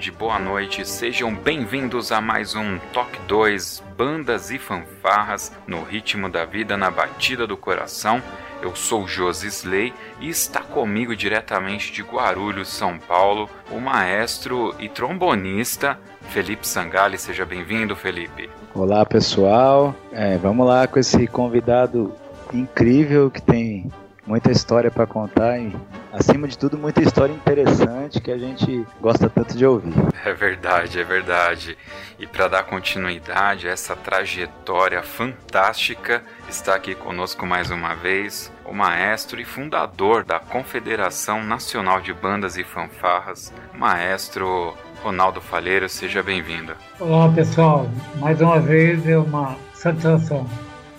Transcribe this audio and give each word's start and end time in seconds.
Tarde, 0.00 0.10
boa 0.12 0.38
noite, 0.38 0.88
sejam 0.88 1.34
bem-vindos 1.34 2.10
a 2.10 2.22
mais 2.22 2.54
um 2.54 2.78
Toque 2.90 3.20
2 3.28 3.82
Bandas 3.98 4.50
e 4.50 4.58
Fanfarras 4.58 5.52
no 5.66 5.82
ritmo 5.82 6.26
da 6.26 6.46
vida, 6.46 6.74
na 6.74 6.90
batida 6.90 7.46
do 7.46 7.54
coração. 7.54 8.22
Eu 8.62 8.74
sou 8.74 9.06
Josi 9.06 9.48
Slay 9.48 9.92
e 10.18 10.30
está 10.30 10.62
comigo 10.62 11.14
diretamente 11.14 11.92
de 11.92 12.02
Guarulhos, 12.02 12.68
São 12.68 12.98
Paulo, 12.98 13.50
o 13.70 13.78
maestro 13.78 14.74
e 14.78 14.88
trombonista 14.88 15.98
Felipe 16.30 16.66
Sangali. 16.66 17.18
Seja 17.18 17.44
bem-vindo, 17.44 17.94
Felipe. 17.94 18.48
Olá, 18.74 19.04
pessoal. 19.04 19.94
É, 20.12 20.38
vamos 20.38 20.66
lá 20.66 20.86
com 20.86 20.98
esse 20.98 21.26
convidado 21.26 22.14
incrível 22.54 23.30
que 23.30 23.42
tem 23.42 23.92
muita 24.26 24.50
história 24.50 24.90
para 24.90 25.06
contar 25.06 25.58
e, 25.58 25.74
acima 26.12 26.46
de 26.46 26.56
tudo, 26.56 26.78
muita 26.78 27.02
história 27.02 27.32
interessante 27.32 28.20
que 28.20 28.30
a 28.30 28.38
gente 28.38 28.86
gosta 29.00 29.28
tanto 29.28 29.56
de 29.56 29.64
ouvir. 29.66 29.92
É 30.24 30.32
verdade, 30.32 31.00
é 31.00 31.04
verdade. 31.04 31.78
E 32.18 32.26
para 32.26 32.48
dar 32.48 32.64
continuidade 32.64 33.68
a 33.68 33.72
essa 33.72 33.96
trajetória 33.96 35.02
fantástica, 35.02 36.22
está 36.48 36.74
aqui 36.74 36.94
conosco 36.94 37.46
mais 37.46 37.70
uma 37.70 37.94
vez 37.94 38.52
o 38.64 38.72
maestro 38.72 39.40
e 39.40 39.44
fundador 39.44 40.24
da 40.24 40.38
Confederação 40.38 41.42
Nacional 41.42 42.00
de 42.00 42.12
Bandas 42.12 42.56
e 42.56 42.62
Fanfarras, 42.62 43.52
maestro 43.74 44.76
Ronaldo 45.02 45.40
Falheiro. 45.40 45.88
Seja 45.88 46.22
bem-vindo. 46.22 46.74
Olá, 47.00 47.28
pessoal. 47.32 47.88
Mais 48.16 48.40
uma 48.40 48.60
vez 48.60 49.06
é 49.08 49.18
uma 49.18 49.56
satisfação. 49.74 50.46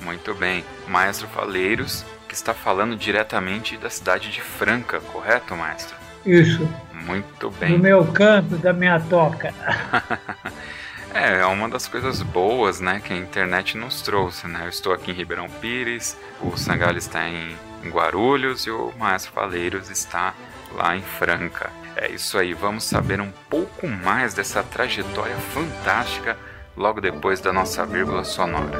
Muito 0.02 0.34
bem. 0.34 0.66
Maestro 0.88 1.28
Faleiros 1.28 2.04
que 2.32 2.36
está 2.36 2.54
falando 2.54 2.96
diretamente 2.96 3.76
da 3.76 3.90
cidade 3.90 4.32
de 4.32 4.40
Franca, 4.40 5.02
correto, 5.02 5.54
maestro? 5.54 5.98
Isso. 6.26 6.66
Muito 6.94 7.52
bem. 7.52 7.74
Do 7.74 7.80
meu 7.80 8.06
canto, 8.06 8.56
da 8.56 8.72
minha 8.72 8.98
toca. 9.02 9.54
é, 11.14 11.42
é 11.42 11.46
uma 11.46 11.68
das 11.68 11.90
coisas 11.90 12.22
boas, 12.22 12.80
né, 12.80 13.02
que 13.04 13.12
a 13.12 13.18
internet 13.18 13.78
nos 13.78 14.02
trouxe, 14.02 14.48
né? 14.48 14.62
Eu 14.64 14.70
estou 14.70 14.94
aqui 14.94 15.12
em 15.12 15.14
Ribeirão 15.14 15.50
Pires, 15.50 16.18
o 16.40 16.56
Sangalho 16.56 17.00
está 17.00 17.28
em 17.28 17.54
Guarulhos 17.90 18.66
e 18.66 18.72
o 18.72 18.94
Maestro 18.98 19.34
Faleiros 19.34 19.90
está 19.90 20.34
lá 20.74 20.96
em 20.96 21.02
Franca. 21.02 21.70
É 21.98 22.10
isso 22.10 22.38
aí, 22.38 22.54
vamos 22.54 22.86
saber 22.86 23.20
um 23.20 23.32
pouco 23.50 23.90
mais 23.90 24.34
dessa 24.34 24.64
trajetória 24.64 25.36
fantástica 25.36 26.38
logo 26.78 27.02
depois 27.02 27.42
da 27.42 27.52
nossa 27.52 27.86
vírgula 27.86 28.24
sonora. 28.24 28.80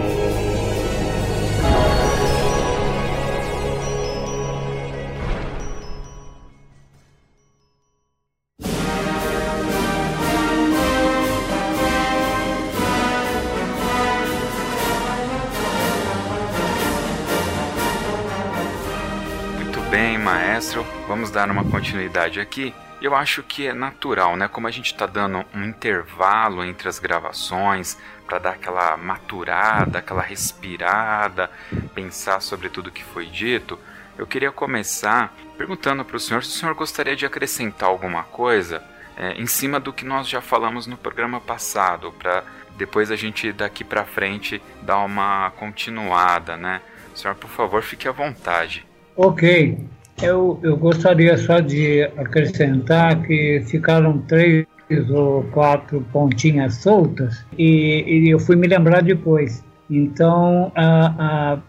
Vamos 21.21 21.35
dar 21.35 21.51
uma 21.51 21.63
continuidade 21.63 22.39
aqui. 22.39 22.73
Eu 22.99 23.13
acho 23.13 23.43
que 23.43 23.67
é 23.67 23.75
natural, 23.75 24.35
né? 24.35 24.47
Como 24.47 24.65
a 24.67 24.71
gente 24.71 24.87
está 24.87 25.05
dando 25.05 25.45
um 25.53 25.65
intervalo 25.65 26.65
entre 26.65 26.89
as 26.89 26.97
gravações 26.97 27.95
para 28.25 28.39
dar 28.39 28.49
aquela 28.53 28.97
maturada, 28.97 29.99
aquela 29.99 30.23
respirada, 30.23 31.47
pensar 31.93 32.41
sobre 32.41 32.69
tudo 32.69 32.89
que 32.89 33.03
foi 33.03 33.27
dito. 33.27 33.77
Eu 34.17 34.25
queria 34.25 34.51
começar 34.51 35.31
perguntando 35.59 36.03
para 36.03 36.17
o 36.17 36.19
senhor 36.19 36.43
se 36.43 36.55
o 36.55 36.59
senhor 36.59 36.73
gostaria 36.73 37.15
de 37.15 37.23
acrescentar 37.23 37.87
alguma 37.87 38.23
coisa 38.23 38.83
é, 39.15 39.33
em 39.33 39.45
cima 39.45 39.79
do 39.79 39.93
que 39.93 40.03
nós 40.03 40.27
já 40.27 40.41
falamos 40.41 40.87
no 40.87 40.97
programa 40.97 41.39
passado, 41.39 42.11
para 42.13 42.43
depois 42.77 43.11
a 43.11 43.15
gente 43.15 43.53
daqui 43.53 43.83
para 43.83 44.05
frente 44.05 44.59
dar 44.81 44.97
uma 45.05 45.51
continuada, 45.51 46.57
né? 46.57 46.81
Senhor, 47.13 47.35
por 47.35 47.51
favor, 47.51 47.83
fique 47.83 48.07
à 48.07 48.11
vontade. 48.11 48.87
Ok. 49.15 49.77
Eu, 50.21 50.59
eu 50.61 50.77
gostaria 50.77 51.37
só 51.37 51.59
de 51.59 52.03
acrescentar 52.17 53.21
que 53.23 53.63
ficaram 53.67 54.19
três 54.19 54.65
ou 55.09 55.43
quatro 55.51 56.05
pontinhas 56.11 56.75
soltas 56.75 57.45
e, 57.57 58.03
e 58.07 58.29
eu 58.29 58.39
fui 58.39 58.55
me 58.55 58.67
lembrar 58.67 59.01
depois. 59.01 59.63
Então, 59.89 60.71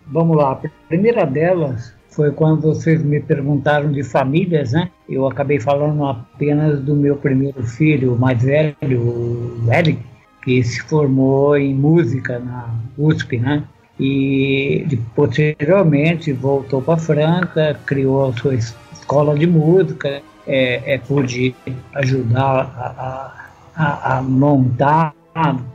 vamos 0.06 0.36
lá. 0.36 0.52
A 0.52 0.68
primeira 0.88 1.24
delas 1.24 1.94
foi 2.08 2.30
quando 2.30 2.60
vocês 2.60 3.02
me 3.02 3.20
perguntaram 3.20 3.90
de 3.90 4.02
famílias, 4.02 4.72
né? 4.72 4.90
Eu 5.08 5.26
acabei 5.26 5.58
falando 5.58 6.04
apenas 6.04 6.80
do 6.80 6.94
meu 6.94 7.16
primeiro 7.16 7.62
filho, 7.64 8.14
o 8.14 8.18
mais 8.18 8.42
velho, 8.42 9.00
o 9.00 9.72
Eric, 9.72 9.98
que 10.44 10.62
se 10.62 10.80
formou 10.82 11.56
em 11.56 11.74
música 11.74 12.38
na 12.38 12.74
USP, 12.98 13.38
né? 13.38 13.64
E 14.04 14.98
posteriormente 15.14 16.32
voltou 16.32 16.82
para 16.82 16.98
Franca, 16.98 17.78
criou 17.86 18.30
a 18.30 18.32
sua 18.32 18.56
escola 18.56 19.38
de 19.38 19.46
música, 19.46 20.20
é, 20.44 20.94
é 20.94 20.98
pude 20.98 21.54
ajudar 21.94 22.72
a, 22.76 23.32
a, 23.76 24.18
a, 24.18 24.22
montar 24.22 25.14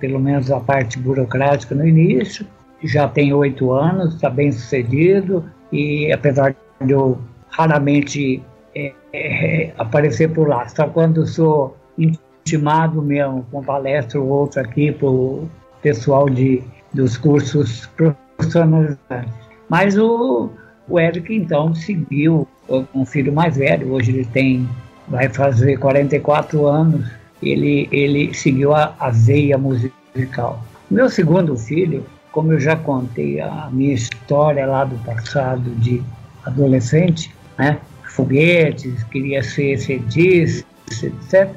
pelo 0.02 0.20
menos 0.20 0.52
a 0.52 0.60
parte 0.60 1.00
burocrática 1.00 1.74
no 1.74 1.88
início. 1.88 2.46
Já 2.84 3.08
tem 3.08 3.32
oito 3.32 3.72
anos, 3.72 4.16
está 4.16 4.30
bem 4.30 4.52
sucedido 4.52 5.46
e 5.72 6.12
apesar 6.12 6.54
de 6.82 6.92
eu 6.92 7.18
raramente 7.50 8.44
é, 8.76 8.94
é, 9.14 9.72
aparecer 9.78 10.34
por 10.34 10.50
lá, 10.50 10.68
só 10.68 10.86
quando 10.86 11.26
sou 11.26 11.78
intimado 11.98 13.02
mesmo 13.02 13.46
com 13.50 13.64
palestra 13.64 14.20
ou 14.20 14.28
outra 14.28 14.64
aqui 14.64 14.92
para 14.92 15.08
o 15.08 15.48
pessoal 15.82 16.30
de 16.30 16.62
dos 16.98 17.16
cursos 17.16 17.88
profissionalizantes. 17.96 19.32
Mas 19.70 19.98
o, 19.98 20.50
o 20.90 21.00
Eric, 21.00 21.34
então, 21.34 21.74
seguiu 21.76 22.48
um 22.94 23.06
filho 23.06 23.32
mais 23.32 23.56
velho, 23.56 23.94
hoje 23.94 24.12
ele 24.12 24.26
tem, 24.26 24.68
vai 25.08 25.30
fazer 25.30 25.78
44 25.78 26.66
anos, 26.66 27.08
ele, 27.42 27.88
ele 27.92 28.34
seguiu 28.34 28.74
a, 28.74 28.96
a 29.00 29.12
veia 29.12 29.58
musical. 29.58 30.66
Meu 30.90 31.08
segundo 31.08 31.56
filho, 31.56 32.04
como 32.32 32.54
eu 32.54 32.60
já 32.60 32.76
contei 32.76 33.40
a 33.40 33.70
minha 33.72 33.94
história 33.94 34.66
lá 34.66 34.84
do 34.84 34.98
passado 35.06 35.70
de 35.76 36.02
adolescente, 36.46 37.32
né? 37.58 37.78
foguetes, 38.06 39.04
queria 39.04 39.44
ser 39.44 39.78
cientista, 39.78 40.66
etc. 40.92 41.52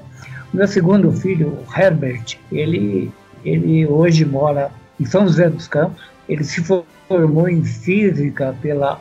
Meu 0.52 0.68
segundo 0.68 1.10
filho, 1.12 1.56
Herbert, 1.74 2.36
ele, 2.52 3.10
ele 3.44 3.86
hoje 3.86 4.24
mora 4.26 4.70
em 5.00 5.04
São 5.06 5.26
José 5.26 5.48
dos 5.48 5.66
Campos. 5.66 6.02
Ele 6.28 6.44
se 6.44 6.62
formou 6.62 7.48
em 7.48 7.64
física 7.64 8.54
pela 8.62 9.00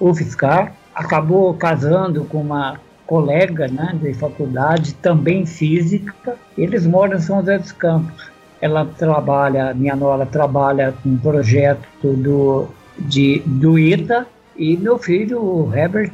UFSCar, 0.00 0.74
acabou 0.94 1.54
casando 1.54 2.24
com 2.24 2.40
uma 2.40 2.78
colega 3.06 3.68
né, 3.68 3.96
de 4.02 4.12
faculdade, 4.12 4.94
também 4.94 5.46
física. 5.46 6.36
Eles 6.58 6.86
moram 6.86 7.16
em 7.16 7.20
São 7.20 7.38
José 7.38 7.58
dos 7.58 7.72
Campos. 7.72 8.30
Ela 8.60 8.84
trabalha, 8.84 9.72
minha 9.72 9.94
nora 9.94 10.26
trabalha 10.26 10.92
com 11.02 11.10
um 11.10 11.18
projeto 11.18 11.86
do, 12.02 12.66
de, 12.98 13.42
do 13.46 13.78
ITA 13.78 14.26
e 14.56 14.76
meu 14.76 14.98
filho, 14.98 15.40
o 15.40 15.74
Herbert, 15.74 16.12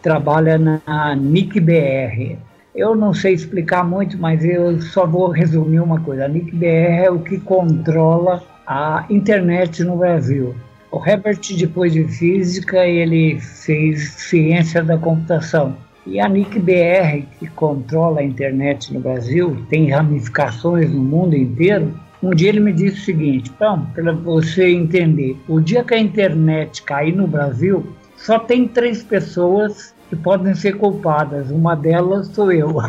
trabalha 0.00 0.56
na 0.58 1.14
NIC-BR. 1.16 2.38
Eu 2.74 2.94
não 2.94 3.12
sei 3.12 3.34
explicar 3.34 3.84
muito, 3.84 4.16
mas 4.16 4.44
eu 4.44 4.80
só 4.80 5.04
vou 5.04 5.28
resumir 5.28 5.80
uma 5.80 6.00
coisa. 6.00 6.24
A 6.24 6.28
NIC-BR 6.28 7.04
é 7.04 7.10
o 7.10 7.18
que 7.18 7.38
controla 7.38 8.42
a 8.64 9.04
internet 9.10 9.82
no 9.82 9.96
Brasil. 9.96 10.54
O 10.92 11.04
Herbert, 11.04 11.40
depois 11.56 11.92
de 11.92 12.04
física, 12.04 12.86
ele 12.86 13.40
fez 13.40 14.10
ciência 14.10 14.84
da 14.84 14.96
computação. 14.96 15.76
E 16.06 16.20
a 16.20 16.28
NIC-BR, 16.28 17.26
que 17.38 17.48
controla 17.48 18.20
a 18.20 18.24
internet 18.24 18.92
no 18.94 19.00
Brasil, 19.00 19.64
tem 19.68 19.90
ramificações 19.90 20.92
no 20.92 21.00
mundo 21.00 21.36
inteiro. 21.36 21.92
Um 22.22 22.30
dia 22.30 22.50
ele 22.50 22.60
me 22.60 22.72
disse 22.72 23.00
o 23.00 23.04
seguinte: 23.04 23.50
então, 23.54 23.86
para 23.94 24.12
você 24.12 24.68
entender, 24.68 25.36
o 25.48 25.60
dia 25.60 25.82
que 25.82 25.94
a 25.94 25.98
internet 25.98 26.82
cair 26.82 27.14
no 27.14 27.26
Brasil, 27.26 27.84
só 28.16 28.38
tem 28.38 28.68
três 28.68 29.02
pessoas 29.02 29.94
que 30.10 30.16
podem 30.16 30.54
ser 30.54 30.76
culpadas. 30.76 31.50
Uma 31.50 31.74
delas 31.74 32.26
sou 32.26 32.52
eu. 32.52 32.74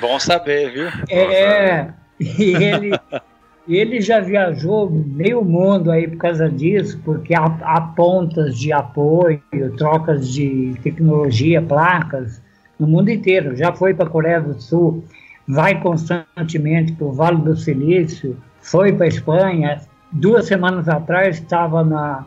Bom 0.00 0.18
saber, 0.18 0.72
viu? 0.72 0.88
É, 1.08 1.88
e 2.18 2.54
ele, 2.54 2.90
ele 3.68 4.00
já 4.00 4.18
viajou 4.20 4.90
meio 4.90 5.44
mundo 5.44 5.90
aí 5.92 6.08
por 6.08 6.16
causa 6.18 6.50
disso, 6.50 7.00
porque 7.04 7.34
há, 7.34 7.44
há 7.62 7.80
pontas 7.80 8.58
de 8.58 8.72
apoio, 8.72 9.40
trocas 9.78 10.28
de 10.28 10.74
tecnologia, 10.82 11.62
placas, 11.62 12.42
no 12.78 12.88
mundo 12.88 13.10
inteiro. 13.10 13.56
Já 13.56 13.72
foi 13.72 13.94
para 13.94 14.06
a 14.06 14.10
Coreia 14.10 14.40
do 14.40 14.60
Sul, 14.60 15.04
vai 15.46 15.80
constantemente 15.80 16.92
para 16.92 17.06
o 17.06 17.12
Vale 17.12 17.42
do 17.42 17.56
Silício, 17.56 18.36
foi 18.60 18.92
para 18.92 19.04
a 19.04 19.08
Espanha. 19.08 19.80
Duas 20.12 20.46
semanas 20.46 20.88
atrás 20.88 21.36
estava 21.36 21.84
na, 21.84 22.26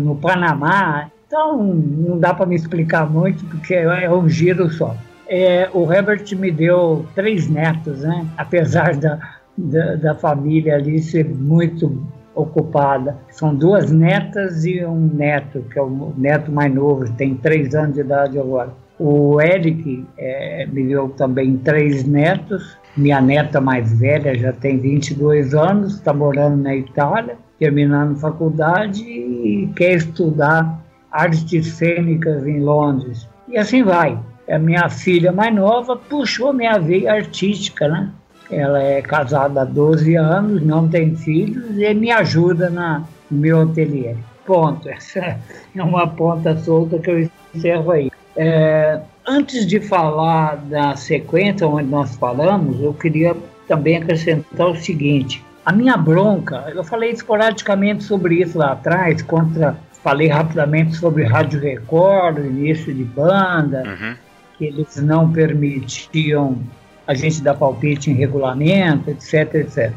no 0.00 0.16
Panamá. 0.16 1.10
Então, 1.26 1.62
não 1.62 2.18
dá 2.18 2.32
para 2.32 2.46
me 2.46 2.54
explicar 2.54 3.10
muito, 3.10 3.44
porque 3.46 3.74
é 3.74 4.10
um 4.10 4.28
giro 4.28 4.70
só. 4.70 4.96
É, 5.26 5.68
o 5.72 5.90
Herbert 5.92 6.24
me 6.36 6.50
deu 6.50 7.06
três 7.14 7.48
netos, 7.48 8.00
né? 8.00 8.26
apesar 8.36 8.94
da, 8.96 9.18
da, 9.56 9.96
da 9.96 10.14
família 10.14 10.76
ali 10.76 11.02
ser 11.02 11.28
muito 11.28 12.06
ocupada. 12.34 13.16
São 13.30 13.54
duas 13.54 13.90
netas 13.90 14.64
e 14.64 14.84
um 14.84 15.08
neto, 15.14 15.64
que 15.72 15.78
é 15.78 15.82
o 15.82 16.12
neto 16.16 16.52
mais 16.52 16.72
novo, 16.74 17.10
tem 17.12 17.34
três 17.34 17.74
anos 17.74 17.94
de 17.94 18.00
idade 18.00 18.38
agora. 18.38 18.70
O 18.98 19.40
Eric 19.40 20.06
é, 20.16 20.66
me 20.66 20.86
deu 20.86 21.08
também 21.10 21.56
três 21.56 22.04
netos. 22.04 22.76
Minha 22.96 23.20
neta 23.20 23.60
mais 23.60 23.98
velha 23.98 24.38
já 24.38 24.52
tem 24.52 24.78
22 24.78 25.52
anos, 25.52 25.94
está 25.94 26.12
morando 26.12 26.62
na 26.62 26.76
Itália, 26.76 27.36
terminando 27.58 28.18
faculdade 28.18 29.02
e 29.02 29.70
quer 29.76 29.94
estudar 29.94 30.82
artes 31.10 31.74
cênicas 31.74 32.46
em 32.46 32.60
Londres. 32.60 33.28
E 33.48 33.56
assim 33.56 33.82
vai. 33.82 34.18
A 34.50 34.58
minha 34.58 34.88
filha 34.88 35.32
mais 35.32 35.54
nova 35.54 35.96
puxou 35.96 36.52
minha 36.52 36.78
veia 36.78 37.12
artística, 37.12 37.88
né? 37.88 38.10
Ela 38.50 38.82
é 38.82 39.00
casada 39.00 39.62
há 39.62 39.64
12 39.64 40.16
anos, 40.16 40.62
não 40.62 40.86
tem 40.88 41.16
filhos 41.16 41.78
e 41.78 41.94
me 41.94 42.10
ajuda 42.10 42.68
na, 42.68 43.04
no 43.30 43.38
meu 43.38 43.62
ateliê. 43.62 44.16
Ponto. 44.44 44.88
Essa 44.90 45.38
é 45.74 45.82
uma 45.82 46.06
ponta 46.06 46.56
solta 46.58 46.98
que 46.98 47.10
eu 47.10 47.30
encerro 47.54 47.90
aí. 47.90 48.10
É, 48.36 49.00
antes 49.26 49.66
de 49.66 49.80
falar 49.80 50.56
da 50.56 50.96
sequência 50.96 51.66
onde 51.66 51.88
nós 51.88 52.16
falamos, 52.16 52.80
eu 52.80 52.92
queria 52.92 53.34
também 53.66 53.96
acrescentar 53.96 54.68
o 54.68 54.76
seguinte: 54.76 55.42
a 55.64 55.72
minha 55.72 55.96
bronca, 55.96 56.72
eu 56.74 56.84
falei 56.84 57.10
esporadicamente 57.10 58.04
sobre 58.04 58.42
isso 58.42 58.58
lá 58.58 58.72
atrás, 58.72 59.22
contra, 59.22 59.76
falei 60.02 60.28
rapidamente 60.28 60.96
sobre 60.96 61.24
Rádio 61.24 61.60
Record, 61.60 62.38
o 62.38 62.46
início 62.46 62.92
de 62.92 63.04
banda, 63.04 63.82
uhum. 63.86 64.14
que 64.58 64.66
eles 64.66 64.96
não 64.96 65.30
permitiam 65.32 66.58
a 67.06 67.14
gente 67.14 67.42
dar 67.42 67.54
palpite 67.54 68.10
em 68.10 68.14
regulamento, 68.14 69.10
etc, 69.10 69.54
etc. 69.54 69.92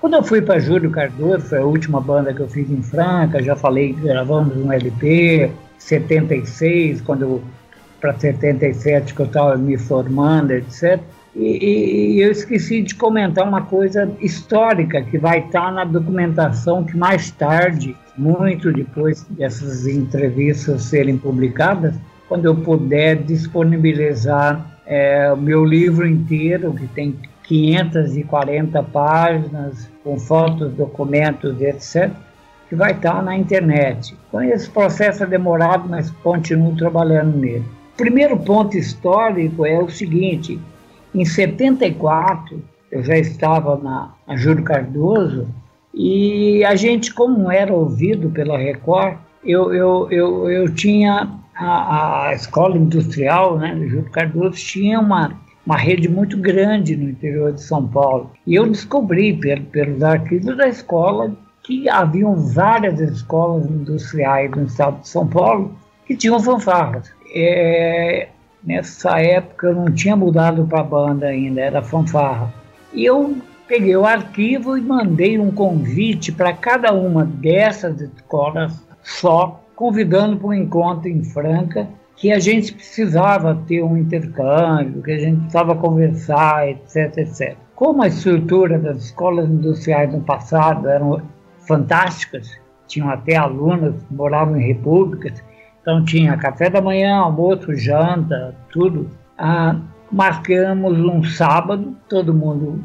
Quando 0.00 0.14
eu 0.14 0.22
fui 0.22 0.40
para 0.40 0.60
Júlio 0.60 0.90
Cardoso, 0.90 1.46
foi 1.46 1.58
a 1.58 1.64
última 1.64 2.00
banda 2.00 2.32
que 2.32 2.40
eu 2.40 2.48
fiz 2.48 2.70
em 2.70 2.82
Franca, 2.82 3.42
já 3.42 3.56
falei, 3.56 3.92
gravamos 3.92 4.56
um 4.56 4.72
LP, 4.72 5.50
76, 5.78 7.00
quando 7.00 7.42
para 8.00 8.16
77 8.16 9.12
que 9.12 9.20
eu 9.20 9.26
estava 9.26 9.56
me 9.56 9.76
formando, 9.76 10.52
etc. 10.52 11.00
E, 11.38 12.16
e, 12.16 12.20
eu 12.20 12.32
esqueci 12.32 12.82
de 12.82 12.96
comentar 12.96 13.46
uma 13.46 13.62
coisa 13.62 14.10
histórica 14.20 15.00
que 15.00 15.16
vai 15.16 15.38
estar 15.38 15.66
tá 15.66 15.70
na 15.70 15.84
documentação 15.84 16.82
que 16.82 16.96
mais 16.96 17.30
tarde, 17.30 17.96
muito 18.16 18.72
depois 18.72 19.22
dessas 19.30 19.86
entrevistas 19.86 20.82
serem 20.82 21.16
publicadas, 21.16 21.94
quando 22.28 22.46
eu 22.46 22.56
puder 22.56 23.22
disponibilizar 23.22 24.78
é, 24.84 25.32
o 25.32 25.36
meu 25.36 25.64
livro 25.64 26.08
inteiro, 26.08 26.74
que 26.74 26.88
tem 26.88 27.14
540 27.44 28.82
páginas, 28.82 29.88
com 30.02 30.18
fotos, 30.18 30.72
documentos, 30.72 31.60
etc., 31.60 32.10
que 32.68 32.74
vai 32.74 32.92
estar 32.92 33.14
tá 33.14 33.22
na 33.22 33.36
internet. 33.36 34.14
Então, 34.28 34.42
esse 34.42 34.68
processo 34.68 35.22
é 35.22 35.26
demorado, 35.26 35.88
mas 35.88 36.10
continuo 36.10 36.74
trabalhando 36.76 37.36
nele 37.36 37.64
primeiro 37.98 38.38
ponto 38.38 38.78
histórico 38.78 39.66
é 39.66 39.78
o 39.78 39.90
seguinte: 39.90 40.58
em 41.14 41.24
74, 41.24 42.62
eu 42.90 43.02
já 43.02 43.16
estava 43.16 43.76
na, 43.76 44.36
Júlio 44.36 44.64
Cardoso 44.64 45.46
e 45.94 46.64
a 46.64 46.74
gente, 46.74 47.12
como 47.12 47.50
era 47.50 47.72
ouvido 47.72 48.30
pela 48.30 48.58
Record, 48.58 49.16
eu, 49.44 49.72
eu, 49.72 50.08
eu, 50.10 50.50
eu 50.50 50.74
tinha 50.74 51.28
a, 51.54 52.28
a 52.28 52.34
escola 52.34 52.76
industrial, 52.76 53.58
né, 53.58 53.74
Júlio 53.88 54.10
Cardoso, 54.10 54.56
tinha 54.56 55.00
uma, 55.00 55.32
uma 55.64 55.76
rede 55.76 56.08
muito 56.08 56.36
grande 56.36 56.96
no 56.96 57.10
interior 57.10 57.52
de 57.52 57.62
São 57.62 57.86
Paulo. 57.86 58.30
E 58.46 58.54
eu 58.54 58.66
descobri 58.68 59.34
pelos 59.72 60.02
arquivos 60.02 60.56
da 60.56 60.68
escola 60.68 61.32
que 61.62 61.88
haviam 61.88 62.34
várias 62.36 63.00
escolas 63.00 63.66
industriais 63.70 64.50
no 64.50 64.64
estado 64.64 65.00
de 65.00 65.08
São 65.08 65.26
Paulo 65.26 65.76
que 66.06 66.16
tinham 66.16 66.40
fanfarras 66.40 67.12
é, 67.34 68.28
nessa 68.62 69.20
época 69.20 69.68
eu 69.68 69.74
não 69.74 69.92
tinha 69.92 70.16
mudado 70.16 70.66
para 70.66 70.82
banda 70.82 71.26
ainda, 71.26 71.60
era 71.60 71.82
fanfarra. 71.82 72.52
E 72.92 73.04
eu 73.04 73.36
peguei 73.66 73.96
o 73.96 74.06
arquivo 74.06 74.76
e 74.76 74.80
mandei 74.80 75.38
um 75.38 75.50
convite 75.50 76.32
para 76.32 76.52
cada 76.52 76.92
uma 76.92 77.24
dessas 77.24 78.00
escolas 78.00 78.72
só, 79.02 79.62
convidando 79.76 80.36
para 80.36 80.48
um 80.48 80.54
encontro 80.54 81.08
em 81.08 81.22
Franca, 81.22 81.88
que 82.16 82.32
a 82.32 82.38
gente 82.40 82.72
precisava 82.72 83.54
ter 83.66 83.82
um 83.82 83.96
intercâmbio, 83.96 85.02
que 85.02 85.12
a 85.12 85.18
gente 85.18 85.38
precisava 85.40 85.76
conversar, 85.76 86.68
etc, 86.68 87.16
etc. 87.18 87.56
Como 87.76 88.02
a 88.02 88.08
estrutura 88.08 88.76
das 88.78 89.04
escolas 89.04 89.48
industriais 89.48 90.12
no 90.12 90.20
passado 90.20 90.88
eram 90.88 91.22
fantásticas, 91.60 92.58
tinham 92.88 93.08
até 93.08 93.36
alunas 93.36 93.94
que 94.02 94.14
moravam 94.14 94.56
em 94.56 94.66
repúblicas, 94.66 95.40
então 95.88 96.04
tinha 96.04 96.36
café 96.36 96.68
da 96.68 96.82
manhã, 96.82 97.16
almoço, 97.16 97.74
janta, 97.74 98.54
tudo. 98.70 99.10
Ah, 99.38 99.74
marcamos 100.12 100.98
um 100.98 101.24
sábado, 101.24 101.96
todo 102.06 102.34
mundo 102.34 102.84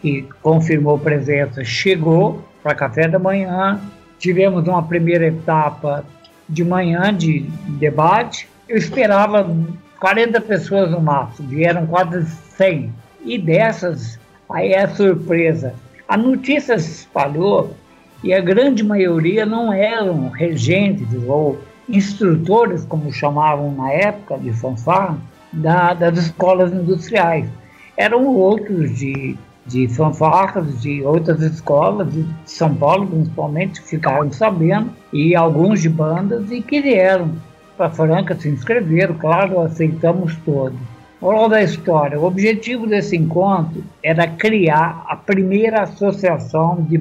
que 0.00 0.24
confirmou 0.44 0.96
presença 0.96 1.64
chegou 1.64 2.40
para 2.62 2.72
café 2.72 3.08
da 3.08 3.18
manhã. 3.18 3.80
Tivemos 4.20 4.68
uma 4.68 4.80
primeira 4.80 5.26
etapa 5.26 6.04
de 6.48 6.62
manhã 6.62 7.12
de 7.12 7.40
debate. 7.80 8.48
Eu 8.68 8.76
esperava 8.76 9.50
40 9.98 10.40
pessoas 10.42 10.88
no 10.88 11.00
máximo, 11.00 11.48
vieram 11.48 11.84
quase 11.84 12.24
100. 12.26 12.94
E 13.24 13.38
dessas, 13.38 14.20
aí 14.48 14.70
é 14.70 14.84
a 14.84 14.88
surpresa. 14.88 15.74
A 16.06 16.16
notícia 16.16 16.78
se 16.78 17.00
espalhou 17.00 17.74
e 18.22 18.32
a 18.32 18.40
grande 18.40 18.84
maioria 18.84 19.44
não 19.44 19.72
eram 19.72 20.28
regentes 20.28 21.08
ou 21.26 21.58
instrutores, 21.88 22.84
como 22.84 23.12
chamavam 23.12 23.72
na 23.72 23.92
época 23.92 24.38
de 24.38 24.52
fanfarra, 24.52 25.18
da, 25.52 25.94
das 25.94 26.18
escolas 26.18 26.72
industriais. 26.72 27.48
Eram 27.96 28.26
outros 28.26 28.96
de, 28.96 29.36
de 29.64 29.88
fanfarras 29.88 30.80
de 30.80 31.02
outras 31.02 31.40
escolas, 31.40 32.12
de 32.12 32.26
São 32.44 32.74
Paulo 32.74 33.06
principalmente, 33.06 33.80
que 33.80 33.88
ficaram 33.88 34.30
sabendo, 34.32 34.90
e 35.12 35.34
alguns 35.34 35.80
de 35.80 35.88
bandas, 35.88 36.50
e 36.50 36.60
que 36.60 36.80
vieram 36.80 37.32
para 37.76 37.90
Franca, 37.90 38.34
se 38.34 38.48
inscreveram, 38.48 39.14
claro, 39.14 39.60
aceitamos 39.60 40.34
todos. 40.44 40.78
Moral 41.20 41.48
da 41.48 41.62
história: 41.62 42.18
o 42.18 42.24
objetivo 42.24 42.86
desse 42.86 43.16
encontro 43.16 43.82
era 44.02 44.26
criar 44.26 45.04
a 45.08 45.16
primeira 45.16 45.82
associação 45.82 46.82
de 46.88 47.00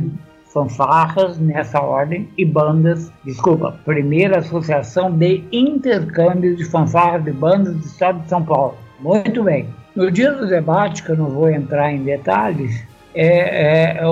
fanfarras 0.56 1.38
nessa 1.38 1.82
ordem 1.82 2.30
e 2.38 2.46
bandas, 2.46 3.12
desculpa, 3.26 3.78
primeira 3.84 4.38
associação 4.38 5.12
de 5.12 5.44
intercâmbio 5.52 6.56
de 6.56 6.64
fanfarras 6.64 7.26
de 7.26 7.34
bandas 7.34 7.76
do 7.76 7.86
estado 7.86 8.22
de 8.22 8.30
São 8.30 8.42
Paulo. 8.42 8.78
Muito 9.02 9.44
bem. 9.44 9.68
No 9.94 10.10
dia 10.10 10.32
do 10.32 10.48
debate, 10.48 11.04
que 11.04 11.10
eu 11.10 11.18
não 11.18 11.30
vou 11.30 11.50
entrar 11.50 11.92
em 11.92 12.06
detalhes, 12.06 12.82
é, 13.14 13.28
é, 13.28 13.98
é 13.98 14.04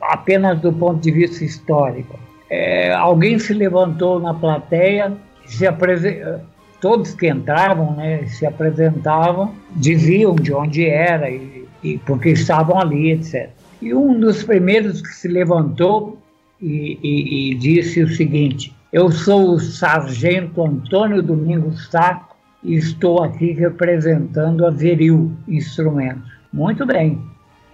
apenas 0.00 0.58
do 0.58 0.72
ponto 0.72 1.00
de 1.00 1.10
vista 1.10 1.44
histórico. 1.44 2.18
É, 2.48 2.94
alguém 2.94 3.38
se 3.38 3.52
levantou 3.52 4.18
na 4.18 4.32
plateia, 4.32 5.12
se 5.44 5.66
todos 6.80 7.14
que 7.14 7.28
entravam, 7.28 7.94
né, 7.94 8.24
se 8.26 8.46
apresentavam, 8.46 9.54
diziam 9.76 10.34
de 10.34 10.54
onde 10.54 10.86
era 10.86 11.28
e, 11.28 11.66
e 11.82 11.98
porque 11.98 12.30
estavam 12.30 12.80
ali, 12.80 13.10
etc. 13.10 13.50
E 13.84 13.92
um 13.92 14.18
dos 14.18 14.42
primeiros 14.42 15.02
que 15.02 15.08
se 15.08 15.28
levantou 15.28 16.16
e, 16.58 16.98
e, 17.02 17.50
e 17.50 17.54
disse 17.54 18.02
o 18.02 18.08
seguinte: 18.08 18.74
Eu 18.90 19.10
sou 19.12 19.50
o 19.50 19.60
sargento 19.60 20.64
Antônio 20.64 21.22
Domingos 21.22 21.90
Saco 21.90 22.34
e 22.62 22.76
estou 22.76 23.22
aqui 23.22 23.52
representando 23.52 24.64
a 24.64 24.70
Veril 24.70 25.30
Instrumentos. 25.46 26.32
Muito 26.50 26.86
bem. 26.86 27.20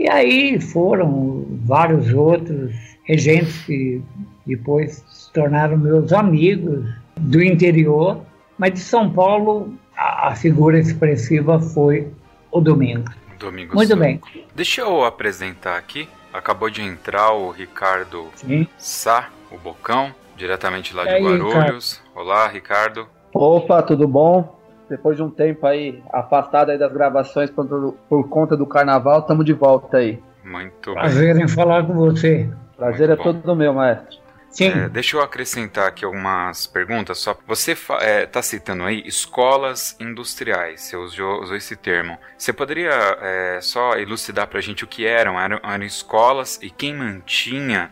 E 0.00 0.10
aí 0.10 0.60
foram 0.60 1.46
vários 1.64 2.12
outros 2.12 2.74
regentes 3.04 3.56
que 3.64 4.02
depois 4.44 5.04
se 5.08 5.32
tornaram 5.32 5.78
meus 5.78 6.12
amigos 6.12 6.92
do 7.20 7.40
interior, 7.40 8.20
mas 8.58 8.72
de 8.72 8.80
São 8.80 9.08
Paulo 9.12 9.72
a, 9.96 10.30
a 10.30 10.34
figura 10.34 10.76
expressiva 10.76 11.60
foi 11.60 12.08
o 12.50 12.60
Domingos. 12.60 13.14
Domingos. 13.40 13.74
Muito 13.74 13.96
bem. 13.96 14.20
Deixa 14.54 14.82
eu 14.82 15.02
apresentar 15.04 15.76
aqui. 15.76 16.08
Acabou 16.32 16.70
de 16.70 16.82
entrar 16.82 17.32
o 17.32 17.50
Ricardo 17.50 18.28
Sim. 18.36 18.68
Sá, 18.78 19.30
o 19.50 19.58
Bocão, 19.58 20.14
diretamente 20.36 20.94
lá 20.94 21.04
de 21.04 21.10
aí, 21.10 21.22
Guarulhos. 21.22 21.54
Ricardo. 21.54 22.10
Olá, 22.14 22.46
Ricardo. 22.46 23.08
Opa, 23.34 23.82
tudo 23.82 24.06
bom? 24.06 24.60
Depois 24.88 25.16
de 25.16 25.22
um 25.22 25.30
tempo 25.30 25.66
aí 25.66 26.02
afastado 26.12 26.70
aí 26.70 26.78
das 26.78 26.92
gravações 26.92 27.50
por, 27.50 27.66
por 28.08 28.28
conta 28.28 28.56
do 28.56 28.66
carnaval, 28.66 29.20
estamos 29.20 29.44
de 29.44 29.52
volta 29.52 29.96
aí. 29.96 30.22
Muito 30.44 30.92
Prazer 30.92 31.34
bem. 31.34 31.44
em 31.44 31.48
falar 31.48 31.84
com 31.86 31.94
você. 31.94 32.48
Prazer 32.76 33.08
Muito 33.08 33.20
é 33.20 33.24
bom. 33.24 33.40
todo 33.40 33.56
meu, 33.56 33.72
maestro. 33.72 34.18
É, 34.58 34.88
deixa 34.88 35.16
eu 35.16 35.22
acrescentar 35.22 35.86
aqui 35.86 36.04
algumas 36.04 36.66
perguntas. 36.66 37.18
Só 37.18 37.38
você 37.46 37.72
está 37.72 37.98
é, 38.02 38.26
tá 38.26 38.42
citando 38.42 38.84
aí 38.84 39.02
escolas 39.06 39.96
industriais. 40.00 40.80
Você 40.82 40.96
usou, 40.96 41.42
usou 41.42 41.56
esse 41.56 41.76
termo. 41.76 42.18
Você 42.36 42.52
poderia 42.52 42.90
é, 43.20 43.60
só 43.60 43.94
elucidar 43.94 44.48
para 44.48 44.58
a 44.58 44.62
gente 44.62 44.84
o 44.84 44.88
que 44.88 45.06
eram? 45.06 45.40
eram? 45.40 45.60
Eram 45.62 45.84
escolas 45.84 46.58
e 46.62 46.70
quem 46.70 46.94
mantinha 46.94 47.90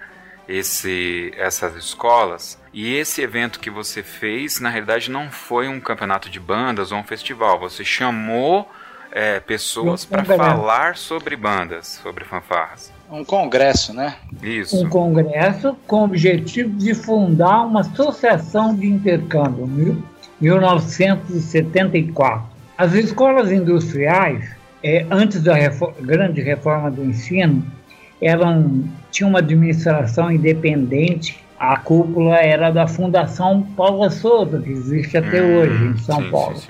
esse, 0.48 1.32
essas 1.36 1.76
escolas? 1.76 2.60
E 2.72 2.96
esse 2.96 3.22
evento 3.22 3.60
que 3.60 3.70
você 3.70 4.02
fez, 4.02 4.60
na 4.60 4.68
realidade, 4.68 5.10
não 5.10 5.30
foi 5.30 5.68
um 5.68 5.80
campeonato 5.80 6.28
de 6.28 6.40
bandas 6.40 6.90
ou 6.90 6.98
um 6.98 7.04
festival. 7.04 7.60
Você 7.60 7.84
chamou 7.84 8.70
é, 9.12 9.40
pessoas 9.40 10.04
para 10.04 10.24
falar 10.24 10.96
sobre 10.96 11.36
bandas, 11.36 12.00
sobre 12.02 12.24
fanfarras. 12.24 12.97
Um 13.10 13.24
congresso, 13.24 13.94
né? 13.94 14.16
Isso. 14.42 14.84
Um 14.84 14.88
congresso 14.88 15.76
com 15.86 16.00
o 16.00 16.04
objetivo 16.04 16.76
de 16.76 16.92
fundar 16.94 17.64
uma 17.64 17.80
associação 17.80 18.74
de 18.74 18.86
intercâmbio, 18.86 19.66
1974. 20.40 22.42
As 22.76 22.92
escolas 22.92 23.50
industriais, 23.50 24.46
é, 24.82 25.06
antes 25.10 25.42
da 25.42 25.54
grande 26.00 26.42
reforma 26.42 26.90
do 26.90 27.02
ensino, 27.04 27.64
eram, 28.20 28.84
tinham 29.10 29.30
uma 29.30 29.38
administração 29.38 30.30
independente. 30.30 31.42
A 31.58 31.78
cúpula 31.78 32.36
era 32.36 32.70
da 32.70 32.86
Fundação 32.86 33.62
Paula 33.76 34.10
Souza, 34.10 34.60
que 34.60 34.70
existe 34.70 35.16
até 35.16 35.42
hum, 35.42 35.60
hoje 35.60 35.84
em 35.86 35.96
São 35.98 36.22
sim, 36.22 36.30
Paulo. 36.30 36.56
Sim, 36.56 36.68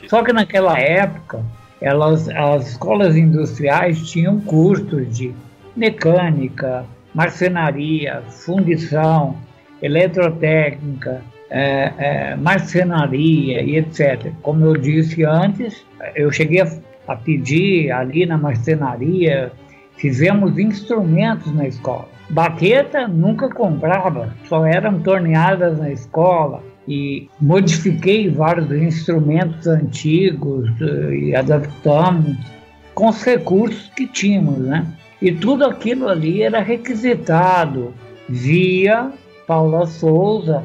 sim. 0.00 0.08
Só 0.08 0.22
que 0.22 0.32
naquela 0.32 0.78
época, 0.78 1.44
elas, 1.80 2.28
as 2.28 2.68
escolas 2.68 3.16
industriais 3.16 4.08
tinham 4.08 4.38
cursos 4.40 5.16
de 5.16 5.34
mecânica, 5.76 6.84
marcenaria, 7.14 8.22
fundição, 8.28 9.36
eletrotécnica, 9.80 11.22
é, 11.50 11.92
é, 11.98 12.36
marcenaria 12.36 13.62
e 13.62 13.76
etc. 13.76 14.32
Como 14.42 14.64
eu 14.64 14.76
disse 14.76 15.24
antes, 15.24 15.84
eu 16.14 16.30
cheguei 16.30 16.60
a, 16.60 16.68
a 17.06 17.16
pedir 17.16 17.92
ali 17.92 18.26
na 18.26 18.36
marcenaria, 18.36 19.52
fizemos 19.96 20.58
instrumentos 20.58 21.54
na 21.54 21.68
escola. 21.68 22.08
Baqueta 22.30 23.06
nunca 23.06 23.48
comprava, 23.48 24.34
só 24.48 24.64
eram 24.64 24.98
torneadas 25.00 25.78
na 25.78 25.90
escola 25.90 26.62
e 26.88 27.28
modifiquei 27.40 28.28
vários 28.30 28.70
instrumentos 28.72 29.66
antigos 29.66 30.68
eh, 30.80 31.14
e 31.14 31.36
adaptamos 31.36 32.36
com 32.94 33.08
os 33.08 33.22
recursos 33.22 33.90
que 33.94 34.06
tínhamos, 34.06 34.58
né? 34.58 34.86
E 35.24 35.32
tudo 35.32 35.64
aquilo 35.64 36.06
ali 36.06 36.42
era 36.42 36.60
requisitado 36.60 37.94
via 38.28 39.10
Paula 39.46 39.86
Souza, 39.86 40.62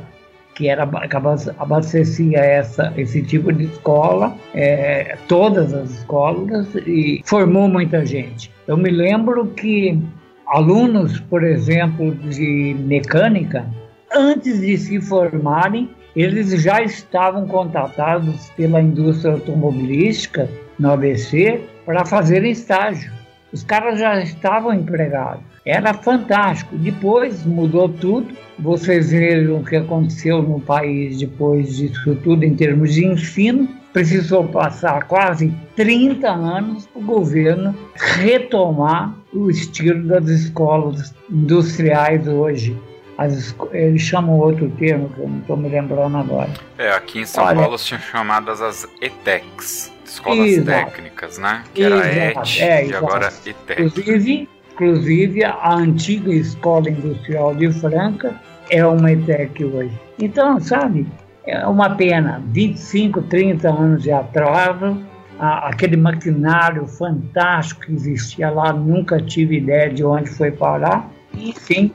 que 0.53 0.67
era 0.67 0.85
que 0.85 1.15
abastecia 1.57 2.39
essa, 2.39 2.93
esse 2.97 3.21
tipo 3.23 3.53
de 3.53 3.67
escola, 3.67 4.35
é, 4.53 5.17
todas 5.29 5.73
as 5.73 5.91
escolas, 5.91 6.67
e 6.85 7.21
formou 7.23 7.69
muita 7.69 8.05
gente. 8.05 8.51
Eu 8.67 8.75
me 8.75 8.89
lembro 8.89 9.45
que 9.45 9.97
alunos, 10.45 11.21
por 11.21 11.45
exemplo, 11.45 12.13
de 12.13 12.75
mecânica, 12.79 13.65
antes 14.13 14.59
de 14.59 14.77
se 14.77 14.99
formarem, 14.99 15.89
eles 16.13 16.49
já 16.61 16.81
estavam 16.81 17.47
contratados 17.47 18.49
pela 18.57 18.81
indústria 18.81 19.35
automobilística 19.35 20.49
no 20.77 20.91
ABC 20.91 21.61
para 21.85 22.03
fazerem 22.03 22.51
estágio. 22.51 23.18
Os 23.51 23.63
caras 23.63 23.99
já 23.99 24.21
estavam 24.21 24.73
empregados. 24.73 25.43
Era 25.65 25.93
fantástico. 25.93 26.77
Depois 26.77 27.45
mudou 27.45 27.89
tudo. 27.89 28.35
Vocês 28.57 29.11
viram 29.11 29.57
o 29.57 29.65
que 29.65 29.75
aconteceu 29.75 30.41
no 30.41 30.59
país 30.59 31.17
depois 31.17 31.77
disso 31.77 32.15
tudo 32.23 32.43
em 32.43 32.55
termos 32.55 32.93
de 32.93 33.05
ensino. 33.05 33.67
Precisou 33.93 34.47
passar 34.47 35.05
quase 35.05 35.53
30 35.75 36.29
anos 36.29 36.85
para 36.87 37.01
o 37.01 37.05
governo 37.05 37.75
retomar 37.95 39.15
o 39.33 39.49
estilo 39.49 40.07
das 40.07 40.27
escolas 40.27 41.13
industriais 41.29 42.27
hoje. 42.27 42.77
As, 43.17 43.53
eles 43.73 44.01
chamam 44.01 44.37
outro 44.37 44.69
termo 44.71 45.09
que 45.09 45.19
eu 45.19 45.27
não 45.27 45.39
estou 45.39 45.57
me 45.57 45.67
lembrando 45.67 46.17
agora. 46.17 46.49
É, 46.77 46.91
aqui 46.91 47.19
em 47.19 47.25
São 47.25 47.43
Olha, 47.43 47.59
Paulo 47.59 47.77
tinham 47.77 47.99
chamadas 47.99 48.61
as 48.61 48.87
ETECs 49.01 49.91
escolas 50.09 50.47
exato. 50.49 50.91
técnicas, 50.91 51.37
né? 51.37 51.63
Que 51.73 51.83
era 51.83 52.07
ET 52.07 52.59
é, 52.59 52.87
e 52.87 52.93
agora 52.93 53.27
ETEC. 53.45 53.81
Inclusive, 53.81 54.49
inclusive, 54.73 55.43
a 55.43 55.73
antiga 55.75 56.33
Escola 56.33 56.89
Industrial 56.89 57.55
de 57.55 57.71
Franca 57.73 58.39
é 58.69 58.85
uma 58.85 59.11
ETEC 59.11 59.63
hoje. 59.65 59.99
Então, 60.19 60.59
sabe, 60.59 61.07
é 61.45 61.65
uma 61.65 61.95
pena, 61.95 62.41
25, 62.47 63.21
30 63.23 63.69
anos 63.69 64.03
de 64.03 64.11
atraso, 64.11 64.97
aquele 65.39 65.95
maquinário 65.95 66.85
fantástico 66.85 67.81
que 67.81 67.93
existia 67.93 68.49
lá, 68.49 68.73
nunca 68.73 69.21
tive 69.21 69.57
ideia 69.57 69.89
de 69.89 70.03
onde 70.03 70.29
foi 70.29 70.51
parar. 70.51 71.09
Enfim, 71.33 71.93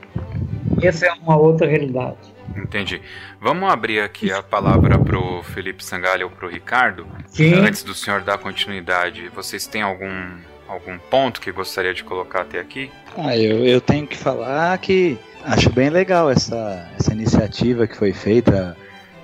essa 0.81 1.05
é 1.05 1.13
uma 1.13 1.37
outra 1.37 1.67
realidade. 1.67 2.34
Entendi. 2.55 3.01
Vamos 3.39 3.71
abrir 3.71 3.99
aqui 3.99 4.31
a 4.31 4.41
palavra 4.41 4.97
para 4.97 5.19
o 5.19 5.43
Felipe 5.43 5.83
Sangalha 5.83 6.25
ou 6.25 6.31
para 6.31 6.47
o 6.47 6.49
Ricardo. 6.49 7.07
Sim. 7.27 7.53
Antes 7.53 7.83
do 7.83 7.93
senhor 7.93 8.21
dar 8.21 8.37
continuidade, 8.37 9.29
vocês 9.29 9.67
têm 9.67 9.81
algum, 9.81 10.37
algum 10.67 10.97
ponto 10.97 11.41
que 11.41 11.51
gostaria 11.51 11.93
de 11.93 12.03
colocar 12.03 12.41
até 12.41 12.59
aqui? 12.59 12.89
Ah, 13.17 13.37
eu, 13.37 13.65
eu 13.65 13.81
tenho 13.81 14.07
que 14.07 14.17
falar 14.17 14.77
que 14.77 15.17
acho 15.43 15.69
bem 15.69 15.89
legal 15.89 16.29
essa, 16.29 16.89
essa 16.97 17.13
iniciativa 17.13 17.87
que 17.87 17.95
foi 17.95 18.13
feita 18.13 18.75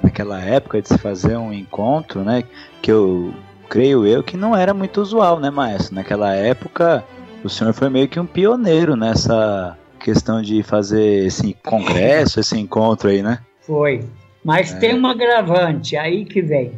naquela 0.04 0.42
época 0.42 0.82
de 0.82 0.88
se 0.88 0.98
fazer 0.98 1.38
um 1.38 1.54
encontro, 1.54 2.24
né? 2.24 2.44
Que 2.82 2.92
eu 2.92 3.34
creio 3.70 4.06
eu 4.06 4.22
que 4.22 4.36
não 4.36 4.56
era 4.56 4.74
muito 4.74 5.02
usual, 5.02 5.40
né, 5.40 5.50
Maestro? 5.50 5.96
Naquela 5.96 6.36
época 6.36 7.04
o 7.44 7.50
senhor 7.50 7.74
foi 7.74 7.90
meio 7.90 8.08
que 8.08 8.20
um 8.20 8.26
pioneiro 8.26 8.96
nessa 8.96 9.78
questão 10.02 10.42
de 10.42 10.64
fazer 10.64 11.26
esse 11.26 11.56
congresso, 11.64 12.40
esse 12.40 12.60
encontro 12.60 13.10
aí, 13.10 13.22
né? 13.22 13.40
Foi. 13.62 14.02
Mas 14.44 14.74
é. 14.74 14.80
tem 14.80 14.96
uma 14.96 15.12
agravante, 15.12 15.96
aí 15.96 16.26
que 16.26 16.42
vem. 16.42 16.72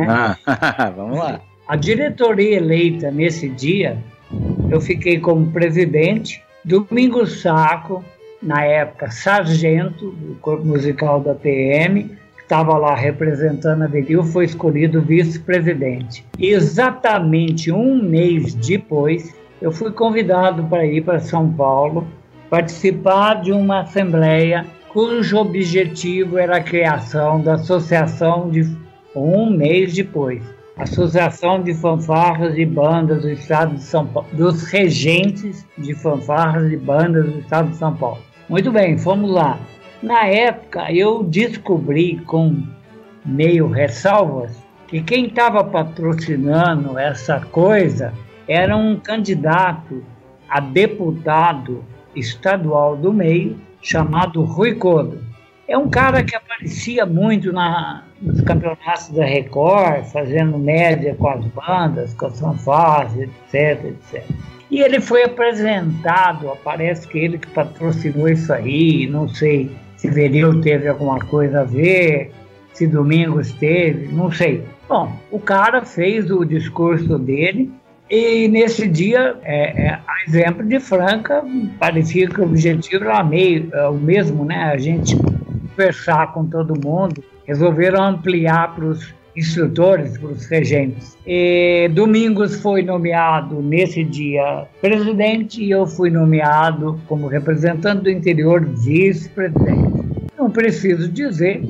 Ah, 0.00 0.36
vamos 0.96 1.18
lá. 1.18 1.40
A 1.66 1.76
diretoria 1.76 2.56
eleita 2.56 3.10
nesse 3.10 3.48
dia, 3.48 3.96
eu 4.70 4.80
fiquei 4.80 5.18
como 5.18 5.50
presidente. 5.50 6.42
Domingos 6.64 7.40
Saco, 7.40 8.04
na 8.42 8.64
época 8.64 9.10
sargento 9.10 10.10
do 10.10 10.34
corpo 10.36 10.64
musical 10.64 11.20
da 11.20 11.34
PM, 11.34 12.04
que 12.04 12.42
estava 12.42 12.76
lá 12.76 12.94
representando 12.94 13.82
a 13.82 13.86
Veril, 13.86 14.24
foi 14.24 14.44
escolhido 14.44 15.00
vice-presidente. 15.00 16.24
Exatamente 16.38 17.70
um 17.70 18.02
mês 18.02 18.54
depois, 18.54 19.34
eu 19.62 19.70
fui 19.70 19.92
convidado 19.92 20.64
para 20.64 20.84
ir 20.84 21.02
para 21.02 21.20
São 21.20 21.50
Paulo 21.50 22.06
participar 22.54 23.42
de 23.42 23.50
uma 23.50 23.80
assembleia 23.80 24.64
cujo 24.88 25.38
objetivo 25.38 26.38
era 26.38 26.58
a 26.58 26.62
criação 26.62 27.40
da 27.40 27.54
Associação 27.54 28.48
de 28.48 28.64
um 29.12 29.50
mês 29.50 29.92
depois, 29.92 30.40
Associação 30.76 31.60
de 31.60 31.74
Fanfarras 31.74 32.56
e 32.56 32.64
Bandas 32.64 33.22
do 33.22 33.30
Estado 33.30 33.74
de 33.74 33.82
São 33.82 34.06
Paulo, 34.06 34.28
dos 34.34 34.70
regentes 34.70 35.66
de 35.76 35.96
fanfarras 35.96 36.70
e 36.72 36.76
bandas 36.76 37.26
do 37.26 37.40
Estado 37.40 37.70
de 37.70 37.76
São 37.76 37.92
Paulo. 37.96 38.22
Muito 38.48 38.70
bem, 38.70 38.96
fomos 38.98 39.32
lá. 39.32 39.58
Na 40.00 40.24
época, 40.24 40.92
eu 40.92 41.24
descobri 41.24 42.18
com 42.18 42.62
meio 43.26 43.66
ressalvas 43.66 44.62
que 44.86 45.02
quem 45.02 45.26
estava 45.26 45.64
patrocinando 45.64 46.96
essa 46.96 47.40
coisa 47.40 48.14
era 48.46 48.76
um 48.76 48.94
candidato 48.94 50.04
a 50.48 50.60
deputado 50.60 51.84
estadual 52.16 52.96
do 52.96 53.12
meio 53.12 53.56
chamado 53.80 54.42
Rui 54.42 54.74
Codo. 54.74 55.18
É 55.66 55.78
um 55.78 55.88
cara 55.88 56.22
que 56.22 56.36
aparecia 56.36 57.06
muito 57.06 57.52
na, 57.52 58.04
nos 58.20 58.40
campeonatos 58.42 59.08
da 59.08 59.24
Record, 59.24 60.04
fazendo 60.06 60.58
média 60.58 61.14
com 61.14 61.28
as 61.28 61.44
bandas, 61.46 62.12
com 62.14 62.26
as 62.26 62.38
fanfarras, 62.38 63.16
etc, 63.16 63.84
etc. 63.84 64.24
E 64.70 64.80
ele 64.80 65.00
foi 65.00 65.24
apresentado, 65.24 66.50
parece 66.62 67.08
que 67.08 67.18
ele 67.18 67.38
que 67.38 67.48
patrocinou 67.48 68.28
isso 68.28 68.52
aí, 68.52 69.06
não 69.06 69.28
sei 69.28 69.70
se 69.96 70.10
Veril 70.10 70.60
teve 70.60 70.86
alguma 70.86 71.18
coisa 71.18 71.60
a 71.60 71.64
ver, 71.64 72.30
se 72.74 72.86
Domingos 72.86 73.52
teve, 73.52 74.08
não 74.12 74.30
sei. 74.30 74.64
Bom, 74.86 75.10
o 75.30 75.38
cara 75.38 75.82
fez 75.82 76.30
o 76.30 76.44
discurso 76.44 77.18
dele 77.18 77.72
e 78.10 78.48
nesse 78.48 78.86
dia, 78.86 79.36
é, 79.42 79.86
é, 79.86 79.88
a 79.94 80.24
exemplo 80.28 80.64
de 80.64 80.78
Franca, 80.78 81.42
parecia 81.78 82.28
que 82.28 82.40
o 82.40 82.44
objetivo 82.44 83.04
era 83.04 83.24
meio, 83.24 83.68
é, 83.72 83.88
o 83.88 83.94
mesmo, 83.94 84.44
né? 84.44 84.64
A 84.64 84.76
gente 84.76 85.16
conversar 85.16 86.32
com 86.32 86.46
todo 86.46 86.74
mundo. 86.74 87.22
Resolveram 87.46 88.02
ampliar 88.02 88.74
para 88.74 88.84
os 88.84 89.14
instrutores, 89.36 90.16
para 90.16 90.28
os 90.28 90.46
regentes. 90.46 91.16
E 91.26 91.88
Domingos 91.92 92.60
foi 92.60 92.82
nomeado 92.82 93.60
nesse 93.60 94.04
dia 94.04 94.66
presidente 94.80 95.62
e 95.62 95.70
eu 95.70 95.86
fui 95.86 96.10
nomeado 96.10 97.00
como 97.06 97.26
representante 97.26 98.04
do 98.04 98.10
interior 98.10 98.64
vice-presidente. 98.64 100.04
Não 100.38 100.50
preciso 100.50 101.08
dizer 101.08 101.62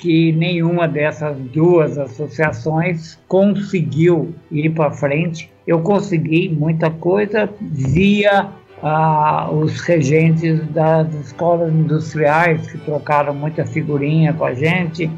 que 0.00 0.32
nenhuma 0.32 0.88
dessas 0.88 1.36
duas 1.52 1.98
associações 1.98 3.18
conseguiu 3.28 4.34
ir 4.50 4.70
para 4.70 4.90
frente. 4.90 5.52
Eu 5.66 5.80
consegui 5.80 6.48
muita 6.48 6.90
coisa 6.90 7.48
via 7.60 8.48
ah, 8.82 9.50
os 9.52 9.78
regentes 9.80 10.66
das 10.68 11.12
escolas 11.14 11.72
industriais 11.72 12.66
que 12.72 12.78
trocaram 12.78 13.34
muita 13.34 13.66
figurinha 13.66 14.32
com 14.32 14.46
a 14.46 14.54
gente, 14.54 15.10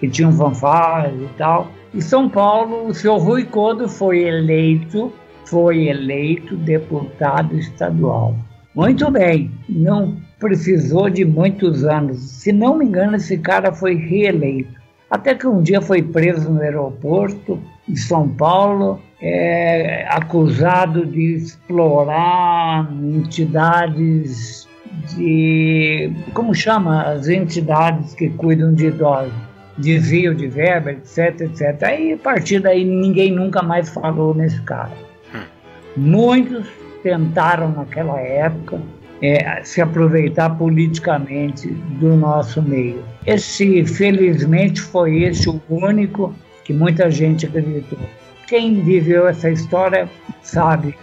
que 0.00 0.08
tinham 0.08 0.32
fanfarras 0.32 1.14
e 1.14 1.28
tal. 1.38 1.68
Em 1.94 2.00
São 2.00 2.28
Paulo, 2.28 2.88
o 2.88 2.94
senhor 2.94 3.18
Rui 3.18 3.44
Codo 3.44 3.88
foi 3.88 4.24
eleito, 4.24 5.12
foi 5.46 5.86
eleito 5.86 6.56
deputado 6.56 7.56
estadual. 7.56 8.34
Muito 8.74 9.08
bem, 9.08 9.52
não 9.68 10.16
precisou 10.40 11.08
de 11.08 11.24
muitos 11.24 11.84
anos. 11.84 12.18
Se 12.18 12.52
não 12.52 12.76
me 12.76 12.84
engano, 12.84 13.16
esse 13.16 13.38
cara 13.38 13.72
foi 13.72 13.94
reeleito. 13.94 14.82
Até 15.08 15.34
que 15.34 15.46
um 15.46 15.62
dia 15.62 15.80
foi 15.80 16.02
preso 16.02 16.50
no 16.50 16.60
aeroporto 16.60 17.60
de 17.86 18.00
São 18.00 18.28
Paulo, 18.28 19.00
é, 19.22 20.06
acusado 20.08 21.06
de 21.06 21.36
explorar 21.36 22.90
entidades 23.00 24.68
de. 25.14 26.12
Como 26.32 26.52
chama? 26.52 27.02
As 27.02 27.28
entidades 27.28 28.12
que 28.14 28.28
cuidam 28.30 28.74
de 28.74 28.86
idosos. 28.86 29.32
Desvio 29.78 30.34
de 30.34 30.48
verba, 30.48 30.92
etc, 30.92 31.40
etc. 31.42 31.82
Aí, 31.84 32.12
a 32.12 32.18
partir 32.18 32.60
daí, 32.60 32.84
ninguém 32.84 33.32
nunca 33.32 33.62
mais 33.62 33.88
falou 33.88 34.34
nesse 34.34 34.60
cara. 34.62 34.92
Hum. 35.34 35.40
Muitos 35.96 36.66
tentaram 37.04 37.70
naquela 37.70 38.18
época 38.18 38.80
é, 39.22 39.62
se 39.62 39.80
aproveitar 39.80 40.56
politicamente 40.56 41.68
do 41.68 42.16
nosso 42.16 42.60
meio. 42.60 43.04
Esse, 43.26 43.84
felizmente, 43.84 44.80
foi 44.80 45.22
esse 45.22 45.48
o 45.48 45.60
único 45.68 46.34
que 46.64 46.72
muita 46.72 47.10
gente 47.10 47.46
acreditou. 47.46 47.98
Quem 48.48 48.80
viveu 48.80 49.28
essa 49.28 49.50
história 49.50 50.08
sabe 50.42 50.96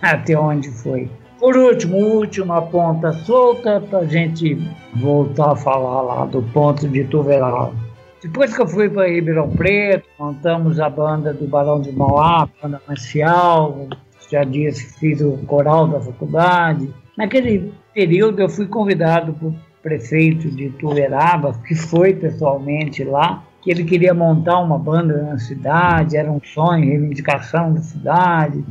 até 0.00 0.38
onde 0.38 0.70
foi. 0.70 1.10
Por 1.38 1.56
último, 1.56 1.96
última 1.98 2.62
ponta 2.62 3.12
solta 3.12 3.80
para 3.80 4.00
a 4.00 4.06
gente 4.06 4.56
voltar 4.96 5.52
a 5.52 5.56
falar 5.56 6.02
lá 6.02 6.24
do 6.24 6.42
ponto 6.42 6.88
de 6.88 7.04
Tuveral. 7.04 7.72
Depois 8.20 8.54
que 8.54 8.60
eu 8.60 8.66
fui 8.66 8.88
para 8.88 9.08
Ribeirão 9.08 9.48
Preto, 9.50 10.08
montamos 10.18 10.80
a 10.80 10.90
banda 10.90 11.32
do 11.32 11.46
Barão 11.46 11.80
de 11.80 11.92
Mauá, 11.92 12.48
banda 12.60 12.82
marcial, 12.88 13.86
já 14.30 14.44
disse 14.44 14.86
que 14.86 15.00
fiz 15.00 15.20
o 15.20 15.38
coral 15.46 15.88
da 15.88 16.00
faculdade, 16.00 16.88
Naquele 17.18 17.74
período 17.92 18.40
eu 18.40 18.48
fui 18.48 18.68
convidado 18.68 19.32
por 19.32 19.52
prefeito 19.82 20.48
de 20.48 20.70
Tuveraba, 20.70 21.52
que 21.66 21.74
foi 21.74 22.14
pessoalmente 22.14 23.02
lá, 23.02 23.42
que 23.60 23.72
ele 23.72 23.82
queria 23.82 24.14
montar 24.14 24.60
uma 24.60 24.78
banda 24.78 25.20
na 25.24 25.36
cidade, 25.36 26.16
era 26.16 26.30
um 26.30 26.40
sonho, 26.40 26.84
reivindicação 26.84 27.74
da 27.74 27.80
cidade, 27.80 28.64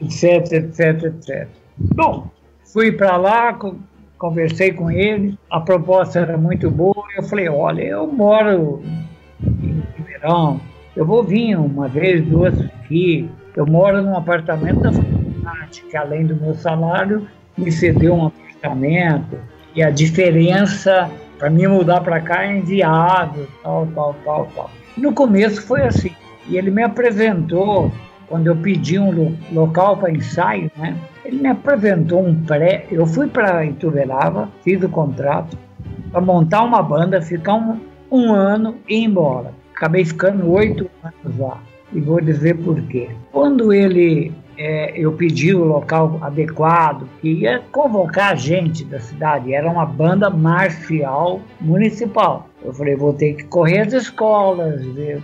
etc, 0.00 0.52
etc, 0.54 1.04
etc. 1.04 1.48
Bom, 1.94 2.28
fui 2.64 2.90
para 2.90 3.16
lá, 3.16 3.56
conversei 4.18 4.72
com 4.72 4.90
ele, 4.90 5.38
a 5.48 5.60
proposta 5.60 6.18
era 6.18 6.36
muito 6.36 6.68
boa, 6.68 7.04
eu 7.16 7.22
falei, 7.22 7.48
olha, 7.48 7.82
eu 7.82 8.08
moro 8.08 8.82
em 9.40 9.84
Ribeirão, 9.96 10.60
eu 10.96 11.06
vou 11.06 11.22
vir 11.22 11.56
uma 11.56 11.86
vez, 11.86 12.26
duas 12.26 12.60
aqui, 12.60 13.30
eu 13.56 13.66
moro 13.66 14.02
num 14.02 14.16
apartamento 14.16 14.80
da 14.80 14.92
faculdade, 14.92 15.82
que 15.90 15.96
além 15.96 16.26
do 16.26 16.36
meu 16.36 16.54
salário, 16.54 17.26
me 17.56 17.70
cedeu 17.70 18.14
um 18.14 18.26
apartamento 18.26 19.38
e 19.74 19.82
a 19.82 19.90
diferença 19.90 21.10
para 21.38 21.50
mim 21.50 21.66
mudar 21.66 22.00
para 22.02 22.20
cá 22.20 22.44
é 22.44 22.58
enviado, 22.58 23.48
tal, 23.62 23.88
tal, 23.94 24.14
tal, 24.24 24.48
tal. 24.54 24.70
No 24.96 25.12
começo 25.12 25.60
foi 25.62 25.82
assim. 25.82 26.12
E 26.46 26.56
ele 26.56 26.70
me 26.70 26.82
apresentou, 26.82 27.90
quando 28.28 28.46
eu 28.46 28.56
pedi 28.56 28.98
um 28.98 29.36
local 29.50 29.96
para 29.96 30.12
ensaio, 30.12 30.70
né? 30.76 30.96
Ele 31.24 31.38
me 31.42 31.48
apresentou 31.48 32.24
um 32.24 32.44
pré. 32.44 32.86
Eu 32.90 33.06
fui 33.06 33.26
para 33.26 33.64
Ituverava, 33.64 34.48
fiz 34.62 34.82
o 34.82 34.88
contrato, 34.88 35.58
para 36.10 36.20
montar 36.20 36.62
uma 36.62 36.82
banda, 36.82 37.20
ficar 37.20 37.54
um, 37.54 37.80
um 38.10 38.32
ano 38.32 38.76
e 38.88 38.98
ir 38.98 39.04
embora. 39.04 39.52
Acabei 39.74 40.04
ficando 40.04 40.48
oito 40.48 40.88
anos 41.02 41.38
lá. 41.38 41.60
E 41.92 42.00
vou 42.00 42.20
dizer 42.20 42.56
por 42.58 42.80
quê. 42.82 43.10
Quando 43.30 43.72
ele 43.72 44.32
é, 44.56 44.92
eu 44.96 45.12
pedi 45.12 45.54
o 45.54 45.64
local 45.64 46.18
adequado, 46.20 47.08
que 47.20 47.28
ia 47.28 47.60
convocar 47.72 48.36
gente 48.36 48.84
da 48.84 49.00
cidade, 49.00 49.52
era 49.52 49.70
uma 49.70 49.86
banda 49.86 50.30
marcial 50.30 51.40
municipal. 51.60 52.48
Eu 52.64 52.72
falei, 52.72 52.94
vou 52.94 53.12
ter 53.12 53.34
que 53.34 53.44
correr 53.44 53.80
as 53.80 53.92
escolas, 53.92 54.84
ver, 54.86 55.22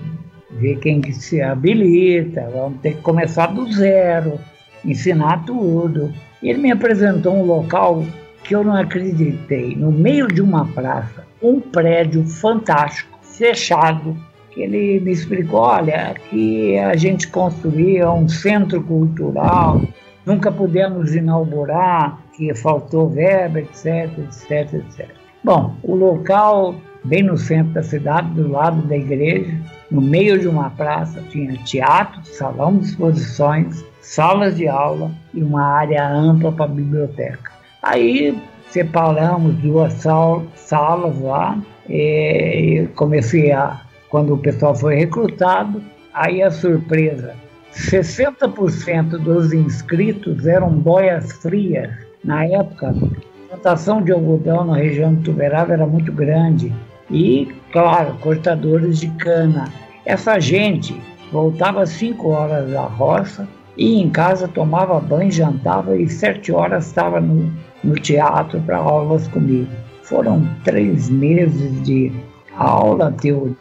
ver 0.50 0.78
quem 0.80 1.00
que 1.00 1.12
se 1.12 1.40
habilita, 1.40 2.50
vamos 2.52 2.80
ter 2.80 2.94
que 2.94 3.02
começar 3.02 3.46
do 3.46 3.70
zero, 3.72 4.38
ensinar 4.84 5.44
tudo. 5.44 6.12
Ele 6.42 6.58
me 6.58 6.72
apresentou 6.72 7.34
um 7.34 7.44
local 7.44 8.04
que 8.44 8.54
eu 8.54 8.64
não 8.64 8.74
acreditei, 8.74 9.76
no 9.76 9.92
meio 9.92 10.26
de 10.26 10.40
uma 10.40 10.66
praça, 10.66 11.26
um 11.42 11.60
prédio 11.60 12.24
fantástico, 12.26 13.18
fechado, 13.22 14.16
ele 14.56 15.00
me 15.00 15.12
explicou, 15.12 15.60
olha, 15.60 16.14
que 16.30 16.78
a 16.78 16.96
gente 16.96 17.28
construía 17.28 18.10
um 18.10 18.28
centro 18.28 18.82
cultural, 18.82 19.80
nunca 20.24 20.50
pudemos 20.50 21.14
inaugurar, 21.14 22.18
que 22.36 22.54
faltou 22.54 23.08
verba, 23.08 23.60
etc, 23.60 24.10
etc, 24.18 24.74
etc. 24.74 25.08
Bom, 25.44 25.74
o 25.82 25.94
local, 25.94 26.74
bem 27.04 27.22
no 27.22 27.36
centro 27.36 27.72
da 27.74 27.82
cidade, 27.82 28.28
do 28.30 28.48
lado 28.48 28.82
da 28.82 28.96
igreja, 28.96 29.56
no 29.90 30.00
meio 30.00 30.38
de 30.38 30.46
uma 30.46 30.70
praça, 30.70 31.22
tinha 31.30 31.52
teatro, 31.64 32.24
salão 32.24 32.78
de 32.78 32.86
exposições, 32.86 33.84
salas 34.00 34.56
de 34.56 34.68
aula 34.68 35.10
e 35.32 35.42
uma 35.42 35.62
área 35.62 36.08
ampla 36.08 36.52
para 36.52 36.68
biblioteca. 36.68 37.50
Aí 37.82 38.36
separamos 38.70 39.54
duas 39.56 39.94
sal 39.94 40.44
salas 40.54 41.18
lá 41.20 41.58
e 41.88 42.86
comecei 42.94 43.50
a 43.52 43.80
quando 44.10 44.34
o 44.34 44.38
pessoal 44.38 44.74
foi 44.74 44.96
recrutado, 44.96 45.82
aí 46.12 46.42
a 46.42 46.50
surpresa, 46.50 47.34
60% 47.74 49.18
dos 49.18 49.52
inscritos 49.52 50.46
eram 50.46 50.70
boias 50.70 51.32
frias. 51.32 51.90
Na 52.24 52.44
época, 52.44 52.88
a 52.90 53.48
plantação 53.48 54.02
de 54.02 54.12
algodão 54.12 54.64
na 54.64 54.76
região 54.76 55.14
de 55.14 55.22
Tuberava 55.22 55.72
era 55.72 55.86
muito 55.86 56.12
grande 56.12 56.72
e, 57.10 57.48
claro, 57.72 58.14
cortadores 58.20 58.98
de 58.98 59.08
cana. 59.12 59.72
Essa 60.04 60.40
gente 60.40 61.00
voltava 61.30 61.82
às 61.82 61.90
5 61.90 62.28
horas 62.28 62.70
da 62.70 62.82
roça 62.82 63.46
Ia 63.78 64.02
em 64.02 64.10
casa, 64.10 64.48
tomava 64.48 64.98
banho, 64.98 65.30
jantava 65.30 65.96
e 65.96 66.08
sete 66.08 66.50
horas 66.50 66.88
estava 66.88 67.20
no, 67.20 67.48
no 67.84 67.94
teatro 67.94 68.60
para 68.62 68.76
aulas 68.76 69.28
comigo. 69.28 69.70
Foram 70.02 70.44
três 70.64 71.08
meses 71.08 71.80
de 71.84 72.12
aula, 72.56 73.12
teoria, 73.12 73.54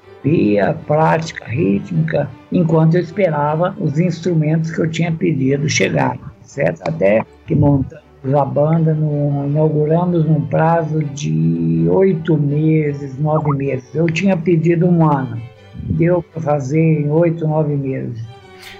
prática 0.86 1.46
rítmica, 1.46 2.30
enquanto 2.52 2.96
eu 2.96 3.02
esperava 3.02 3.76
os 3.80 4.00
instrumentos 4.00 4.72
que 4.72 4.82
eu 4.82 4.90
tinha 4.90 5.12
pedido 5.12 5.70
chegar, 5.70 6.18
certo? 6.42 6.82
Até 6.88 7.26
que 7.46 7.56
montamos 7.56 8.08
a 8.36 8.44
banda, 8.44 8.94
no, 8.94 9.48
inauguramos 9.48 10.26
num 10.26 10.42
prazo 10.42 11.04
de 11.04 11.88
oito 11.90 12.38
meses, 12.38 13.18
nove 13.18 13.52
meses. 13.52 13.94
Eu 13.94 14.08
tinha 14.08 14.36
pedido 14.36 14.86
um 14.86 15.10
ano, 15.10 15.42
deu 15.76 16.22
para 16.22 16.42
fazer 16.42 16.82
em 16.82 17.10
oito, 17.10 17.48
nove 17.48 17.76
meses. 17.76 18.22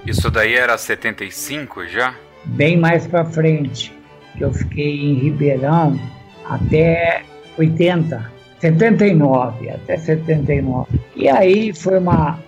Isso 0.06 0.30
daí 0.30 0.56
era 0.56 0.78
75 0.78 1.88
já? 1.88 2.14
Bem 2.46 2.78
mais 2.78 3.08
para 3.08 3.26
frente, 3.26 3.94
que 4.38 4.44
eu 4.44 4.52
fiquei 4.54 5.12
em 5.12 5.14
Ribeirão 5.16 6.00
até 6.50 7.24
80, 7.58 8.37
79, 8.60 9.70
até 9.70 9.98
79. 9.98 11.00
E 11.16 11.30
aí 11.30 11.74
foi 11.74 12.00
uma 12.00 12.40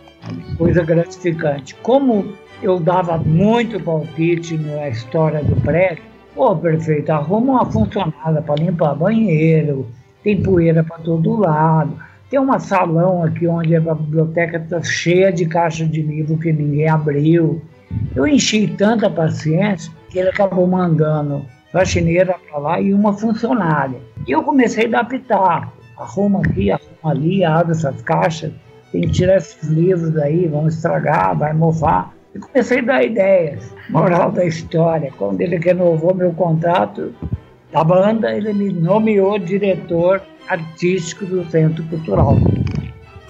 coisa 0.58 0.84
gratificante. 0.84 1.76
Como 1.76 2.34
eu 2.62 2.80
dava 2.80 3.17
muito 3.17 3.80
palpite 3.80 4.58
na 4.58 4.89
história 4.89 5.43
do 5.43 5.56
prédio, 5.62 6.04
pô, 6.36 6.56
prefeito, 6.56 7.10
arruma 7.12 7.54
uma 7.54 7.65
funcionária 7.65 8.41
para 8.41 8.56
limpar 8.56 8.95
banheiro, 8.95 9.88
tem 10.24 10.41
poeira 10.41 10.84
para 10.84 10.98
todo 11.00 11.39
lado, 11.39 11.98
tem 12.30 12.39
um 12.39 12.60
salão 12.60 13.24
aqui 13.24 13.48
onde 13.48 13.76
a 13.76 13.80
biblioteca 13.80 14.58
está 14.58 14.82
cheia 14.84 15.32
de 15.32 15.45
caixas 15.45 15.89
de 15.89 16.02
livro 16.02 16.38
que 16.38 16.52
ninguém 16.52 16.88
abriu. 16.88 17.62
Eu 18.15 18.28
enchi 18.28 18.67
tanta 18.67 19.10
paciência 19.10 19.91
que 20.10 20.19
ele 20.19 20.30
acabou 20.30 20.67
mandando 20.67 21.43
faxineira 21.72 22.36
para 22.50 22.60
lá 22.60 22.82
e 22.82 22.93
uma 22.93 23.13
funcionária. 23.13 24.00
E 24.28 24.32
eu 24.32 24.43
comecei 24.43 24.86
a 24.86 25.00
adaptar. 25.00 25.74
Arruma 25.99 26.39
aqui, 26.39 26.71
arruma 26.71 27.12
ali, 27.12 27.43
abre 27.43 27.73
essas 27.73 28.01
caixas, 28.01 28.53
tem 28.91 29.01
que 29.01 29.12
tirar 29.12 29.35
esses 29.35 29.67
livros 29.69 30.13
daí, 30.13 30.47
vão 30.47 30.67
estragar, 30.67 31.38
vai 31.38 31.53
mofar. 31.53 32.13
E 32.33 32.39
comecei 32.39 32.79
a 32.79 32.83
dar 32.83 33.03
ideias. 33.03 33.75
Moral 33.89 34.31
da 34.31 34.45
história, 34.45 35.12
quando 35.17 35.41
ele 35.41 35.57
renovou 35.57 36.13
meu 36.15 36.31
contrato 36.31 37.13
da 37.71 37.83
banda, 37.83 38.33
ele 38.33 38.53
me 38.53 38.71
nomeou 38.71 39.38
diretor 39.38 40.21
artístico 40.47 41.25
do 41.25 41.43
Centro 41.49 41.83
Cultural. 41.85 42.38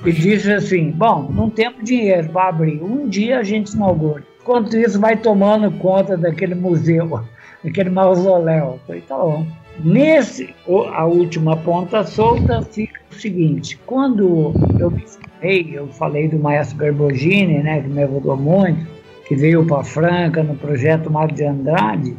E 0.05 0.11
disse 0.11 0.51
assim: 0.51 0.91
Bom, 0.91 1.29
não 1.29 1.49
temos 1.49 1.83
dinheiro 1.83 2.29
para 2.29 2.49
abrir, 2.49 2.81
um 2.81 3.07
dia 3.07 3.39
a 3.39 3.43
gente 3.43 3.73
inaugura. 3.73 4.23
Enquanto 4.41 4.77
isso, 4.77 4.99
vai 4.99 5.17
tomando 5.17 5.71
conta 5.79 6.15
daquele 6.15 6.55
museu, 6.55 7.21
daquele 7.63 7.89
mausoléu. 7.89 8.79
falei: 8.85 9.01
Tá 9.01 9.17
bom. 9.17 9.45
Nesse, 9.83 10.53
a 10.93 11.05
última 11.05 11.55
ponta 11.57 12.03
solta 12.03 12.61
fica 12.61 12.99
o 13.11 13.15
seguinte: 13.15 13.77
quando 13.85 14.53
eu 14.79 14.91
me 14.91 15.05
formei, 15.07 15.69
eu 15.73 15.87
falei 15.87 16.27
do 16.27 16.37
maestro 16.37 16.77
Garbogini, 16.77 17.63
né, 17.63 17.81
que 17.81 17.87
me 17.87 18.03
ajudou 18.03 18.35
muito, 18.35 18.85
que 19.27 19.35
veio 19.35 19.65
para 19.65 19.83
Franca 19.83 20.43
no 20.43 20.55
projeto 20.55 21.09
Mário 21.11 21.35
de 21.35 21.45
Andrade. 21.45 22.17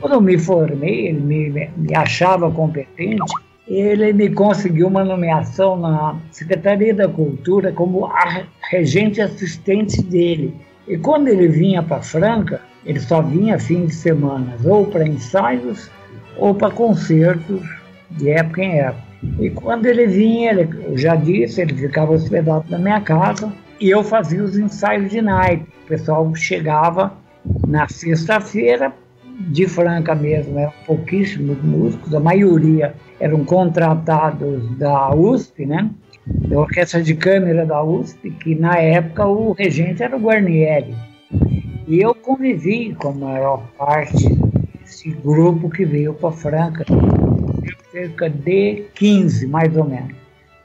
Quando 0.00 0.12
eu 0.12 0.20
me 0.20 0.38
formei, 0.38 1.08
ele 1.08 1.20
me, 1.20 1.70
me 1.76 1.96
achava 1.96 2.50
competente 2.50 3.32
ele 3.66 4.12
me 4.12 4.28
conseguiu 4.30 4.88
uma 4.88 5.04
nomeação 5.04 5.76
na 5.76 6.18
Secretaria 6.30 6.94
da 6.94 7.08
Cultura 7.08 7.72
como 7.72 8.10
regente 8.70 9.20
assistente 9.20 10.02
dele. 10.02 10.54
E 10.86 10.98
quando 10.98 11.28
ele 11.28 11.48
vinha 11.48 11.82
para 11.82 12.02
Franca, 12.02 12.60
ele 12.84 13.00
só 13.00 13.22
vinha 13.22 13.58
fim 13.58 13.86
de 13.86 13.94
semana, 13.94 14.54
ou 14.64 14.86
para 14.86 15.08
ensaios 15.08 15.90
ou 16.36 16.54
para 16.54 16.70
concertos 16.70 17.62
de 18.10 18.30
época 18.30 18.62
em 18.62 18.78
época. 18.78 19.04
E 19.40 19.50
quando 19.50 19.86
ele 19.86 20.06
vinha, 20.06 20.50
ele, 20.50 20.68
eu 20.84 20.98
já 20.98 21.16
disse, 21.16 21.60
ele 21.60 21.74
ficava 21.74 22.12
hospedado 22.12 22.64
na 22.68 22.78
minha 22.78 23.00
casa 23.00 23.52
e 23.80 23.90
eu 23.90 24.02
fazia 24.04 24.42
os 24.42 24.58
ensaios 24.58 25.10
de 25.10 25.22
night. 25.22 25.64
O 25.84 25.86
pessoal 25.88 26.34
chegava 26.34 27.12
na 27.66 27.88
sexta-feira, 27.88 28.92
de 29.48 29.66
Franca 29.66 30.14
mesmo, 30.14 30.58
eram 30.58 30.72
pouquíssimos 30.86 31.60
músicos, 31.62 32.14
a 32.14 32.20
maioria 32.20 32.94
eram 33.18 33.44
contratados 33.44 34.78
da 34.78 35.12
USP, 35.14 35.66
né? 35.66 35.90
Da 36.26 36.60
Orquestra 36.60 37.02
de 37.02 37.14
Câmara 37.14 37.66
da 37.66 37.82
USP, 37.82 38.30
que 38.30 38.54
na 38.54 38.76
época 38.78 39.26
o 39.26 39.52
regente 39.52 40.02
era 40.02 40.16
o 40.16 40.20
Guarnieri. 40.20 40.94
E 41.86 42.00
eu 42.00 42.14
convivi 42.14 42.94
com 42.94 43.08
a 43.08 43.12
maior 43.12 43.62
parte 43.76 44.24
desse 45.04 45.10
grupo 45.10 45.68
que 45.68 45.84
veio 45.84 46.14
para 46.14 46.32
Franca, 46.32 46.84
cerca 47.92 48.30
de 48.30 48.86
15, 48.94 49.46
mais 49.46 49.76
ou 49.76 49.84
menos, 49.84 50.16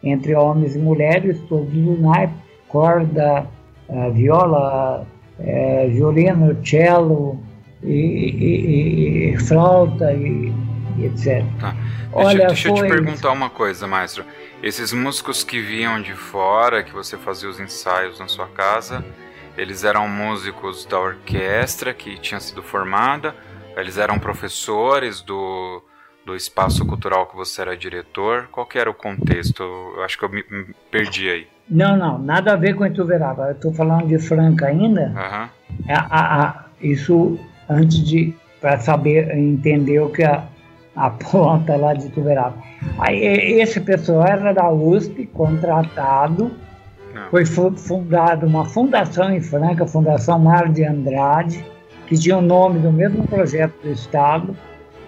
entre 0.01 0.33
homens 0.33 0.75
e 0.75 0.79
mulheres, 0.79 1.39
todos 1.49 1.73
os 1.75 1.99
naipes, 1.99 2.37
corda, 2.67 3.45
uh, 3.89 4.11
viola, 4.13 5.05
uh, 5.39 5.89
violino, 5.89 6.57
cello, 6.65 7.37
e, 7.83 7.91
e, 7.91 9.33
e 9.33 9.37
flauta 9.39 10.11
e, 10.13 10.53
e 10.97 11.05
etc. 11.05 11.45
Tá. 11.59 11.75
Olha, 12.11 12.47
deixa, 12.47 12.69
eu 12.69 12.73
te 12.73 12.81
perguntar 12.81 13.31
uma 13.31 13.49
coisa, 13.49 13.87
maestro. 13.87 14.25
Esses 14.61 14.91
músicos 14.91 15.43
que 15.43 15.61
vinham 15.61 16.01
de 16.01 16.13
fora, 16.13 16.83
que 16.83 16.91
você 16.91 17.17
fazia 17.17 17.47
os 17.47 17.59
ensaios 17.59 18.19
na 18.19 18.27
sua 18.27 18.47
casa, 18.47 19.05
eles 19.57 19.83
eram 19.83 20.07
músicos 20.09 20.85
da 20.85 20.99
orquestra 20.99 21.93
que 21.93 22.17
tinha 22.17 22.39
sido 22.39 22.61
formada, 22.61 23.33
eles 23.79 23.97
eram 23.97 24.19
professores 24.19 25.21
do, 25.21 25.83
do 26.25 26.35
espaço 26.35 26.85
cultural 26.85 27.27
que 27.27 27.35
você 27.35 27.61
era 27.61 27.77
diretor. 27.77 28.47
Qual 28.51 28.65
que 28.65 28.77
era 28.77 28.89
o 28.89 28.93
contexto? 28.93 29.63
Eu 29.63 30.03
acho 30.03 30.17
que 30.17 30.25
eu 30.25 30.29
me, 30.29 30.43
me 30.49 30.75
perdi 30.91 31.29
aí. 31.29 31.47
Não, 31.69 31.95
não, 31.95 32.17
nada 32.17 32.53
a 32.53 32.55
ver 32.55 32.75
com 32.75 32.85
Ituverava. 32.85 33.47
Eu 33.47 33.51
estou 33.51 33.73
falando 33.73 34.07
de 34.07 34.17
Franca 34.17 34.67
ainda. 34.67 35.07
Uhum. 35.09 35.93
A, 35.93 35.99
a, 36.09 36.41
a, 36.41 36.65
isso 36.81 37.39
antes 37.69 38.03
de 38.03 38.33
para 38.59 38.77
saber 38.79 39.29
entender 39.37 39.99
o 39.99 40.09
que 40.09 40.23
a, 40.23 40.43
a 40.95 41.09
ponta 41.31 41.75
lá 41.75 41.93
de 41.93 42.09
Tuverava. 42.09 42.55
Aí 42.97 43.23
esse 43.59 43.79
pessoal 43.79 44.25
era 44.25 44.53
da 44.53 44.69
USP, 44.69 45.25
contratado, 45.27 46.51
Não. 47.13 47.21
Ah. 47.21 47.27
foi 47.29 47.45
fundada 47.45 48.45
uma 48.45 48.65
fundação 48.65 49.31
em 49.31 49.41
Franca, 49.41 49.85
Fundação 49.85 50.39
Mar 50.39 50.69
de 50.69 50.83
Andrade, 50.83 51.63
que 52.09 52.17
tinha 52.17 52.37
o 52.37 52.41
nome 52.41 52.79
do 52.79 52.91
mesmo 52.91 53.25
projeto 53.27 53.75
do 53.83 53.91
Estado, 53.91 54.57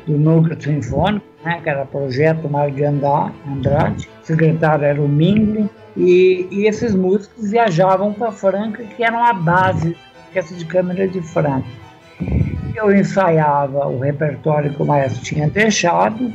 do 0.06 0.18
Núcleo 0.18 0.62
Sinfônico, 0.62 1.26
né, 1.44 1.60
que 1.62 1.68
era 1.68 1.84
Projeto 1.84 2.48
Mar 2.48 2.70
de 2.70 2.84
Andrade, 2.86 4.08
o 4.22 4.26
secretário 4.26 4.86
era 4.86 5.02
o 5.02 5.10
Minglin, 5.10 5.68
e, 5.98 6.48
e 6.52 6.68
esses 6.68 6.94
músicos 6.94 7.50
viajavam 7.50 8.14
para 8.14 8.32
Franca, 8.32 8.84
que 8.84 9.04
era 9.04 9.30
a 9.30 9.34
base 9.34 9.98
Orquestra 10.28 10.58
de 10.58 10.66
Câmara 10.66 11.08
de 11.08 11.22
Franca. 11.22 11.68
Eu 12.76 12.96
ensaiava 12.96 13.88
o 13.88 14.00
repertório 14.00 14.74
que 14.74 14.82
o 14.82 14.86
maestro 14.86 15.24
tinha 15.24 15.50
deixado 15.50 16.32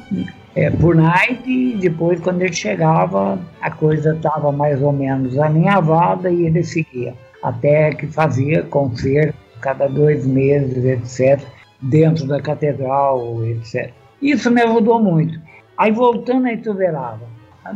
é, 0.55 0.69
por 0.71 0.95
night 0.97 1.49
e 1.49 1.77
depois 1.77 2.21
quando 2.21 2.43
ele 2.43 2.53
chegava 2.53 3.39
a 3.63 3.71
coisa 3.71 4.15
estava 4.15 4.53
mais 4.53 4.83
ou 4.83 4.93
menos 4.93 5.39
alinhavada 5.39 6.29
e 6.29 6.45
ele 6.47 6.63
seguia. 6.63 7.15
Até 7.43 7.93
que 7.95 8.07
fazia 8.07 8.63
concerto 8.65 9.46
cada 9.61 9.87
dois 9.87 10.27
meses 10.27 10.85
etc 10.85 11.47
dentro 11.83 12.27
da 12.27 12.41
catedral 12.41 13.45
etc 13.45 13.93
isso 14.21 14.51
me 14.51 14.63
ajudou 14.63 15.01
muito 15.01 15.39
aí 15.77 15.93
voltando 15.93 16.47
a 16.47 16.53
Ituverava 16.53 17.23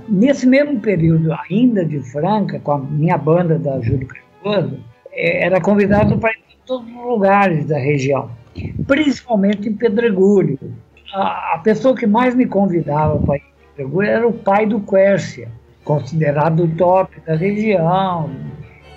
nesse 0.08 0.46
mesmo 0.46 0.80
período 0.80 1.32
ainda 1.50 1.84
de 1.84 2.00
Franca 2.00 2.58
com 2.60 2.72
a 2.72 2.78
minha 2.78 3.18
banda 3.18 3.58
da 3.58 3.80
Júlio 3.80 4.08
Cardoso 4.08 4.78
é, 5.12 5.44
era 5.44 5.60
convidado 5.60 6.18
para 6.18 6.30
ir 6.32 6.38
em 6.50 6.66
todos 6.66 6.88
os 6.88 7.04
lugares 7.04 7.66
da 7.66 7.78
região 7.78 8.30
principalmente 8.86 9.68
em 9.68 9.74
Pedregulho. 9.74 10.58
A, 11.12 11.54
a 11.54 11.58
pessoa 11.58 11.94
que 11.94 12.06
mais 12.06 12.34
me 12.34 12.46
convidava 12.46 13.18
para 13.18 13.36
ir 13.36 13.40
em 13.40 13.76
Pedregulho 13.76 14.08
era 14.08 14.26
o 14.26 14.32
pai 14.32 14.66
do 14.66 14.80
Quércia, 14.80 15.48
considerado 15.84 16.64
o 16.64 16.76
top 16.76 17.20
da 17.26 17.34
região, 17.34 18.30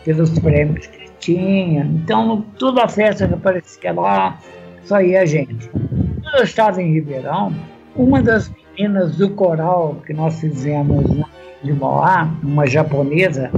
pelos 0.03 0.37
prêmios 0.39 0.87
que 0.87 1.02
tinha. 1.23 1.83
Então, 1.83 2.45
toda 2.57 2.83
a 2.83 2.87
festa 2.87 3.27
que 3.27 3.33
aparecia 3.33 3.93
lá, 3.93 4.39
só 4.83 5.01
ia 5.01 5.25
gente. 5.25 5.69
Quando 5.69 6.35
eu 6.37 6.43
estava 6.43 6.81
em 6.81 6.93
Ribeirão, 6.93 7.53
uma 7.95 8.21
das 8.21 8.51
meninas 8.77 9.17
do 9.17 9.29
coral 9.29 9.97
que 10.05 10.13
nós 10.13 10.39
fizemos 10.39 11.09
na 11.15 11.27
de 11.63 11.71
Moá, 11.71 12.29
uma 12.43 12.67
japonesa, 12.67 13.49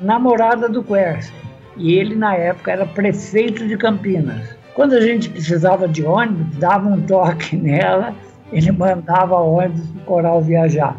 namorada 0.00 0.68
do 0.68 0.82
Quercia. 0.82 1.34
E 1.76 1.92
ele, 1.94 2.14
na 2.14 2.34
época, 2.34 2.72
era 2.72 2.86
prefeito 2.86 3.68
de 3.68 3.76
Campinas. 3.76 4.56
Quando 4.74 4.94
a 4.94 5.00
gente 5.00 5.28
precisava 5.28 5.86
de 5.86 6.02
ônibus, 6.04 6.56
dava 6.56 6.88
um 6.88 7.02
toque 7.02 7.54
nela, 7.56 8.14
ele 8.50 8.72
mandava 8.72 9.36
ônibus 9.36 9.86
para 9.88 10.00
o 10.00 10.04
coral 10.04 10.40
viajar. 10.40 10.96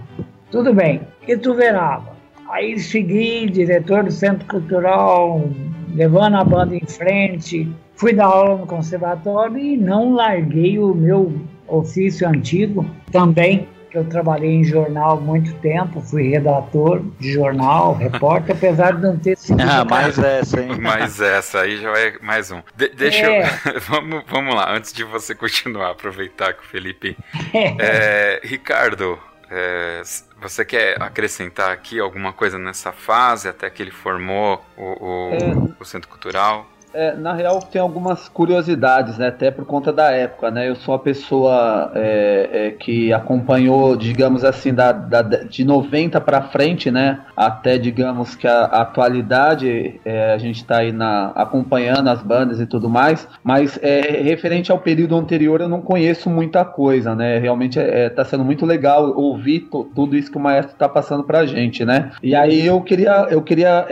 Tudo 0.52 0.72
bem, 0.74 1.02
Ituverava. 1.28 2.17
Aí 2.50 2.80
segui, 2.80 3.50
diretor 3.50 4.04
do 4.04 4.12
Centro 4.12 4.48
Cultural, 4.48 5.50
levando 5.94 6.38
a 6.38 6.44
banda 6.44 6.76
em 6.76 6.86
frente, 6.86 7.70
fui 7.96 8.14
dar 8.14 8.26
aula 8.26 8.58
no 8.58 8.66
conservatório 8.66 9.58
e 9.58 9.78
não 9.78 10.14
larguei 10.14 10.80
o 10.80 10.94
meu 10.94 11.34
ofício 11.68 12.28
antigo 12.28 12.86
também 13.12 13.68
eu 13.98 14.06
trabalhei 14.06 14.52
em 14.52 14.64
jornal 14.64 15.18
há 15.18 15.20
muito 15.20 15.54
tempo, 15.56 16.02
fui 16.02 16.30
redator 16.30 17.02
de 17.20 17.34
jornal, 17.34 17.96
repórter, 17.98 18.56
apesar 18.56 18.96
de 18.96 19.02
não 19.02 19.18
ter 19.18 19.38
sido. 19.38 19.62
Ah, 19.62 19.84
mais 19.84 20.18
essa, 20.20 20.62
hein? 20.62 20.80
Mais 20.80 21.20
essa, 21.20 21.62
aí 21.62 21.78
já 21.78 21.92
é 21.98 22.18
mais 22.22 22.52
um. 22.52 22.62
De 22.76 22.90
deixa 22.90 23.26
é. 23.26 23.44
eu. 23.44 23.82
vamos, 23.88 24.24
vamos 24.28 24.56
lá, 24.56 24.72
antes 24.72 24.94
de 24.94 25.04
você 25.04 25.34
continuar, 25.34 25.92
aproveitar 25.92 26.54
que 26.54 26.62
o 26.62 26.68
Felipe. 26.68 27.18
É. 27.54 27.76
É, 27.80 28.42
Ricardo, 28.44 29.18
é, 29.50 30.02
você 30.42 30.66
quer 30.66 31.02
acrescentar 31.02 31.72
aqui 31.72 32.00
alguma 32.00 32.34
coisa 32.34 32.58
nessa 32.58 32.92
fase, 32.92 33.48
até 33.48 33.70
que 33.70 33.82
ele 33.82 33.92
formou 33.92 34.64
o, 34.78 34.84
o, 34.84 35.34
é. 35.34 35.76
o 35.80 35.86
Centro 35.86 36.10
Cultural? 36.10 36.70
É, 36.98 37.16
na 37.16 37.32
real, 37.32 37.60
tem 37.60 37.80
algumas 37.80 38.28
curiosidades, 38.28 39.20
né? 39.20 39.28
Até 39.28 39.52
por 39.52 39.66
conta 39.66 39.94
da 39.94 40.10
época, 40.10 40.50
né? 40.50 40.68
Eu 40.68 40.76
sou 40.76 40.96
uma 40.96 41.00
pessoa 41.00 41.92
é, 41.94 42.50
é, 42.52 42.72
que 42.72 43.14
acompanhou, 43.14 43.96
digamos 43.96 44.44
assim, 44.44 44.74
da, 44.74 44.92
da 44.92 45.22
de 45.22 45.64
90 45.64 46.20
para 46.20 46.42
frente, 46.42 46.90
né? 46.90 47.20
Até, 47.36 47.78
digamos 47.78 48.34
que 48.34 48.48
a, 48.48 48.62
a 48.62 48.82
atualidade, 48.82 50.02
é, 50.04 50.34
a 50.34 50.40
gente 50.40 50.56
está 50.56 50.78
aí 50.78 50.92
na, 50.92 51.28
acompanhando 51.36 52.08
as 52.08 52.24
bandas 52.24 52.60
e 52.60 52.66
tudo 52.66 52.90
mais, 52.90 53.28
mas 53.44 53.78
é, 53.84 54.24
referente 54.24 54.72
ao 54.72 54.80
período 54.80 55.16
anterior, 55.16 55.62
eu 55.62 55.70
não 55.70 55.82
conheço 55.82 56.32
muita 56.32 56.66
coisa, 56.66 57.14
né? 57.14 57.38
Realmente 57.38 57.78
está 57.78 58.24
é, 58.24 58.26
sendo 58.26 58.44
muito 58.44 58.66
legal 58.66 59.16
ouvir 59.16 59.70
tudo 59.94 60.18
isso 60.18 60.32
que 60.32 60.38
o 60.38 60.42
maestro 60.42 60.74
está 60.74 60.90
passando 60.90 61.24
para 61.24 61.42
a 61.42 61.46
gente, 61.46 61.86
né? 61.86 62.10
E 62.24 62.34
aí 62.34 62.66
eu 62.66 62.82
queria, 62.82 63.28
eu 63.30 63.44
queria 63.44 63.86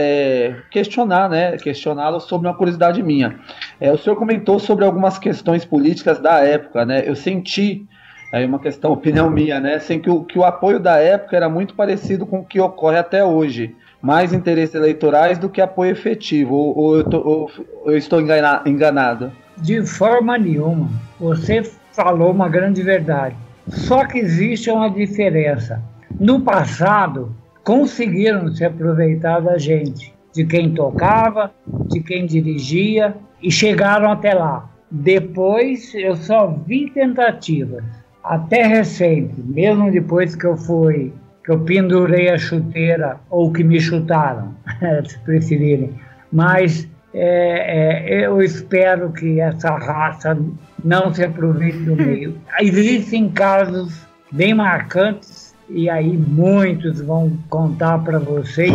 questionar, 0.71 1.29
né? 1.29 1.55
Questioná-lo 1.57 2.19
sobre 2.19 2.47
uma 2.47 2.55
curiosidade 2.55 2.94
curiosidade 2.95 3.03
minha. 3.03 3.35
É, 3.79 3.91
o 3.91 3.97
senhor 3.97 4.15
comentou 4.15 4.59
sobre 4.59 4.85
algumas 4.85 5.17
questões 5.17 5.65
políticas 5.65 6.19
da 6.19 6.39
época, 6.39 6.85
né? 6.85 7.03
Eu 7.05 7.15
senti 7.15 7.85
é 8.31 8.45
uma 8.45 8.59
questão, 8.59 8.91
opinião 8.91 9.29
minha, 9.29 9.59
né? 9.61 9.75
Assim, 9.75 9.99
que, 9.99 10.09
o, 10.09 10.23
que 10.23 10.37
o 10.37 10.43
apoio 10.43 10.79
da 10.79 10.97
época 10.97 11.37
era 11.37 11.47
muito 11.47 11.73
parecido 11.73 12.25
com 12.25 12.39
o 12.39 12.45
que 12.45 12.59
ocorre 12.59 12.97
até 12.97 13.23
hoje. 13.23 13.73
Mais 14.01 14.33
interesses 14.33 14.75
eleitorais 14.75 15.37
do 15.37 15.47
que 15.47 15.61
apoio 15.61 15.91
efetivo. 15.91 16.53
Ou, 16.55 16.77
ou, 16.77 16.97
eu, 16.97 17.03
tô, 17.05 17.19
ou 17.19 17.49
eu, 17.85 17.97
estou 17.97 18.19
engana, 18.19 18.61
enganado? 18.65 19.31
De 19.57 19.81
forma 19.85 20.37
nenhuma. 20.37 20.89
Você 21.19 21.63
falou 21.93 22.31
uma 22.31 22.49
grande 22.49 22.83
verdade. 22.83 23.35
Só 23.69 24.05
que 24.05 24.17
existe 24.17 24.69
uma 24.69 24.89
diferença. 24.89 25.81
No 26.19 26.41
passado, 26.41 27.33
conseguiram 27.63 28.53
se 28.53 28.65
aproveitar 28.65 29.39
da 29.39 29.57
gente 29.57 30.14
de 30.35 30.45
quem 30.45 30.71
tocava, 30.73 31.51
de 31.87 32.01
quem 32.01 32.25
dirigia 32.25 33.15
e 33.41 33.49
chegaram 33.49 34.11
até 34.11 34.33
lá. 34.33 34.69
Depois 34.91 35.95
eu 35.95 36.15
só 36.15 36.47
vi 36.47 36.89
tentativas, 36.89 37.83
até 38.23 38.67
recente, 38.67 39.33
mesmo 39.37 39.89
depois 39.91 40.35
que 40.35 40.45
eu 40.45 40.57
fui, 40.57 41.13
que 41.43 41.51
eu 41.51 41.59
pendurei 41.61 42.29
a 42.29 42.37
chuteira 42.37 43.17
ou 43.29 43.51
que 43.51 43.63
me 43.63 43.79
chutaram, 43.79 44.53
se 45.07 45.17
preferirem. 45.19 45.91
Mas 46.31 46.87
é, 47.13 48.17
é, 48.19 48.25
eu 48.25 48.41
espero 48.41 49.11
que 49.13 49.39
essa 49.39 49.71
raça 49.71 50.37
não 50.83 51.13
se 51.13 51.23
aproveite 51.23 51.77
do 51.79 51.95
meio. 51.95 52.35
Existem 52.59 53.29
casos 53.29 54.05
bem 54.31 54.53
marcantes 54.53 55.55
e 55.69 55.89
aí 55.89 56.17
muitos 56.17 56.99
vão 56.99 57.31
contar 57.49 57.99
para 57.99 58.19
vocês 58.19 58.73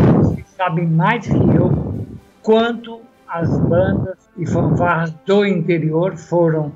sabem 0.61 0.87
mais 0.87 1.27
que 1.27 1.33
eu 1.33 1.73
quanto 2.43 3.01
as 3.27 3.49
bandas 3.61 4.19
e 4.37 4.45
fanfarras 4.45 5.11
do 5.25 5.47
interior 5.47 6.19
foram 6.19 6.71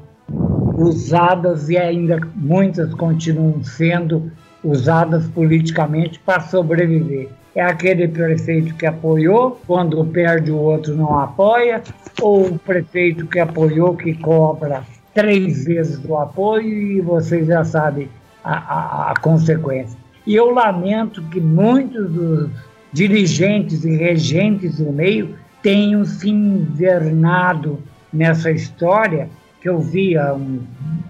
usadas 0.79 1.68
e 1.68 1.77
ainda 1.77 2.18
muitas 2.35 2.94
continuam 2.94 3.62
sendo 3.62 4.33
usadas 4.64 5.29
politicamente 5.29 6.18
para 6.20 6.40
sobreviver. 6.40 7.29
É 7.55 7.61
aquele 7.61 8.09
prefeito 8.09 8.75
que 8.75 8.87
apoiou, 8.87 9.61
quando 9.66 10.03
perde 10.07 10.51
o 10.51 10.57
outro 10.57 10.97
não 10.97 11.18
apoia, 11.18 11.83
ou 12.23 12.47
o 12.47 12.59
prefeito 12.59 13.27
que 13.27 13.38
apoiou 13.38 13.94
que 13.94 14.14
cobra 14.14 14.83
três 15.12 15.66
vezes 15.66 15.99
do 15.99 16.16
apoio 16.16 16.66
e 16.66 17.03
vocês 17.03 17.49
já 17.49 17.62
sabem 17.62 18.09
a, 18.42 18.55
a, 18.55 19.11
a 19.11 19.14
consequência. 19.20 19.99
E 20.27 20.35
eu 20.35 20.49
lamento 20.49 21.23
que 21.25 21.38
muitos 21.38 22.11
dos 22.11 22.51
dirigentes 22.94 23.85
e 23.85 23.96
regentes 23.96 24.76
do 24.78 24.92
meio 24.92 25.37
tenham 25.61 26.04
se 26.04 26.30
invernado 26.30 27.80
nessa 28.12 28.52
história 28.52 29.28
que 29.61 29.68
eu 29.68 29.80
vi 29.80 30.16
há 30.16 30.33
um, 30.33 30.61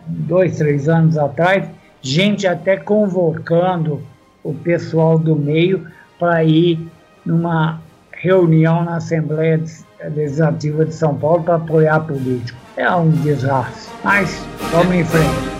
dois, 0.08 0.56
três 0.56 0.88
anos 0.88 1.18
atrás, 1.18 1.68
gente 2.00 2.46
até 2.46 2.76
convocando 2.76 4.00
o 4.42 4.54
pessoal 4.54 5.18
do 5.18 5.36
meio 5.36 5.86
para 6.18 6.42
ir 6.42 6.78
numa 7.24 7.80
reunião 8.12 8.82
na 8.84 8.96
Assembleia 8.96 9.62
Legislativa 10.14 10.84
de 10.86 10.94
São 10.94 11.14
Paulo 11.14 11.42
para 11.42 11.56
apoiar 11.56 12.00
político. 12.00 12.58
É 12.76 12.90
um 12.90 13.10
desastre. 13.10 13.92
Mas 14.02 14.46
vamos 14.72 14.94
em 14.94 15.04
frente. 15.04 15.53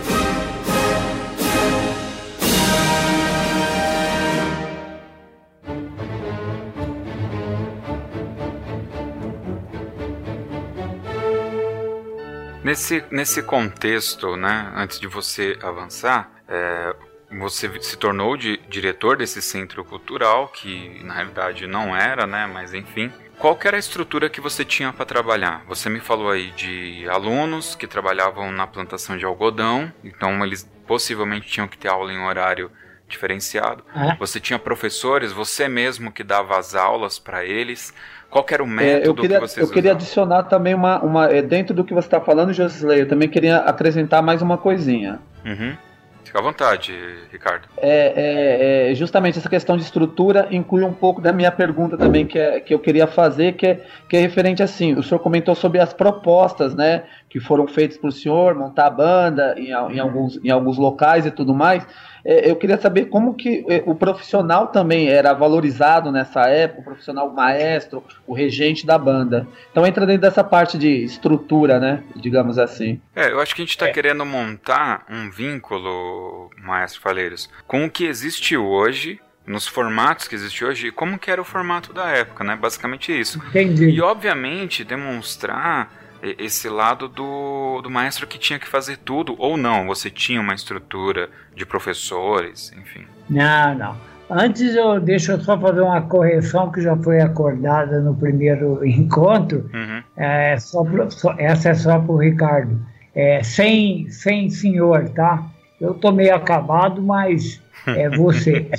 Nesse, 12.75 13.05
nesse 13.09 13.41
contexto, 13.41 14.35
né, 14.35 14.73
antes 14.75 14.99
de 14.99 15.07
você 15.07 15.57
avançar, 15.63 16.29
é, 16.49 16.93
você 17.39 17.71
se 17.81 17.97
tornou 17.97 18.37
de, 18.37 18.57
diretor 18.69 19.17
desse 19.17 19.41
centro 19.41 19.85
cultural, 19.85 20.49
que 20.49 21.01
na 21.05 21.15
realidade 21.15 21.69
não 21.69 21.97
era, 21.97 22.27
né, 22.27 22.49
mas 22.53 22.75
enfim. 22.75 23.13
Qual 23.39 23.57
era 23.63 23.77
a 23.77 23.79
estrutura 23.79 24.29
que 24.29 24.41
você 24.41 24.65
tinha 24.65 24.93
para 24.93 25.05
trabalhar? 25.05 25.63
Você 25.69 25.89
me 25.89 26.01
falou 26.01 26.33
aí 26.33 26.51
de 26.51 27.09
alunos 27.09 27.77
que 27.77 27.87
trabalhavam 27.87 28.51
na 28.51 28.67
plantação 28.67 29.17
de 29.17 29.25
algodão, 29.25 29.93
então 30.03 30.45
eles 30.45 30.69
possivelmente 30.85 31.47
tinham 31.47 31.69
que 31.69 31.79
ter 31.79 31.87
aula 31.87 32.13
em 32.13 32.19
horário 32.19 32.73
diferenciado. 33.07 33.85
É. 33.95 34.17
Você 34.17 34.41
tinha 34.41 34.59
professores, 34.59 35.31
você 35.31 35.69
mesmo 35.69 36.11
que 36.11 36.25
dava 36.25 36.59
as 36.59 36.75
aulas 36.75 37.21
para 37.21 37.45
eles. 37.45 37.95
Qual 38.35 38.45
era 38.51 38.65
o 38.65 38.67
método 38.67 39.05
é, 39.05 39.09
eu 39.09 39.15
queria, 39.15 39.37
que 39.37 39.47
vocês 39.47 39.65
Eu 39.65 39.73
queria 39.73 39.93
adicionar 39.93 40.43
também 40.43 40.75
uma, 40.75 41.01
uma. 41.05 41.27
É, 41.33 41.41
dentro 41.41 41.73
do 41.73 41.85
que 41.85 41.95
você 41.95 42.09
está 42.09 42.21
falando, 42.21 42.53
Josley, 42.53 43.03
eu 43.03 43.07
também 43.07 43.29
queria 43.29 43.59
acrescentar 43.59 44.21
mais 44.25 44.43
uma 44.43 44.59
coisinha. 44.59 45.21
Uhum. 45.47 45.77
Fica 46.25 46.41
à 46.41 46.43
vontade, 46.43 46.93
Ricardo. 47.31 47.69
É, 47.77 48.89
é, 48.89 48.91
é, 48.91 48.95
justamente 48.97 49.39
essa 49.39 49.49
questão 49.49 49.77
de 49.77 49.85
estrutura 49.85 50.49
inclui 50.51 50.83
um 50.83 50.93
pouco 50.93 51.21
da 51.21 51.33
minha 51.33 51.53
pergunta 51.53 51.97
também 51.97 52.27
que, 52.27 52.37
é, 52.37 52.59
que 52.59 52.75
eu 52.75 52.81
queria 52.81 53.07
fazer, 53.07 53.53
que 53.53 53.69
é, 53.69 53.81
que 54.09 54.17
é 54.17 54.21
referente 54.21 54.65
assim. 54.65 54.95
O 54.95 55.03
senhor 55.05 55.21
comentou 55.21 55.55
sobre 55.55 55.79
as 55.79 55.93
propostas, 55.93 56.75
né, 56.75 57.05
que 57.35 57.41
foram 57.41 57.67
feitas 57.67 57.99
para 57.99 58.11
o 58.11 58.13
senhor 58.13 58.55
montar 58.55 58.87
a 58.87 58.91
banda 58.91 59.57
em, 59.59 59.71
em, 59.71 59.99
alguns, 59.99 60.39
em 60.45 60.51
alguns 60.51 60.79
locais 60.79 61.27
e 61.27 61.33
tudo 61.33 61.53
mais. 61.53 61.85
É, 62.25 62.49
eu 62.49 62.55
queria 62.55 62.79
saber 62.79 63.07
como 63.07 63.35
que 63.35 63.67
é, 63.69 63.83
o 63.87 63.93
profissional 63.97 64.69
também 64.69 65.09
era 65.09 65.33
valorizado 65.33 66.13
nessa 66.13 66.43
época, 66.43 66.83
o 66.83 66.85
profissional 66.85 67.33
maestro, 67.33 68.05
o 68.25 68.33
regente 68.33 68.87
da 68.87 68.97
banda. 68.97 69.49
Então 69.73 69.85
entra 69.85 70.07
dentro 70.07 70.23
dessa 70.23 70.45
parte 70.45 70.79
de 70.79 71.03
estrutura, 71.03 71.81
né? 71.81 72.05
Digamos 72.15 72.57
assim. 72.57 73.01
É, 73.17 73.33
eu 73.33 73.41
acho 73.41 73.53
que 73.53 73.63
a 73.63 73.65
gente 73.65 73.73
está 73.75 73.89
é. 73.89 73.91
querendo 73.91 74.25
montar 74.25 75.05
um 75.11 75.29
vínculo, 75.29 76.51
maestro 76.63 77.01
Faleiros, 77.01 77.51
com 77.67 77.85
o 77.85 77.91
que 77.91 78.05
existe 78.05 78.57
hoje 78.57 79.19
nos 79.45 79.67
formatos 79.67 80.29
que 80.29 80.37
existe 80.37 80.65
hoje, 80.65 80.93
como 80.93 81.19
que 81.19 81.33
era 81.33 81.43
o 81.43 81.45
formato 81.45 81.93
da 81.93 82.11
época, 82.11 82.45
né? 82.45 82.55
Basicamente 82.55 83.11
isso. 83.11 83.43
Entendi. 83.49 83.87
E 83.87 84.01
obviamente 84.01 84.85
demonstrar 84.85 86.04
esse 86.39 86.69
lado 86.69 87.09
do, 87.09 87.81
do 87.83 87.91
maestro 87.91 88.27
que 88.27 88.39
tinha 88.39 88.59
que 88.59 88.67
fazer 88.67 88.97
tudo, 88.99 89.35
ou 89.39 89.57
não, 89.57 89.87
você 89.87 90.11
tinha 90.11 90.41
uma 90.41 90.55
estrutura 90.55 91.29
de 91.55 91.67
professores, 91.67 92.73
enfim. 92.77 93.05
Não, 93.29 93.75
não. 93.75 93.97
Antes 94.31 94.75
eu 94.75 94.99
deixa 95.01 95.33
eu 95.33 95.41
só 95.41 95.59
fazer 95.59 95.83
uma 95.83 96.01
correção 96.01 96.73
que 96.73 96.81
já 96.81 96.97
foi 96.97 97.21
acordada 97.21 98.01
no 98.01 98.15
primeiro 98.15 98.85
encontro. 98.87 99.71
Uhum. 99.73 100.03
É, 100.17 100.57
só 100.59 100.83
pro, 100.83 101.11
só, 101.11 101.35
essa 101.39 101.71
é 101.71 101.75
só 101.75 101.99
para 101.99 102.13
o 102.13 102.17
Ricardo. 102.17 102.81
É, 103.15 103.43
sem, 103.43 104.09
sem 104.11 104.51
senhor, 104.51 105.09
tá? 105.11 105.47
Eu 105.81 105.95
tô 105.95 106.11
meio 106.11 106.35
acabado, 106.35 107.03
mas 107.03 107.63
é 107.87 108.09
você. 108.09 108.71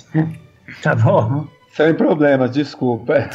tá 0.82 0.96
bom? 0.96 1.48
Sem 1.74 1.94
problemas, 1.94 2.52
desculpa. 2.52 3.30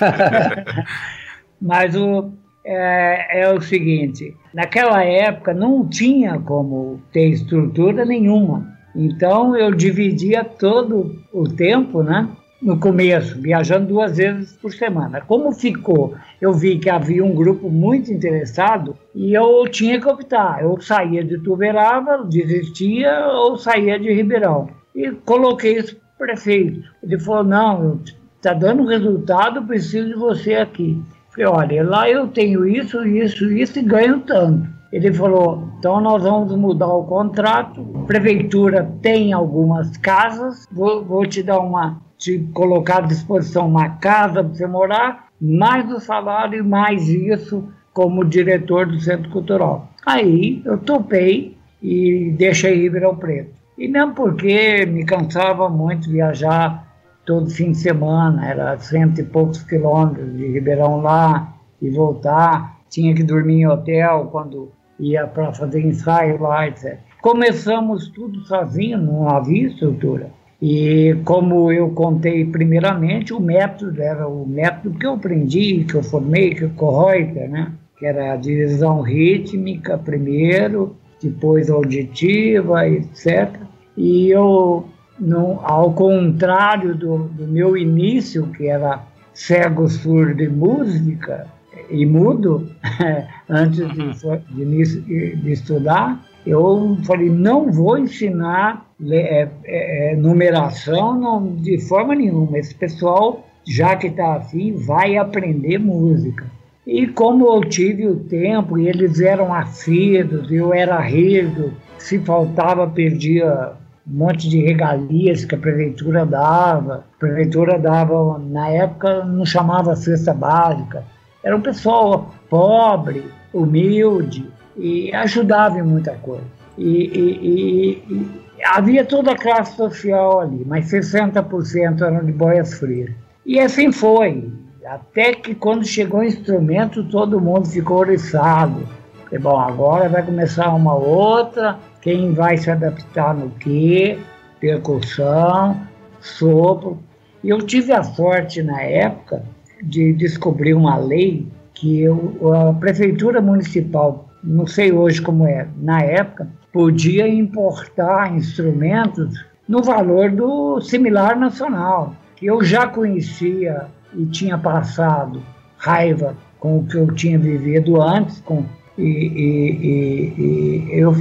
mas 1.60 1.94
o, 1.94 2.32
é, 2.72 3.42
é 3.42 3.52
o 3.52 3.60
seguinte: 3.60 4.36
naquela 4.54 5.02
época 5.02 5.52
não 5.52 5.88
tinha 5.88 6.38
como 6.38 7.00
ter 7.12 7.28
estrutura 7.28 8.04
nenhuma. 8.04 8.78
Então 8.94 9.56
eu 9.56 9.72
dividia 9.72 10.44
todo 10.44 11.20
o 11.32 11.44
tempo, 11.44 12.02
né? 12.02 12.28
no 12.60 12.78
começo, 12.78 13.40
viajando 13.40 13.86
duas 13.86 14.18
vezes 14.18 14.52
por 14.52 14.72
semana. 14.72 15.20
Como 15.22 15.50
ficou, 15.50 16.14
eu 16.40 16.52
vi 16.52 16.78
que 16.78 16.90
havia 16.90 17.24
um 17.24 17.34
grupo 17.34 17.70
muito 17.70 18.12
interessado 18.12 18.96
e 19.14 19.32
eu 19.32 19.66
tinha 19.68 19.98
que 19.98 20.06
optar. 20.06 20.62
Eu 20.62 20.78
saía 20.80 21.24
de 21.24 21.38
Tuberava, 21.38 22.22
desistia 22.24 23.28
ou 23.28 23.56
saía 23.56 23.98
de 23.98 24.12
Ribeirão. 24.12 24.68
E 24.94 25.10
coloquei 25.10 25.78
isso 25.78 25.96
para 25.96 26.24
o 26.24 26.28
prefeito. 26.28 26.82
Ele 27.02 27.18
falou: 27.18 27.44
não, 27.44 28.00
está 28.36 28.52
dando 28.52 28.84
resultado, 28.84 29.66
preciso 29.66 30.08
de 30.08 30.14
você 30.14 30.54
aqui. 30.56 31.02
Falei: 31.40 31.46
olha, 31.46 31.88
lá 31.88 32.10
eu 32.10 32.28
tenho 32.28 32.66
isso, 32.66 33.04
isso, 33.06 33.50
isso 33.50 33.78
e 33.78 33.82
ganho 33.82 34.20
tanto. 34.20 34.68
Ele 34.92 35.12
falou: 35.12 35.68
então 35.78 36.00
nós 36.00 36.22
vamos 36.22 36.54
mudar 36.54 36.88
o 36.88 37.04
contrato. 37.04 37.82
Prefeitura 38.06 38.90
tem 39.00 39.32
algumas 39.32 39.96
casas, 39.96 40.66
vou, 40.70 41.04
vou 41.04 41.26
te 41.26 41.42
dar 41.42 41.60
uma 41.60 42.00
te 42.18 42.38
colocar 42.52 42.98
à 42.98 43.06
disposição 43.06 43.66
uma 43.66 43.88
casa 43.96 44.44
para 44.44 44.52
você 44.52 44.66
morar, 44.66 45.28
mais 45.40 45.90
o 45.90 45.98
salário 45.98 46.58
e 46.58 46.62
mais 46.62 47.08
isso 47.08 47.66
como 47.94 48.26
diretor 48.26 48.86
do 48.86 49.00
Centro 49.00 49.30
Cultural. 49.30 49.88
Aí 50.04 50.60
eu 50.66 50.76
topei 50.76 51.56
e 51.82 52.34
deixei 52.36 52.74
Ribeirão 52.74 53.16
Preto. 53.16 53.54
E 53.78 53.88
não 53.88 54.12
porque 54.12 54.84
me 54.84 55.06
cansava 55.06 55.70
muito 55.70 56.10
viajar 56.10 56.89
todo 57.24 57.50
fim 57.50 57.72
de 57.72 57.78
semana, 57.78 58.48
era 58.48 58.78
cento 58.78 59.20
e 59.20 59.24
poucos 59.24 59.62
quilômetros 59.62 60.36
de 60.36 60.46
Ribeirão 60.46 61.00
lá 61.00 61.54
e 61.80 61.90
voltar, 61.90 62.78
tinha 62.88 63.14
que 63.14 63.22
dormir 63.22 63.60
em 63.60 63.66
hotel 63.66 64.28
quando 64.30 64.72
ia 64.98 65.26
para 65.26 65.52
fazer 65.52 65.80
ensaio 65.80 66.40
lá, 66.40 66.68
etc. 66.68 66.98
Começamos 67.22 68.08
tudo 68.08 68.40
sozinho, 68.40 68.98
não 68.98 69.28
havia 69.28 69.68
estrutura. 69.68 70.30
E 70.60 71.16
como 71.24 71.72
eu 71.72 71.90
contei 71.90 72.44
primeiramente, 72.44 73.32
o 73.32 73.40
método 73.40 74.02
era 74.02 74.28
o 74.28 74.46
método 74.46 74.98
que 74.98 75.06
eu 75.06 75.14
aprendi, 75.14 75.84
que 75.84 75.94
eu 75.94 76.02
formei, 76.02 76.54
que 76.54 76.64
o 76.64 77.04
Reuter, 77.06 77.48
né? 77.48 77.72
que 77.98 78.06
era 78.06 78.32
a 78.32 78.36
divisão 78.36 79.02
rítmica 79.02 79.96
primeiro, 79.96 80.96
depois 81.22 81.70
auditiva, 81.70 82.88
etc. 82.88 83.54
E 83.96 84.30
eu, 84.30 84.86
não, 85.20 85.60
ao 85.62 85.92
contrário 85.92 86.94
do, 86.94 87.18
do 87.24 87.46
meu 87.46 87.76
início, 87.76 88.46
que 88.48 88.66
era 88.66 89.02
cego, 89.34 89.88
surdo 89.88 90.42
e 90.42 90.48
música, 90.48 91.46
e 91.90 92.06
mudo, 92.06 92.68
antes 93.48 93.86
de, 93.92 94.64
de, 94.64 95.36
de 95.36 95.52
estudar, 95.52 96.24
eu 96.46 96.96
falei, 97.04 97.28
não 97.28 97.70
vou 97.70 97.98
ensinar 97.98 98.86
é, 99.08 99.48
é, 99.64 100.12
é, 100.12 100.16
numeração 100.16 101.18
não, 101.18 101.54
de 101.56 101.78
forma 101.86 102.14
nenhuma. 102.14 102.58
Esse 102.58 102.74
pessoal, 102.74 103.46
já 103.66 103.96
que 103.96 104.06
está 104.06 104.34
assim, 104.34 104.72
vai 104.72 105.16
aprender 105.16 105.78
música. 105.78 106.46
E 106.86 107.06
como 107.06 107.46
eu 107.46 107.60
tive 107.60 108.06
o 108.06 108.16
tempo, 108.16 108.78
e 108.78 108.88
eles 108.88 109.20
eram 109.20 109.52
assíduos, 109.52 110.50
eu 110.50 110.72
era 110.72 110.98
rígido, 110.98 111.72
se 111.98 112.18
faltava, 112.18 112.88
perdia 112.88 113.72
um 114.06 114.18
monte 114.18 114.48
de 114.48 114.60
regalias 114.60 115.44
que 115.44 115.54
a 115.54 115.58
prefeitura 115.58 116.24
dava. 116.26 117.04
A 117.16 117.18
prefeitura 117.18 117.78
dava, 117.78 118.38
na 118.38 118.68
época, 118.68 119.24
não 119.24 119.44
chamava 119.44 119.96
cesta 119.96 120.32
básica. 120.32 121.04
Era 121.42 121.56
um 121.56 121.60
pessoal 121.60 122.34
pobre, 122.48 123.24
humilde, 123.52 124.46
e 124.76 125.12
ajudava 125.14 125.78
em 125.78 125.82
muita 125.82 126.12
coisa. 126.16 126.44
E, 126.76 126.84
e, 126.84 127.30
e, 127.42 128.12
e 128.12 128.64
havia 128.64 129.04
toda 129.04 129.32
a 129.32 129.36
classe 129.36 129.76
social 129.76 130.40
ali, 130.40 130.64
mas 130.66 130.90
60% 130.90 132.00
eram 132.00 132.24
de 132.24 132.32
boias 132.32 132.74
frias. 132.74 133.10
E 133.44 133.58
assim 133.58 133.90
foi, 133.92 134.50
até 134.84 135.34
que 135.34 135.54
quando 135.54 135.84
chegou 135.84 136.20
o 136.20 136.24
instrumento, 136.24 137.04
todo 137.04 137.40
mundo 137.40 137.66
ficou 137.66 137.98
oriçado. 137.98 138.86
E, 139.30 139.38
bom, 139.38 139.58
agora 139.58 140.08
vai 140.08 140.22
começar 140.24 140.74
uma 140.74 140.94
outra, 140.94 141.78
quem 142.00 142.32
vai 142.32 142.56
se 142.56 142.70
adaptar 142.70 143.34
no 143.34 143.50
quê? 143.50 144.18
Percussão, 144.58 145.80
sopro. 146.20 146.98
Eu 147.42 147.58
tive 147.58 147.92
a 147.92 148.02
sorte 148.02 148.62
na 148.62 148.82
época 148.82 149.42
de 149.82 150.12
descobrir 150.12 150.74
uma 150.74 150.96
lei 150.96 151.46
que 151.74 152.02
eu, 152.02 152.52
a 152.54 152.74
prefeitura 152.74 153.40
municipal 153.40 154.30
não 154.42 154.66
sei 154.66 154.92
hoje 154.92 155.20
como 155.20 155.46
é, 155.46 155.68
na 155.76 156.02
época, 156.02 156.48
podia 156.72 157.28
importar 157.28 158.34
instrumentos 158.34 159.44
no 159.68 159.82
valor 159.82 160.30
do 160.30 160.80
similar 160.80 161.38
nacional, 161.38 162.14
que 162.36 162.46
eu 162.46 162.62
já 162.62 162.86
conhecia 162.86 163.86
e 164.14 164.24
tinha 164.26 164.56
passado 164.58 165.42
raiva 165.76 166.36
com 166.58 166.78
o 166.78 166.86
que 166.86 166.96
eu 166.96 167.12
tinha 167.14 167.38
vivido 167.38 168.00
antes, 168.00 168.40
com, 168.40 168.64
e, 168.96 169.02
e, 169.02 169.70
e, 169.82 170.94
e 170.94 170.98
eu 170.98 171.14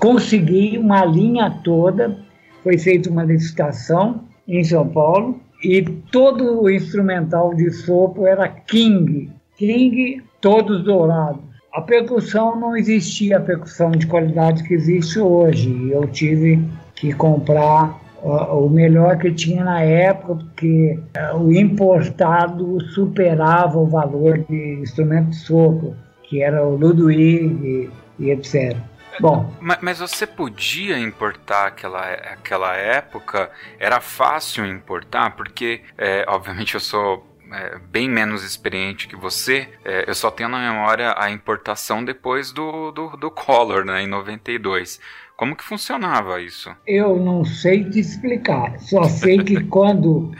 consegui 0.00 0.78
uma 0.78 1.04
linha 1.04 1.50
toda, 1.62 2.18
foi 2.62 2.78
feita 2.78 3.10
uma 3.10 3.24
licitação 3.24 4.24
em 4.48 4.64
São 4.64 4.88
Paulo, 4.88 5.40
e 5.62 5.82
todo 6.10 6.62
o 6.62 6.70
instrumental 6.70 7.54
de 7.54 7.70
sopro 7.70 8.26
era 8.26 8.48
King, 8.48 9.30
King 9.56 10.22
todos 10.40 10.82
dourados 10.82 11.50
a 11.72 11.80
percussão 11.80 12.58
não 12.58 12.76
existia 12.76 13.36
a 13.36 13.40
percussão 13.40 13.92
de 13.92 14.06
qualidade 14.06 14.64
que 14.64 14.74
existe 14.74 15.20
hoje. 15.20 15.90
Eu 15.90 16.06
tive 16.08 16.60
que 16.96 17.12
comprar 17.12 17.96
o 18.22 18.68
melhor 18.68 19.16
que 19.18 19.32
tinha 19.32 19.64
na 19.64 19.80
época, 19.80 20.34
porque 20.34 20.98
uh, 21.16 21.38
o 21.38 21.52
importado 21.52 22.80
superava 22.92 23.78
o 23.78 23.86
valor 23.86 24.38
de 24.48 24.80
instrumento 24.82 25.30
de 25.30 25.36
sopro, 25.36 25.94
que 26.24 26.42
era 26.42 26.66
o 26.66 26.76
Ludwig 26.76 27.64
e, 27.64 27.90
e 28.18 28.30
etc. 28.30 28.76
Bom, 29.20 29.52
mas, 29.60 29.78
mas, 29.82 29.98
você 29.98 30.26
podia 30.26 30.98
importar 30.98 31.66
aquela, 31.66 32.02
aquela 32.12 32.74
época? 32.74 33.50
Era 33.78 34.00
fácil 34.00 34.64
importar? 34.64 35.36
Porque, 35.36 35.82
é, 35.98 36.24
obviamente, 36.26 36.74
eu 36.74 36.80
sou 36.80 37.26
é, 37.52 37.78
bem 37.90 38.08
menos 38.08 38.44
experiente 38.44 39.08
que 39.08 39.16
você, 39.16 39.68
é, 39.84 40.04
eu 40.08 40.14
só 40.14 40.30
tenho 40.30 40.48
na 40.48 40.58
memória 40.58 41.14
a 41.16 41.30
importação 41.30 42.04
depois 42.04 42.52
do, 42.52 42.90
do, 42.92 43.16
do 43.16 43.30
Collor, 43.30 43.84
né, 43.84 44.02
em 44.02 44.06
92. 44.06 45.00
Como 45.36 45.56
que 45.56 45.64
funcionava 45.64 46.40
isso? 46.40 46.70
Eu 46.86 47.16
não 47.16 47.44
sei 47.44 47.84
te 47.84 47.98
explicar. 47.98 48.78
Só 48.78 49.04
sei 49.04 49.38
que 49.38 49.64
quando 49.68 50.32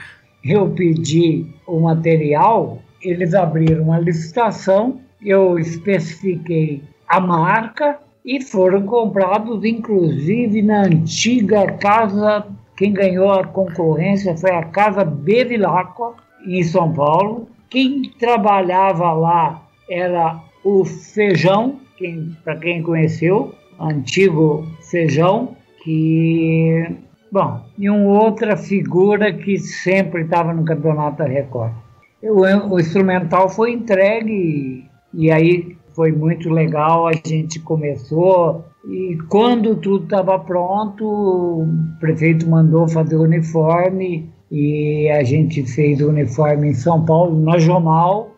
eu 0.43 0.69
pedi 0.69 1.53
o 1.65 1.79
material, 1.81 2.81
eles 3.01 3.33
abriram 3.33 3.83
uma 3.83 3.99
licitação, 3.99 5.01
eu 5.21 5.59
especifiquei 5.59 6.83
a 7.07 7.19
marca 7.19 7.99
e 8.23 8.41
foram 8.41 8.83
comprados, 8.83 9.63
inclusive, 9.63 10.61
na 10.61 10.83
antiga 10.83 11.71
casa. 11.73 12.45
Quem 12.77 12.93
ganhou 12.93 13.31
a 13.31 13.45
concorrência 13.45 14.35
foi 14.37 14.51
a 14.51 14.63
Casa 14.63 15.03
Bevilacqua, 15.03 16.13
em 16.45 16.63
São 16.63 16.91
Paulo. 16.93 17.47
Quem 17.69 18.11
trabalhava 18.19 19.11
lá 19.13 19.61
era 19.89 20.39
o 20.63 20.85
Feijão, 20.85 21.79
quem, 21.97 22.35
para 22.43 22.55
quem 22.57 22.81
conheceu, 22.81 23.53
antigo 23.79 24.65
Feijão, 24.89 25.55
que, 25.83 26.95
bom, 27.31 27.61
e 27.77 27.89
uma 27.89 28.23
outra 28.23 28.55
figura 28.55 29.33
que 29.33 29.57
sempre 29.57 30.23
estava 30.23 30.53
no 30.53 30.63
Campeonato 30.63 31.17
da 31.17 31.25
Record. 31.25 31.73
O, 32.21 32.41
o 32.73 32.79
instrumental 32.79 33.49
foi 33.49 33.71
entregue 33.71 34.85
e 35.13 35.31
aí 35.31 35.70
foi 35.93 36.11
muito 36.11 36.49
legal, 36.49 37.07
a 37.07 37.13
gente 37.13 37.59
começou 37.59 38.65
e 38.87 39.17
quando 39.29 39.75
tudo 39.75 40.05
estava 40.05 40.39
pronto, 40.39 41.05
o 41.05 41.67
prefeito 41.99 42.49
mandou 42.49 42.87
fazer 42.87 43.15
o 43.15 43.21
uniforme 43.21 44.29
e 44.51 45.09
a 45.09 45.23
gente 45.23 45.63
fez 45.63 46.01
o 46.01 46.09
uniforme 46.09 46.69
em 46.69 46.73
São 46.73 47.05
Paulo, 47.05 47.39
na 47.39 47.59
Jomal. 47.59 48.31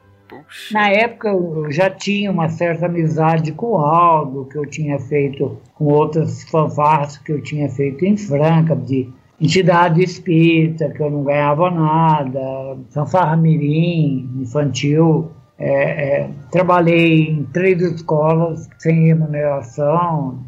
Na 0.72 0.90
época 0.90 1.30
eu 1.30 1.72
já 1.72 1.90
tinha 1.90 2.30
uma 2.30 2.50
certa 2.50 2.88
amizade 2.88 3.54
com 3.54 3.74
o 3.74 3.78
Aldo, 3.78 4.46
que 4.46 4.58
eu 4.58 4.66
tinha 4.66 5.00
feito 5.00 5.58
com 5.76 5.86
outras 5.86 6.44
fanfarras 6.44 7.18
que 7.18 7.32
eu 7.32 7.42
tinha 7.42 7.70
feito 7.70 8.04
em 8.06 8.18
Franca, 8.18 8.76
de 8.76 9.10
entidade 9.40 10.04
espírita, 10.04 10.90
que 10.90 11.02
eu 11.02 11.10
não 11.10 11.24
ganhava 11.24 11.72
nada, 11.72 12.78
fanfarra 12.90 13.36
mirim, 13.36 14.30
infantil. 14.40 15.32
É, 15.58 16.22
é, 16.22 16.30
trabalhei 16.52 17.30
em 17.30 17.44
três 17.46 17.82
escolas 17.82 18.70
sem 18.80 19.08
remuneração. 19.08 20.40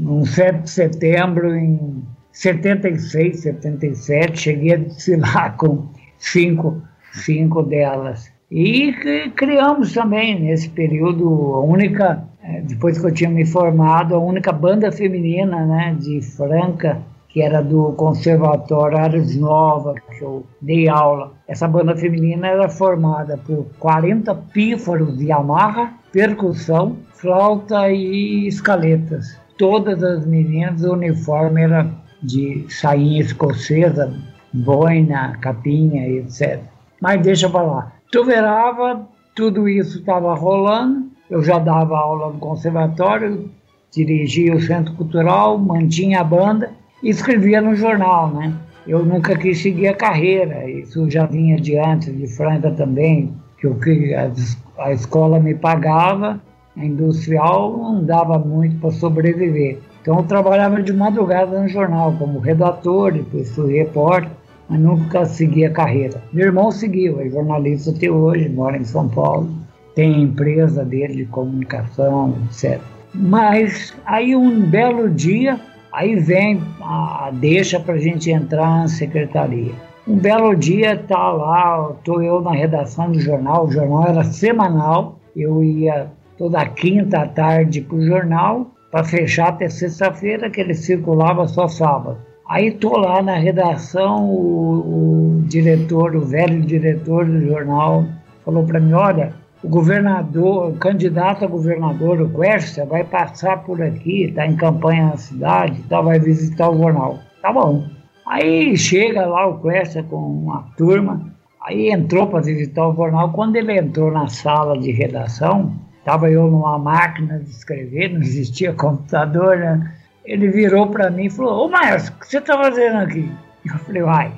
No 0.00 0.24
7 0.24 0.62
de 0.62 0.70
setembro, 0.70 1.54
em 1.54 2.02
76, 2.32 3.40
77, 3.40 4.40
cheguei 4.40 4.74
a 4.74 4.78
desfilar 4.78 5.56
com 5.58 5.86
cinco, 6.18 6.82
cinco 7.12 7.62
delas. 7.62 8.32
E 8.50 8.94
criamos 9.36 9.92
também, 9.92 10.40
nesse 10.40 10.70
período, 10.70 11.26
a 11.56 11.60
única, 11.60 12.24
é, 12.42 12.62
depois 12.62 12.98
que 12.98 13.06
eu 13.06 13.12
tinha 13.12 13.28
me 13.28 13.44
formado, 13.44 14.14
a 14.14 14.18
única 14.18 14.50
banda 14.50 14.90
feminina 14.90 15.66
né, 15.66 15.94
de 16.00 16.22
Franca 16.22 17.02
que 17.28 17.42
era 17.42 17.62
do 17.62 17.92
Conservatório 17.92 18.98
Ares 18.98 19.36
Nova, 19.36 19.94
que 19.94 20.22
eu 20.22 20.46
dei 20.60 20.88
aula. 20.88 21.32
Essa 21.46 21.68
banda 21.68 21.94
feminina 21.94 22.48
era 22.48 22.68
formada 22.68 23.36
por 23.36 23.66
40 23.78 24.34
pífaros 24.52 25.18
de 25.18 25.26
Yamaha, 25.26 25.92
percussão, 26.10 26.96
flauta 27.12 27.90
e 27.90 28.46
escaletas. 28.46 29.38
Todas 29.58 30.02
as 30.02 30.24
meninas, 30.24 30.82
o 30.82 30.92
uniforme 30.92 31.62
era 31.62 31.90
de 32.22 32.64
sainha 32.70 33.20
escocesa, 33.20 34.12
boina, 34.52 35.36
capinha, 35.40 36.08
etc. 36.08 36.60
Mas 37.00 37.20
deixa 37.20 37.50
pra 37.50 37.62
lá. 37.62 37.92
Tuverava, 38.10 39.06
tudo 39.34 39.68
isso 39.68 39.98
estava 39.98 40.34
rolando, 40.34 41.08
eu 41.28 41.42
já 41.42 41.58
dava 41.58 41.98
aula 41.98 42.32
no 42.32 42.38
conservatório, 42.38 43.50
dirigia 43.92 44.54
o 44.54 44.60
centro 44.60 44.94
cultural, 44.94 45.58
mantinha 45.58 46.20
a 46.20 46.24
banda 46.24 46.77
escrevia 47.02 47.60
no 47.60 47.74
jornal, 47.74 48.30
né? 48.30 48.52
Eu 48.86 49.04
nunca 49.04 49.36
quis 49.36 49.60
seguir 49.60 49.88
a 49.88 49.94
carreira, 49.94 50.68
isso 50.68 51.10
já 51.10 51.26
vinha 51.26 51.56
de 51.56 51.78
antes, 51.78 52.16
de 52.16 52.26
Franca 52.26 52.70
também, 52.70 53.34
que 53.58 53.66
o 53.66 53.74
que 53.74 54.14
a, 54.14 54.30
a 54.78 54.92
escola 54.92 55.38
me 55.38 55.54
pagava, 55.54 56.40
a 56.76 56.84
industrial 56.84 57.76
não 57.76 58.04
dava 58.04 58.38
muito 58.38 58.80
para 58.80 58.90
sobreviver. 58.92 59.78
Então 60.00 60.16
eu 60.16 60.22
trabalhava 60.24 60.82
de 60.82 60.92
madrugada 60.92 61.60
no 61.60 61.68
jornal, 61.68 62.14
como 62.18 62.38
redator, 62.38 63.12
depois 63.12 63.54
fui 63.54 63.76
repórter, 63.76 64.30
mas 64.68 64.80
nunca 64.80 65.26
segui 65.26 65.66
a 65.66 65.70
carreira. 65.70 66.22
Meu 66.32 66.46
irmão 66.46 66.70
seguiu, 66.70 67.20
é 67.20 67.28
jornalista 67.28 67.90
até 67.90 68.10
hoje, 68.10 68.48
mora 68.48 68.78
em 68.78 68.84
São 68.84 69.06
Paulo, 69.08 69.50
tem 69.94 70.22
empresa 70.22 70.84
dele 70.84 71.16
de 71.16 71.24
comunicação, 71.26 72.34
etc. 72.46 72.80
Mas 73.12 73.94
aí 74.06 74.34
um 74.36 74.60
belo 74.60 75.10
dia 75.10 75.60
Aí 75.92 76.16
vem 76.16 76.62
a 76.80 77.30
deixa 77.32 77.80
para 77.80 77.94
a 77.94 77.98
gente 77.98 78.30
entrar 78.30 78.80
na 78.80 78.88
secretaria. 78.88 79.72
Um 80.06 80.16
belo 80.16 80.54
dia 80.54 80.96
tá 80.96 81.30
lá, 81.32 81.92
estou 81.96 82.22
eu 82.22 82.40
na 82.40 82.52
redação 82.52 83.12
do 83.12 83.20
jornal, 83.20 83.66
o 83.66 83.70
jornal 83.70 84.08
era 84.08 84.24
semanal, 84.24 85.18
eu 85.36 85.62
ia 85.62 86.10
toda 86.38 86.64
quinta 86.66 87.20
à 87.20 87.26
tarde 87.26 87.82
para 87.82 87.96
o 87.96 88.06
jornal 88.06 88.70
para 88.90 89.04
fechar 89.04 89.48
até 89.48 89.68
sexta-feira, 89.68 90.48
que 90.48 90.60
ele 90.60 90.74
circulava 90.74 91.46
só 91.46 91.68
sábado. 91.68 92.16
Aí 92.48 92.70
tô 92.70 92.96
lá 92.96 93.20
na 93.20 93.34
redação, 93.34 94.24
o, 94.24 95.40
o 95.40 95.42
diretor, 95.42 96.16
o 96.16 96.22
velho 96.22 96.62
diretor 96.62 97.26
do 97.26 97.46
jornal, 97.46 98.06
falou 98.44 98.64
para 98.64 98.80
mim, 98.80 98.94
olha, 98.94 99.34
o 99.62 99.68
governador, 99.68 100.70
o 100.70 100.76
candidato 100.76 101.44
a 101.44 101.48
governador, 101.48 102.20
o 102.20 102.30
Quercia, 102.30 102.84
vai 102.84 103.02
passar 103.04 103.64
por 103.64 103.82
aqui, 103.82 104.24
está 104.24 104.46
em 104.46 104.56
campanha 104.56 105.06
na 105.06 105.16
cidade, 105.16 105.82
tá, 105.88 106.00
vai 106.00 106.18
visitar 106.18 106.70
o 106.70 106.78
jornal. 106.78 107.18
Tá 107.42 107.52
bom. 107.52 107.84
Aí 108.26 108.76
chega 108.76 109.26
lá 109.26 109.46
o 109.46 109.60
Quercia 109.60 110.02
com 110.04 110.16
uma 110.16 110.64
turma, 110.76 111.32
aí 111.62 111.90
entrou 111.90 112.26
para 112.28 112.40
visitar 112.40 112.86
o 112.86 112.94
jornal. 112.94 113.32
Quando 113.32 113.56
ele 113.56 113.76
entrou 113.76 114.12
na 114.12 114.28
sala 114.28 114.78
de 114.78 114.92
redação, 114.92 115.74
estava 115.98 116.30
eu 116.30 116.46
numa 116.46 116.78
máquina 116.78 117.38
de 117.38 117.50
escrever, 117.50 118.12
não 118.12 118.20
existia 118.20 118.72
computador, 118.72 119.58
né? 119.58 119.94
Ele 120.24 120.48
virou 120.48 120.88
para 120.88 121.10
mim 121.10 121.24
e 121.24 121.30
falou: 121.30 121.66
Ô 121.66 121.68
Maestro, 121.68 122.14
o 122.14 122.18
que 122.20 122.28
você 122.28 122.38
está 122.38 122.56
fazendo 122.56 122.98
aqui? 122.98 123.32
Eu 123.64 123.78
falei: 123.78 124.02
Vai, 124.02 124.32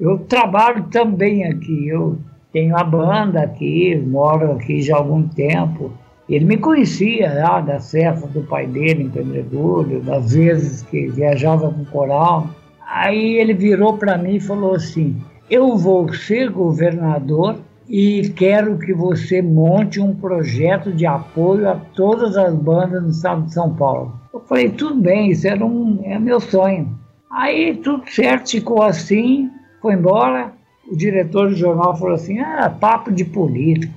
eu 0.00 0.18
trabalho 0.18 0.84
também 0.84 1.44
aqui, 1.44 1.88
eu 1.88 2.18
tenho 2.52 2.76
a 2.76 2.84
banda 2.84 3.40
aqui, 3.40 3.96
moro 3.96 4.52
aqui 4.52 4.82
já 4.82 4.96
há 4.96 4.98
algum 4.98 5.26
tempo. 5.26 5.92
Ele 6.28 6.44
me 6.44 6.56
conhecia 6.56 7.32
lá 7.32 7.60
da 7.60 7.80
cefa 7.80 8.26
do 8.28 8.42
pai 8.42 8.66
dele 8.66 9.04
em 9.04 9.10
Pedregulho, 9.10 10.02
das 10.02 10.32
vezes 10.34 10.82
que 10.82 11.08
viajava 11.08 11.72
com 11.72 11.84
coral. 11.86 12.48
Aí 12.86 13.36
ele 13.36 13.54
virou 13.54 13.96
para 13.96 14.18
mim 14.18 14.36
e 14.36 14.40
falou 14.40 14.74
assim: 14.74 15.16
Eu 15.50 15.76
vou 15.76 16.12
ser 16.12 16.50
governador 16.50 17.56
e 17.88 18.28
quero 18.36 18.78
que 18.78 18.92
você 18.92 19.42
monte 19.42 20.00
um 20.00 20.14
projeto 20.14 20.92
de 20.92 21.06
apoio 21.06 21.68
a 21.68 21.74
todas 21.94 22.36
as 22.36 22.54
bandas 22.54 23.02
do 23.02 23.10
estado 23.10 23.42
de 23.42 23.54
São 23.54 23.74
Paulo. 23.74 24.12
Eu 24.32 24.40
falei: 24.40 24.70
Tudo 24.70 25.00
bem, 25.00 25.30
isso 25.30 25.48
era 25.48 25.64
um, 25.64 26.00
é 26.04 26.18
meu 26.18 26.38
sonho. 26.38 26.98
Aí 27.30 27.76
tudo 27.76 28.02
certo, 28.10 28.50
ficou 28.50 28.82
assim, 28.82 29.50
foi 29.80 29.94
embora 29.94 30.52
o 30.88 30.96
diretor 30.96 31.48
do 31.48 31.56
jornal 31.56 31.96
falou 31.96 32.14
assim: 32.14 32.38
ah, 32.40 32.70
papo 32.70 33.12
de 33.12 33.24
político. 33.24 33.92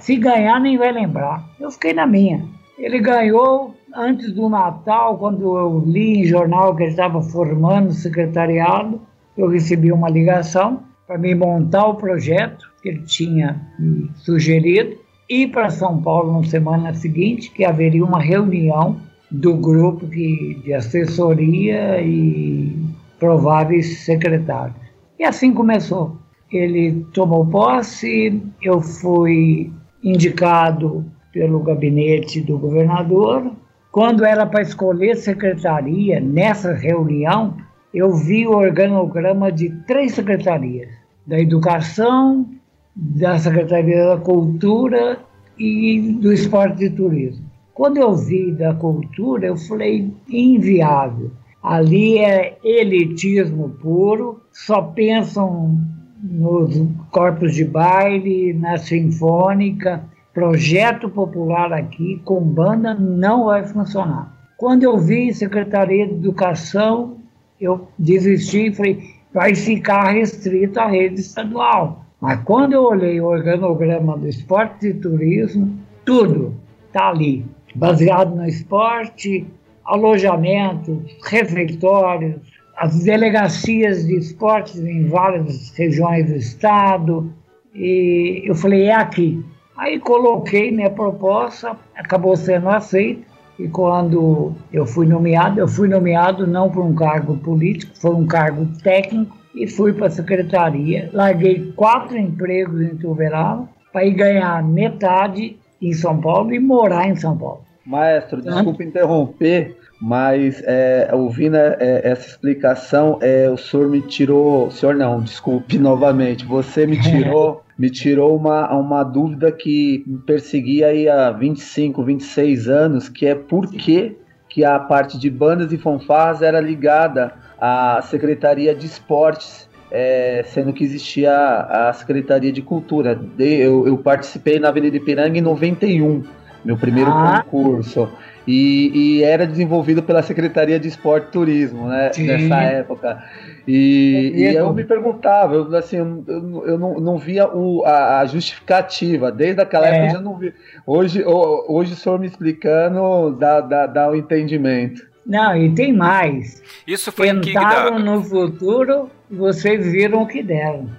Se 0.00 0.16
ganhar, 0.16 0.60
nem 0.60 0.78
vai 0.78 0.92
lembrar. 0.92 1.44
Eu 1.60 1.70
fiquei 1.70 1.92
na 1.92 2.06
minha. 2.06 2.44
Ele 2.78 2.98
ganhou 2.98 3.74
antes 3.94 4.32
do 4.32 4.48
Natal, 4.48 5.18
quando 5.18 5.56
eu 5.56 5.82
li 5.86 6.20
em 6.20 6.24
jornal 6.24 6.74
que 6.74 6.82
ele 6.82 6.90
estava 6.90 7.22
formando 7.22 7.88
o 7.88 7.94
secretariado. 7.94 9.00
Eu 9.36 9.48
recebi 9.48 9.92
uma 9.92 10.08
ligação 10.08 10.82
para 11.06 11.18
me 11.18 11.34
montar 11.34 11.86
o 11.86 11.94
projeto 11.94 12.72
que 12.82 12.88
ele 12.88 13.02
tinha 13.02 13.60
me 13.78 14.10
sugerido. 14.16 14.96
Ir 15.28 15.48
para 15.48 15.70
São 15.70 16.00
Paulo 16.00 16.40
na 16.40 16.44
semana 16.46 16.94
seguinte, 16.94 17.50
que 17.50 17.64
haveria 17.64 18.04
uma 18.04 18.20
reunião 18.20 18.96
do 19.30 19.56
grupo 19.56 20.06
que, 20.06 20.60
de 20.62 20.72
assessoria 20.72 22.00
e 22.00 22.76
prováveis 23.18 24.04
secretários. 24.04 24.83
E 25.18 25.24
assim 25.24 25.52
começou. 25.52 26.18
Ele 26.50 27.06
tomou 27.12 27.46
posse, 27.46 28.42
eu 28.62 28.80
fui 28.80 29.72
indicado 30.02 31.04
pelo 31.32 31.60
gabinete 31.60 32.40
do 32.40 32.58
governador. 32.58 33.52
Quando 33.90 34.24
era 34.24 34.44
para 34.44 34.62
escolher 34.62 35.16
secretaria, 35.16 36.20
nessa 36.20 36.72
reunião, 36.72 37.56
eu 37.92 38.12
vi 38.12 38.46
o 38.46 38.56
organograma 38.56 39.50
de 39.50 39.70
três 39.86 40.14
secretarias: 40.14 40.90
da 41.26 41.38
Educação, 41.40 42.46
da 42.94 43.38
Secretaria 43.38 44.08
da 44.08 44.16
Cultura 44.18 45.18
e 45.58 46.16
do 46.20 46.32
Esporte 46.32 46.84
e 46.84 46.90
Turismo. 46.90 47.44
Quando 47.72 47.96
eu 47.98 48.14
vi 48.14 48.52
da 48.52 48.74
Cultura, 48.74 49.46
eu 49.46 49.56
falei: 49.56 50.12
inviável 50.28 51.30
Ali 51.64 52.18
é 52.18 52.58
elitismo 52.62 53.70
puro, 53.70 54.42
só 54.52 54.82
pensam 54.82 55.80
nos 56.22 56.78
corpos 57.10 57.54
de 57.54 57.64
baile, 57.64 58.52
na 58.52 58.76
sinfônica. 58.76 60.04
Projeto 60.34 61.08
popular 61.08 61.72
aqui 61.72 62.20
com 62.22 62.38
banda 62.42 62.92
não 62.92 63.46
vai 63.46 63.64
funcionar. 63.64 64.30
Quando 64.58 64.82
eu 64.82 64.98
vi 64.98 65.32
Secretaria 65.32 66.06
de 66.06 66.12
Educação, 66.12 67.16
eu 67.58 67.88
desisti 67.98 68.66
e 68.66 68.74
falei, 68.74 69.14
vai 69.32 69.54
ficar 69.54 70.12
restrito 70.12 70.78
à 70.78 70.86
rede 70.86 71.20
estadual. 71.20 72.04
Mas 72.20 72.42
quando 72.44 72.74
eu 72.74 72.82
olhei 72.82 73.18
o 73.22 73.26
organograma 73.26 74.18
do 74.18 74.28
esporte 74.28 74.88
e 74.88 74.92
turismo, 74.94 75.78
tudo 76.04 76.54
está 76.88 77.08
ali, 77.08 77.42
baseado 77.74 78.36
no 78.36 78.46
esporte, 78.46 79.46
alojamentos, 79.84 80.98
refeitórios, 81.24 82.36
as 82.76 83.04
delegacias 83.04 84.06
de 84.06 84.16
esportes 84.16 84.78
em 84.78 85.06
várias 85.08 85.70
regiões 85.76 86.26
do 86.26 86.36
estado. 86.36 87.32
E 87.74 88.42
eu 88.44 88.54
falei, 88.54 88.84
é 88.84 88.94
aqui. 88.94 89.44
Aí 89.76 89.98
coloquei 89.98 90.70
minha 90.70 90.90
proposta, 90.90 91.76
acabou 91.96 92.36
sendo 92.36 92.68
aceita. 92.68 93.34
E 93.58 93.68
quando 93.68 94.52
eu 94.72 94.84
fui 94.84 95.06
nomeado, 95.06 95.60
eu 95.60 95.68
fui 95.68 95.88
nomeado 95.88 96.44
não 96.44 96.68
por 96.68 96.84
um 96.84 96.94
cargo 96.94 97.36
político, 97.36 97.96
foi 97.96 98.12
um 98.12 98.26
cargo 98.26 98.66
técnico 98.82 99.36
e 99.54 99.68
fui 99.68 99.92
para 99.92 100.08
a 100.08 100.10
secretaria. 100.10 101.08
Larguei 101.12 101.72
quatro 101.76 102.18
empregos 102.18 102.80
em 102.80 102.96
Tuverava 102.96 103.68
para 103.92 104.04
ir 104.04 104.14
ganhar 104.14 104.60
metade 104.64 105.56
em 105.80 105.92
São 105.92 106.20
Paulo 106.20 106.52
e 106.52 106.58
morar 106.58 107.08
em 107.08 107.14
São 107.14 107.38
Paulo. 107.38 107.64
Maestro, 107.86 108.40
desculpa 108.40 108.82
interromper, 108.82 109.76
mas 110.00 110.62
é, 110.64 111.10
ouvindo 111.12 111.56
é, 111.56 112.00
essa 112.02 112.28
explicação, 112.28 113.18
é, 113.20 113.48
o 113.50 113.56
senhor 113.56 113.88
me 113.88 114.00
tirou. 114.00 114.68
O 114.68 114.70
senhor 114.70 114.94
não, 114.94 115.20
desculpe 115.20 115.76
novamente. 115.78 116.44
Você 116.46 116.86
me 116.86 117.00
tirou. 117.00 117.62
me 117.78 117.90
tirou 117.90 118.36
uma, 118.36 118.72
uma 118.72 119.02
dúvida 119.02 119.50
que 119.50 120.04
me 120.06 120.18
perseguia 120.18 120.88
aí 120.88 121.08
há 121.08 121.30
25, 121.30 122.04
26 122.04 122.68
anos, 122.68 123.08
que 123.08 123.26
é 123.26 123.34
por 123.34 123.68
que, 123.68 124.16
que 124.48 124.64
a 124.64 124.78
parte 124.78 125.18
de 125.18 125.28
bandas 125.28 125.72
e 125.72 125.76
fanfarras 125.76 126.40
era 126.40 126.60
ligada 126.60 127.34
à 127.60 128.00
Secretaria 128.02 128.74
de 128.74 128.86
Esportes, 128.86 129.68
é, 129.90 130.42
sendo 130.46 130.72
que 130.72 130.84
existia 130.84 131.32
a, 131.32 131.88
a 131.88 131.92
Secretaria 131.92 132.52
de 132.52 132.62
Cultura. 132.62 133.14
De, 133.14 133.56
eu, 133.60 133.86
eu 133.86 133.98
participei 133.98 134.58
na 134.58 134.68
Avenida 134.68 134.96
Ipiranga 134.96 135.38
em 135.38 135.42
91 135.42 136.22
meu 136.64 136.76
primeiro 136.76 137.10
ah. 137.10 137.44
concurso. 137.44 138.08
E, 138.46 138.90
e, 138.94 139.22
era 139.22 139.46
desenvolvido 139.46 140.02
pela 140.02 140.22
Secretaria 140.22 140.78
de 140.78 140.86
Esporte 140.86 141.28
e 141.28 141.30
Turismo, 141.30 141.88
né? 141.88 142.12
Sim. 142.12 142.26
Nessa 142.26 142.56
época. 142.62 143.24
E, 143.66 144.32
e, 144.36 144.54
eu 144.54 144.70
me 144.74 144.84
perguntava, 144.84 145.54
eu, 145.54 145.74
assim, 145.74 145.96
eu, 145.96 146.64
eu 146.66 146.78
não, 146.78 147.00
não 147.00 147.16
via 147.16 147.48
o, 147.48 147.82
a, 147.86 148.20
a, 148.20 148.26
justificativa. 148.26 149.32
Desde 149.32 149.62
aquela 149.62 149.86
é. 149.86 149.90
época 149.90 150.06
eu 150.06 150.10
já 150.10 150.20
não 150.20 150.36
vi. 150.36 150.52
Hoje, 150.86 151.24
hoje 151.24 151.94
o 151.94 151.96
senhor 151.96 152.18
me 152.18 152.26
explicando 152.26 153.34
dá, 153.38 153.62
dá, 153.62 153.86
dá 153.86 154.10
o 154.10 154.14
entendimento. 154.14 155.02
Não, 155.26 155.56
e 155.56 155.74
tem 155.74 155.90
mais. 155.90 156.62
Isso 156.86 157.10
foi 157.10 157.32
Tentaram 157.40 157.98
no 157.98 158.22
futuro 158.22 159.10
vocês 159.30 159.90
viram 159.90 160.22
o 160.22 160.26
que 160.26 160.42
deram. 160.42 160.90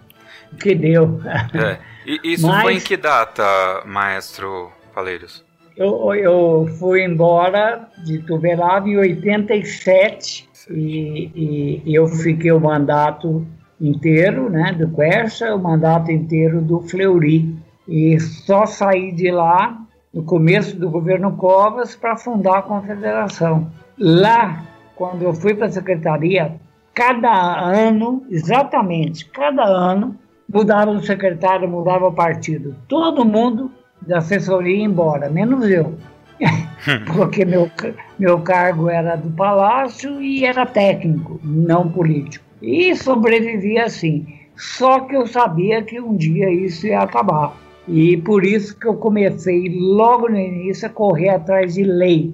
O 0.52 0.56
que 0.56 0.74
deu. 0.74 1.22
É. 1.54 1.78
E 2.06 2.34
isso 2.34 2.48
Mas, 2.48 2.62
foi 2.62 2.74
em 2.76 2.80
que 2.80 2.98
data, 2.98 3.44
maestro 3.86 4.72
Faleiros? 4.94 5.45
Eu, 5.78 6.14
eu 6.14 6.68
fui 6.80 7.04
embora 7.04 7.90
de 8.06 8.20
Tuberava 8.20 8.88
em 8.88 8.98
87 8.98 10.48
e, 10.72 11.82
e, 11.86 11.94
eu 11.94 12.08
fiquei 12.08 12.52
o 12.52 12.60
mandato 12.60 13.46
inteiro 13.80 14.50
né, 14.50 14.72
do 14.72 14.90
Quercia, 14.90 15.54
o 15.54 15.62
mandato 15.62 16.12
inteiro 16.12 16.62
do 16.62 16.80
Fleury. 16.82 17.54
E 17.88 18.20
só 18.20 18.66
saí 18.66 19.12
de 19.12 19.30
lá 19.30 19.78
no 20.14 20.24
começo 20.24 20.80
do 20.80 20.90
governo 20.90 21.36
Covas 21.36 21.96
para 21.96 22.16
fundar 22.16 22.60
a 22.60 22.64
confederação. 22.64 23.70
Lá, 24.00 24.64
quando 24.96 25.24
eu 25.24 25.34
fui 25.34 25.54
para 25.54 25.68
a 25.68 25.72
secretaria, 25.72 26.56
cada 26.94 27.30
ano, 27.70 28.26
exatamente, 28.30 29.26
cada 29.26 29.64
ano, 29.64 30.16
mudava 30.52 30.90
o 30.92 31.04
secretário, 31.04 31.70
mudava 31.70 32.08
o 32.08 32.14
partido. 32.14 32.76
Todo 32.88 33.26
mundo 33.26 33.70
da 34.08 34.20
assessoria 34.20 34.78
ia 34.78 34.84
embora, 34.84 35.30
menos 35.30 35.70
eu. 35.70 35.98
Porque 37.16 37.46
meu, 37.46 37.72
meu 38.20 38.40
cargo 38.42 38.90
era 38.90 39.16
do 39.16 39.30
palácio 39.32 40.22
e 40.22 40.46
era 40.46 40.66
técnico, 40.66 41.40
não 41.44 41.90
político. 41.90 42.46
E 42.62 42.96
sobrevivi 42.96 43.78
assim. 43.80 44.28
Só 44.56 45.02
que 45.02 45.16
eu 45.16 45.28
sabia 45.28 45.84
que 45.84 46.00
um 46.00 46.16
dia 46.16 46.50
isso 46.50 46.88
ia 46.88 47.02
acabar. 47.02 47.56
E 47.88 48.18
por 48.18 48.44
isso 48.44 48.78
que 48.78 48.88
eu 48.88 48.96
comecei 48.96 49.70
logo 49.78 50.28
no 50.30 50.40
início 50.40 50.88
a 50.88 50.90
correr 50.90 51.30
atrás 51.30 51.76
de 51.76 51.84
lei, 51.84 52.34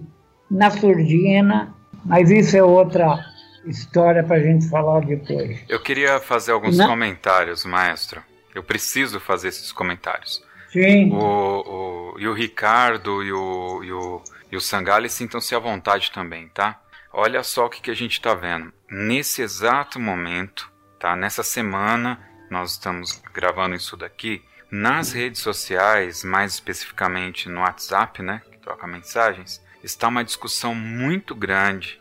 na 0.50 0.72
surdina, 0.72 1.74
mas 2.06 2.30
isso 2.30 2.56
é 2.56 2.64
outra 2.64 3.20
história 3.66 4.24
para 4.24 4.38
a 4.38 4.40
gente 4.40 4.70
falar 4.70 5.02
depois. 5.02 5.60
Eu 5.68 5.82
queria 5.82 6.20
fazer 6.20 6.52
alguns 6.52 6.78
Na... 6.78 6.88
comentários, 6.88 7.66
maestro. 7.66 8.22
Eu 8.54 8.64
preciso 8.64 9.20
fazer 9.20 9.50
esses 9.50 9.72
comentários. 9.72 10.44
Sim. 10.72 11.12
O, 11.12 12.14
o, 12.16 12.20
e 12.20 12.28
o 12.28 12.34
Ricardo 12.34 13.22
e 13.24 13.32
o, 13.32 13.84
e 13.84 13.92
o, 13.92 14.24
e 14.52 14.56
o 14.56 14.62
Sangali 14.62 15.10
sintam-se 15.10 15.54
à 15.54 15.60
vontade 15.60 16.12
também, 16.12 16.48
tá? 16.50 16.80
Olha 17.14 17.44
só 17.44 17.66
o 17.66 17.70
que, 17.70 17.82
que 17.82 17.92
a 17.92 17.96
gente 17.96 18.14
está 18.14 18.34
vendo. 18.34 18.74
Nesse 18.90 19.42
exato 19.42 20.00
momento, 20.00 20.72
tá? 20.98 21.16
Nessa 21.16 21.44
semana, 21.44 22.20
nós 22.50 22.72
estamos 22.72 23.22
gravando 23.34 23.76
isso 23.76 23.98
daqui. 23.98 24.42
Nas 24.72 25.12
redes 25.12 25.42
sociais, 25.42 26.24
mais 26.24 26.54
especificamente 26.54 27.50
no 27.50 27.60
WhatsApp, 27.60 28.22
né? 28.22 28.42
Que 28.50 28.58
troca 28.60 28.88
mensagens, 28.88 29.62
está 29.84 30.08
uma 30.08 30.24
discussão 30.24 30.74
muito 30.74 31.36
grande 31.36 32.01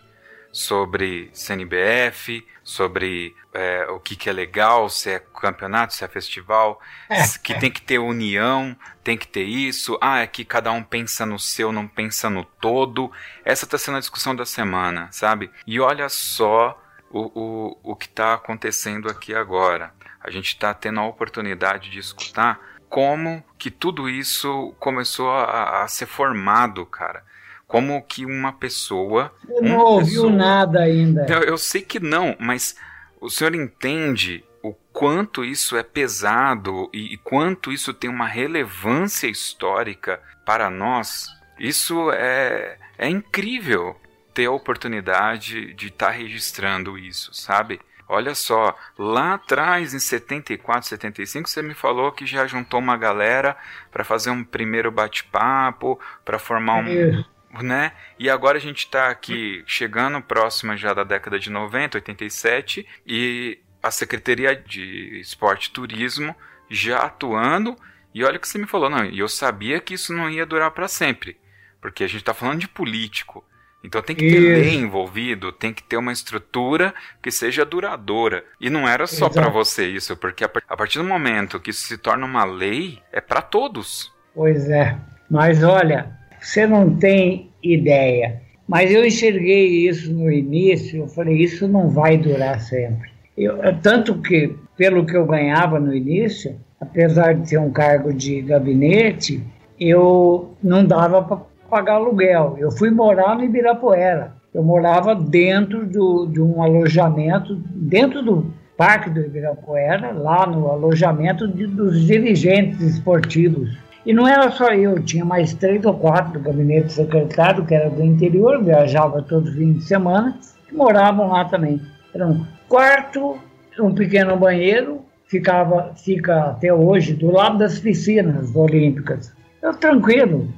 sobre 0.53 1.31
CNBF, 1.33 2.47
sobre 2.63 3.35
é, 3.53 3.87
o 3.91 4.01
que, 4.01 4.17
que 4.17 4.29
é 4.29 4.33
legal, 4.33 4.89
se 4.89 5.11
é 5.11 5.19
campeonato, 5.19 5.95
se 5.95 6.05
é 6.05 6.09
festival, 6.09 6.81
é, 7.09 7.23
que 7.43 7.55
tem 7.59 7.71
que 7.71 7.83
ter 7.83 7.99
união, 7.99 8.77
tem 9.03 9.17
que 9.17 9.27
ter 9.27 9.45
isso, 9.45 9.99
ah, 10.01 10.21
é 10.21 10.27
que 10.27 10.45
cada 10.45 10.71
um 10.73 10.83
pensa 10.83 11.25
no 11.25 11.39
seu, 11.39 11.73
não 11.73 11.87
pensa 11.87 12.29
no 12.29 12.45
todo. 12.45 13.11
Essa 13.45 13.65
está 13.65 13.79
sendo 13.79 13.97
a 13.97 14.01
discussão 14.01 14.35
da 14.35 14.47
semana, 14.47 15.09
sabe? 15.13 15.51
E 15.67 15.81
olha 15.81 16.09
só 16.09 16.81
o, 17.11 17.31
o, 17.41 17.93
o 17.93 17.97
que 17.97 18.07
está 18.07 18.35
acontecendo 18.35 19.09
aqui 19.09 19.35
agora. 19.35 19.93
A 20.21 20.31
gente 20.31 20.49
está 20.49 20.75
tendo 20.75 21.01
a 21.01 21.07
oportunidade 21.07 21.91
de 21.91 21.99
escutar 21.99 22.61
como 22.89 23.43
que 23.57 23.71
tudo 23.71 24.09
isso 24.09 24.75
começou 24.79 25.31
a, 25.31 25.83
a 25.83 25.89
ser 25.89 26.07
formado, 26.07 26.85
cara 26.85 27.30
como 27.71 28.03
que 28.03 28.27
uma 28.27 28.53
pessoa. 28.53 29.33
Você 29.47 29.61
não 29.61 29.79
ouviu 29.79 30.23
pessoa, 30.23 30.33
nada 30.33 30.81
ainda. 30.81 31.25
Eu, 31.29 31.43
eu 31.43 31.57
sei 31.57 31.83
que 31.83 32.01
não, 32.01 32.35
mas 32.41 32.75
o 33.21 33.31
senhor 33.31 33.55
entende 33.55 34.45
o 34.61 34.75
quanto 34.93 35.45
isso 35.45 35.77
é 35.77 35.83
pesado 35.85 36.91
e, 36.93 37.15
e 37.15 37.17
quanto 37.17 37.71
isso 37.71 37.95
tem 37.95 38.11
uma 38.11 38.27
relevância 38.27 39.29
histórica 39.29 40.21
para 40.45 40.69
nós? 40.69 41.29
Isso 41.61 42.11
é, 42.11 42.77
é 42.99 43.09
incrível 43.09 43.97
ter 44.35 44.47
a 44.47 44.51
oportunidade 44.51 45.73
de 45.75 45.87
estar 45.87 46.07
tá 46.07 46.13
registrando 46.13 46.99
isso, 46.99 47.33
sabe? 47.33 47.81
Olha 48.09 48.35
só, 48.35 48.77
lá 48.99 49.35
atrás, 49.35 49.95
em 49.95 50.01
74, 50.01 50.89
75, 50.89 51.49
você 51.49 51.63
me 51.63 51.75
falou 51.75 52.11
que 52.11 52.27
já 52.27 52.49
juntou 52.49 52.81
uma 52.81 52.97
galera 52.97 53.57
para 53.93 54.03
fazer 54.03 54.31
um 54.31 54.43
primeiro 54.43 54.91
bate-papo, 54.91 56.01
para 56.25 56.37
formar 56.37 56.79
um, 56.79 57.23
né? 57.63 57.93
E 58.19 58.31
agora 58.31 58.59
a 58.59 58.61
gente 58.61 58.85
está 58.85 59.09
aqui 59.09 59.63
chegando 59.67 60.23
próxima 60.23 60.77
já 60.77 60.95
da 60.95 61.05
década 61.05 61.39
de 61.39 61.51
90, 61.51 61.99
87, 61.99 62.87
e 63.07 63.59
a 63.83 63.91
Secretaria 63.91 64.55
de 64.55 65.19
Esporte 65.21 65.67
e 65.67 65.73
Turismo 65.73 66.35
já 66.71 66.99
atuando. 67.01 67.77
E 68.15 68.25
olha 68.25 68.37
o 68.37 68.41
que 68.41 68.49
você 68.49 68.59
me 68.59 68.67
falou, 68.67 68.91
não, 68.91 69.05
e 69.05 69.19
eu 69.19 69.29
sabia 69.29 69.81
que 69.81 69.95
isso 69.95 70.13
não 70.13 70.29
ia 70.29 70.47
durar 70.47 70.71
para 70.73 70.89
sempre, 70.89 71.37
porque 71.81 72.05
a 72.05 72.07
gente 72.07 72.21
está 72.21 72.35
falando 72.35 72.61
de 72.61 72.69
político. 72.69 73.45
Então 73.83 74.03
tem 74.03 74.15
que 74.15 74.29
ter 74.29 74.37
isso. 74.37 74.61
lei 74.61 74.75
envolvido, 74.75 75.53
tem 75.53 75.73
que 75.73 75.83
ter 75.83 75.97
uma 75.97 76.13
estrutura 76.13 76.95
que 77.23 77.31
seja 77.31 77.65
duradoura. 77.65 78.45
E 78.61 78.69
não 78.69 78.87
era 78.87 79.07
só 79.07 79.31
para 79.31 79.49
você 79.49 79.87
isso, 79.89 80.17
porque 80.17 80.45
a 80.45 80.77
partir 80.77 80.99
do 80.99 81.05
momento 81.05 81.59
que 81.59 81.71
isso 81.71 81.87
se 81.87 81.97
torna 81.97 82.27
uma 82.27 82.45
lei, 82.45 83.03
é 83.11 83.23
para 83.23 83.41
todos. 83.41 84.13
Pois 84.35 84.69
é. 84.69 84.99
Mas 85.31 85.63
olha, 85.63 86.20
você 86.41 86.67
não 86.67 86.97
tem 86.97 87.51
ideia. 87.63 88.41
Mas 88.67 88.93
eu 88.93 89.05
enxerguei 89.05 89.89
isso 89.89 90.13
no 90.13 90.31
início, 90.31 91.01
eu 91.01 91.09
falei, 91.09 91.37
isso 91.39 91.67
não 91.67 91.89
vai 91.89 92.17
durar 92.17 92.61
sempre. 92.61 93.11
Eu, 93.37 93.59
tanto 93.83 94.21
que, 94.21 94.55
pelo 94.77 95.05
que 95.05 95.17
eu 95.17 95.27
ganhava 95.27 95.81
no 95.81 95.95
início, 95.95 96.57
apesar 96.81 97.35
de 97.35 97.51
ter 97.51 97.59
um 97.59 97.71
cargo 97.71 98.13
de 98.13 98.41
gabinete, 98.43 99.43
eu 99.79 100.55
não 100.63 100.85
dava 100.85 101.23
para 101.23 101.39
pagar 101.69 101.95
aluguel. 101.95 102.57
Eu 102.59 102.71
fui 102.71 102.91
morar 102.91 103.37
no 103.37 103.45
Ibirapuera. 103.45 104.35
Eu 104.53 104.63
morava 104.63 105.15
dentro 105.15 105.87
do, 105.87 106.27
de 106.27 106.41
um 106.41 106.63
alojamento, 106.63 107.57
dentro 107.75 108.23
do 108.23 108.53
Parque 108.77 109.11
do 109.11 109.21
Ibirapuera, 109.21 110.13
lá 110.13 110.47
no 110.47 110.69
alojamento 110.69 111.47
de, 111.47 111.67
dos 111.67 112.07
dirigentes 112.07 112.81
esportivos 112.81 113.77
e 114.05 114.13
não 114.13 114.27
era 114.27 114.51
só 114.51 114.73
eu, 114.73 115.03
tinha 115.03 115.25
mais 115.25 115.53
três 115.55 115.85
ou 115.85 115.95
quatro 115.95 116.35
do 116.35 116.41
gabinete 116.41 116.93
secretário, 116.93 117.67
que 117.67 117.75
era 117.75 117.91
do 117.91 118.03
interior, 118.03 118.63
viajava 118.63 119.23
todos 119.23 119.51
os 119.51 119.57
fins 119.57 119.79
de 119.79 119.85
semana, 119.85 120.39
que 120.67 120.75
moravam 120.75 121.29
lá 121.29 121.45
também. 121.45 121.81
Era 122.15 122.27
um 122.27 122.45
quarto, 122.69 123.39
um 123.79 123.95
pequeno 123.95 124.37
banheiro, 124.37 125.01
ficava, 125.27 125.93
fica 125.97 126.51
até 126.51 126.73
hoje 126.73 127.13
do 127.13 127.31
lado 127.31 127.59
das 127.59 127.79
piscinas 127.79 128.55
olímpicas. 128.55 129.33
Eu, 129.63 129.75
tranquilo. 129.75 130.49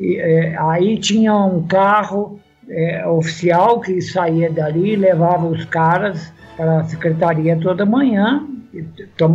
E, 0.00 0.16
é, 0.16 0.56
aí 0.58 0.98
tinha 0.98 1.34
um 1.34 1.66
carro 1.66 2.40
é, 2.68 3.06
oficial 3.06 3.80
que 3.80 4.00
saía 4.00 4.50
dali, 4.50 4.96
levava 4.96 5.46
os 5.46 5.64
caras 5.66 6.32
para 6.56 6.80
a 6.80 6.84
secretaria 6.84 7.58
toda 7.60 7.84
manhã, 7.84 8.46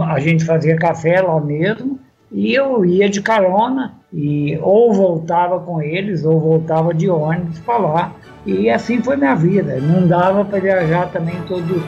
a 0.07 0.19
gente 0.19 0.43
fazia 0.43 0.75
café 0.75 1.21
lá 1.21 1.39
mesmo, 1.39 1.99
e 2.31 2.53
eu 2.53 2.85
ia 2.85 3.09
de 3.09 3.21
carona 3.21 3.93
e 4.13 4.57
ou 4.61 4.93
voltava 4.93 5.59
com 5.59 5.81
eles 5.81 6.23
ou 6.23 6.39
voltava 6.39 6.93
de 6.93 7.09
ônibus 7.09 7.59
para 7.59 7.77
lá. 7.77 8.15
E 8.45 8.69
assim 8.69 9.03
foi 9.03 9.17
minha 9.17 9.35
vida. 9.35 9.79
Não 9.81 10.07
dava 10.07 10.45
para 10.45 10.59
viajar 10.59 11.11
também 11.11 11.35
todo 11.47 11.83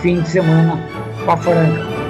fim 0.00 0.20
de 0.20 0.28
semana 0.28 0.78
para 1.24 1.36
Franca. 1.36 2.04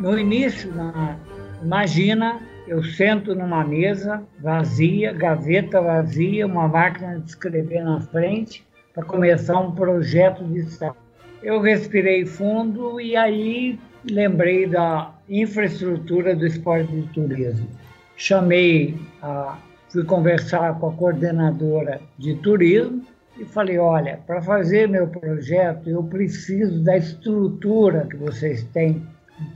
No 0.00 0.18
início, 0.18 0.74
na, 0.74 1.16
imagina 1.62 2.51
eu 2.66 2.82
sento 2.82 3.34
numa 3.34 3.64
mesa 3.64 4.22
vazia, 4.38 5.12
gaveta 5.12 5.80
vazia, 5.80 6.46
uma 6.46 6.68
máquina 6.68 7.18
de 7.18 7.28
escrever 7.28 7.82
na 7.82 8.00
frente 8.00 8.64
para 8.94 9.04
começar 9.04 9.58
um 9.58 9.72
projeto 9.72 10.44
de 10.44 10.60
Estado. 10.60 10.96
Eu 11.42 11.60
respirei 11.60 12.24
fundo 12.24 13.00
e 13.00 13.16
aí 13.16 13.78
lembrei 14.08 14.66
da 14.66 15.12
infraestrutura 15.28 16.36
do 16.36 16.46
esporte 16.46 16.92
de 16.92 17.02
turismo. 17.08 17.68
Chamei, 18.16 18.96
a, 19.20 19.58
fui 19.88 20.04
conversar 20.04 20.78
com 20.78 20.88
a 20.88 20.92
coordenadora 20.92 22.00
de 22.16 22.34
turismo 22.36 23.04
e 23.38 23.44
falei: 23.44 23.78
olha, 23.78 24.20
para 24.24 24.40
fazer 24.40 24.88
meu 24.88 25.08
projeto 25.08 25.90
eu 25.90 26.04
preciso 26.04 26.80
da 26.84 26.96
estrutura 26.96 28.06
que 28.08 28.16
vocês 28.16 28.62
têm, 28.72 29.04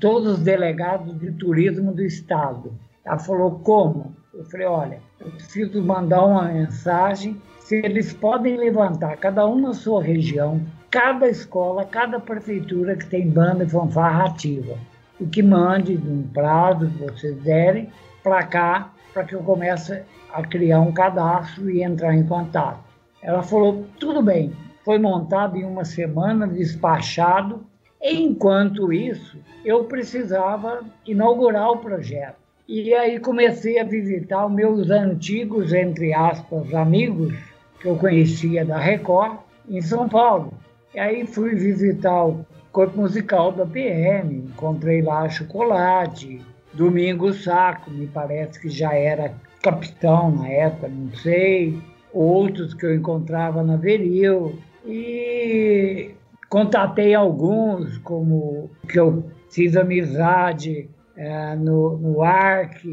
todos 0.01 0.39
os 0.39 0.41
delegados 0.41 1.17
de 1.21 1.31
turismo 1.33 1.93
do 1.93 2.03
estado 2.03 2.75
ela 3.07 3.19
falou, 3.19 3.61
como? 3.61 4.17
Eu 4.35 4.45
falei, 4.47 4.67
olha, 4.67 5.01
eu 5.21 5.31
preciso 5.31 5.81
mandar 5.81 6.25
uma 6.25 6.43
mensagem 6.49 7.41
se 7.61 7.77
eles 7.77 8.13
podem 8.13 8.57
levantar, 8.57 9.17
cada 9.17 9.47
um 9.47 9.61
na 9.61 9.73
sua 9.73 10.03
região, 10.03 10.61
cada 10.91 11.29
escola, 11.29 11.85
cada 11.85 12.19
prefeitura 12.19 12.97
que 12.97 13.07
tem 13.07 13.31
banda 13.31 13.65
e 13.65 13.69
fanfarra 13.69 14.27
ativa. 14.27 14.77
E 15.21 15.27
que 15.27 15.43
mande 15.43 15.97
um 15.97 16.29
prazo 16.29 16.89
que 16.89 16.99
vocês 16.99 17.37
derem 17.43 17.91
para 18.23 18.43
cá, 18.45 18.93
para 19.15 19.25
que 19.25 19.35
eu 19.35 19.43
comece 19.43 20.03
a 20.33 20.43
criar 20.43 20.81
um 20.81 20.93
cadastro 20.93 21.71
e 21.71 21.83
entrar 21.83 22.15
em 22.15 22.27
contato. 22.27 22.81
Ela 23.23 23.43
falou: 23.43 23.87
tudo 23.99 24.23
bem. 24.23 24.53
Foi 24.85 24.99
montado 24.99 25.57
em 25.57 25.65
uma 25.65 25.85
semana, 25.85 26.47
despachado. 26.47 27.65
Enquanto 28.01 28.93
isso, 28.93 29.39
eu 29.65 29.85
precisava 29.85 30.85
inaugurar 31.05 31.71
o 31.71 31.79
projeto. 31.79 32.46
E 32.69 32.93
aí 32.95 33.21
comecei 33.21 33.79
a 33.79 33.85
visitar 33.85 34.49
meus 34.49 34.91
antigos, 34.91 35.73
entre 35.73 36.13
aspas, 36.13 36.75
amigos, 36.75 37.33
que 37.81 37.87
eu 37.87 37.97
conhecia 37.97 38.65
da 38.65 38.77
Record, 38.77 39.39
em 39.69 39.81
São 39.81 40.09
Paulo. 40.09 40.53
E 40.93 40.99
aí 40.99 41.25
fui 41.27 41.55
visitar 41.55 42.27
o 42.27 42.45
corpo 42.73 42.99
musical 42.99 43.53
da 43.53 43.65
PM, 43.65 44.35
encontrei 44.35 45.01
lá 45.01 45.29
Chocolate, 45.29 46.41
Domingo 46.73 47.33
Saco, 47.33 47.89
me 47.89 48.09
parece 48.09 48.61
que 48.61 48.69
já 48.69 48.93
era 48.93 49.33
capitão 49.63 50.33
na 50.33 50.49
época, 50.49 50.89
não 50.89 51.15
sei, 51.15 51.79
outros 52.13 52.75
que 52.75 52.85
eu 52.85 52.97
encontrava 52.97 53.63
na 53.63 53.77
Veril. 53.77 54.59
E 54.85 56.11
contatei 56.49 57.15
alguns, 57.15 57.97
como 57.99 58.69
que 58.89 58.99
eu 58.99 59.25
fiz 59.51 59.77
amizade 59.77 60.89
é, 61.17 61.55
no, 61.57 61.97
no 61.97 62.23
ARC, 62.23 62.85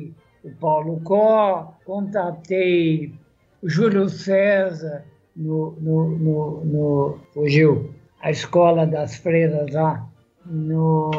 o 0.44 0.52
Paulo 0.60 1.00
Có, 1.04 1.74
contatei 1.86 3.14
o 3.62 3.70
Júlio 3.70 4.10
César 4.10 5.04
no, 5.36 5.76
no, 5.80 6.10
no, 6.10 6.66
no 6.66 7.20
fugiu, 7.34 7.94
a 8.22 8.32
escola 8.32 8.86
das 8.86 9.16
freiras 9.18 9.72
lá, 9.72 10.06
no, 10.46 11.12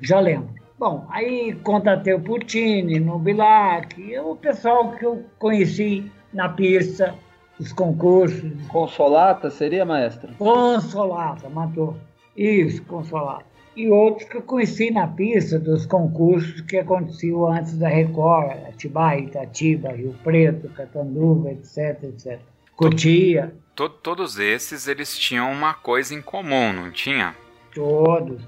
já 0.00 0.20
lembro. 0.20 0.54
Bom, 0.78 1.06
aí 1.08 1.54
contatei 1.62 2.12
o 2.12 2.20
Putini, 2.20 3.00
no 3.00 3.18
Bilac, 3.18 3.96
o 4.18 4.36
pessoal 4.36 4.92
que 4.92 5.06
eu 5.06 5.24
conheci 5.38 6.10
na 6.34 6.50
pista, 6.50 7.14
os 7.58 7.72
concursos. 7.72 8.52
Consolata 8.68 9.48
seria, 9.48 9.86
maestra? 9.86 10.30
Consolata, 10.38 11.48
matou. 11.48 11.96
Isso, 12.36 12.82
Consolata. 12.84 13.55
E 13.76 13.90
outros 13.90 14.26
que 14.26 14.38
eu 14.38 14.42
conheci 14.42 14.90
na 14.90 15.06
pista 15.06 15.58
dos 15.58 15.84
concursos 15.84 16.62
que 16.62 16.78
aconteciam 16.78 17.46
antes 17.46 17.76
da 17.76 17.88
Record, 17.88 18.52
Atibaia, 18.66 19.20
Itatiba, 19.20 19.92
Rio 19.92 20.16
Preto, 20.24 20.70
Catanduva, 20.70 21.50
etc, 21.50 22.02
etc. 22.04 22.40
Cotia. 22.74 23.54
todos 24.02 24.38
esses, 24.38 24.88
eles 24.88 25.18
tinham 25.18 25.52
uma 25.52 25.74
coisa 25.74 26.14
em 26.14 26.22
comum, 26.22 26.72
não 26.72 26.90
tinha? 26.90 27.34
Todos. 27.74 28.42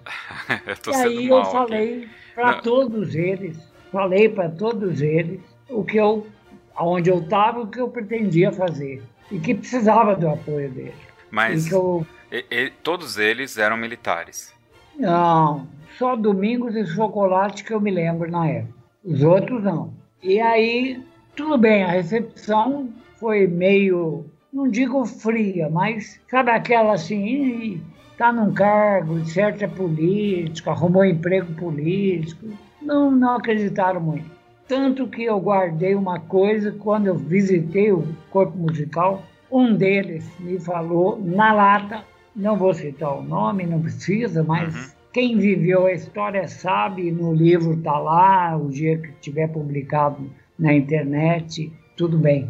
e 0.88 0.94
aí 0.94 1.28
eu 1.28 1.44
falei 1.44 2.08
para 2.34 2.62
todos 2.62 3.14
eles, 3.14 3.58
falei 3.92 4.30
para 4.30 4.48
todos 4.48 5.02
eles 5.02 5.40
o 5.68 5.84
que 5.84 5.98
eu, 5.98 6.26
aonde 6.74 7.10
eu 7.10 7.18
estava, 7.18 7.60
o 7.60 7.66
que 7.66 7.80
eu 7.80 7.88
pretendia 7.88 8.50
fazer 8.50 9.02
e 9.30 9.38
que 9.38 9.54
precisava 9.54 10.16
do 10.16 10.26
apoio 10.26 10.70
deles. 10.70 10.94
Mas 11.30 11.70
eu... 11.70 12.06
e, 12.32 12.44
e, 12.50 12.70
todos 12.82 13.18
eles 13.18 13.58
eram 13.58 13.76
militares? 13.76 14.56
Não, 14.98 15.66
só 15.96 16.16
Domingos 16.16 16.74
e 16.74 16.84
Chocolate 16.84 17.62
que 17.62 17.72
eu 17.72 17.80
me 17.80 17.90
lembro 17.90 18.28
na 18.28 18.48
época. 18.48 18.74
Os 19.04 19.22
outros 19.22 19.62
não. 19.62 19.92
E 20.22 20.40
aí, 20.40 21.00
tudo 21.36 21.56
bem, 21.56 21.84
a 21.84 21.92
recepção 21.92 22.88
foi 23.14 23.46
meio, 23.46 24.24
não 24.52 24.68
digo 24.68 25.04
fria, 25.06 25.70
mas 25.70 26.20
sabe 26.28 26.50
aquela 26.50 26.94
assim, 26.94 27.80
está 28.10 28.32
num 28.32 28.52
cargo 28.52 29.20
de 29.20 29.30
certa 29.30 29.68
política, 29.68 30.72
arrumou 30.72 31.04
emprego 31.04 31.54
político. 31.54 32.46
Não, 32.82 33.12
não 33.12 33.36
acreditaram 33.36 34.00
muito. 34.00 34.28
Tanto 34.66 35.06
que 35.06 35.22
eu 35.22 35.38
guardei 35.38 35.94
uma 35.94 36.18
coisa 36.18 36.72
quando 36.72 37.06
eu 37.06 37.14
visitei 37.14 37.92
o 37.92 38.04
corpo 38.30 38.58
musical. 38.58 39.22
Um 39.50 39.74
deles 39.74 40.28
me 40.40 40.58
falou 40.58 41.18
na 41.24 41.52
lata, 41.52 42.04
não 42.38 42.56
vou 42.56 42.72
citar 42.72 43.18
o 43.18 43.22
nome, 43.22 43.66
não 43.66 43.82
precisa, 43.82 44.44
mas 44.44 44.74
uhum. 44.74 44.92
quem 45.12 45.36
viveu 45.36 45.86
a 45.86 45.92
história 45.92 46.46
sabe, 46.46 47.10
no 47.10 47.34
livro 47.34 47.74
está 47.74 47.98
lá, 47.98 48.56
o 48.56 48.68
dia 48.68 48.96
que 48.96 49.10
tiver 49.20 49.48
publicado 49.48 50.30
na 50.56 50.72
internet, 50.72 51.72
tudo 51.96 52.16
bem. 52.16 52.48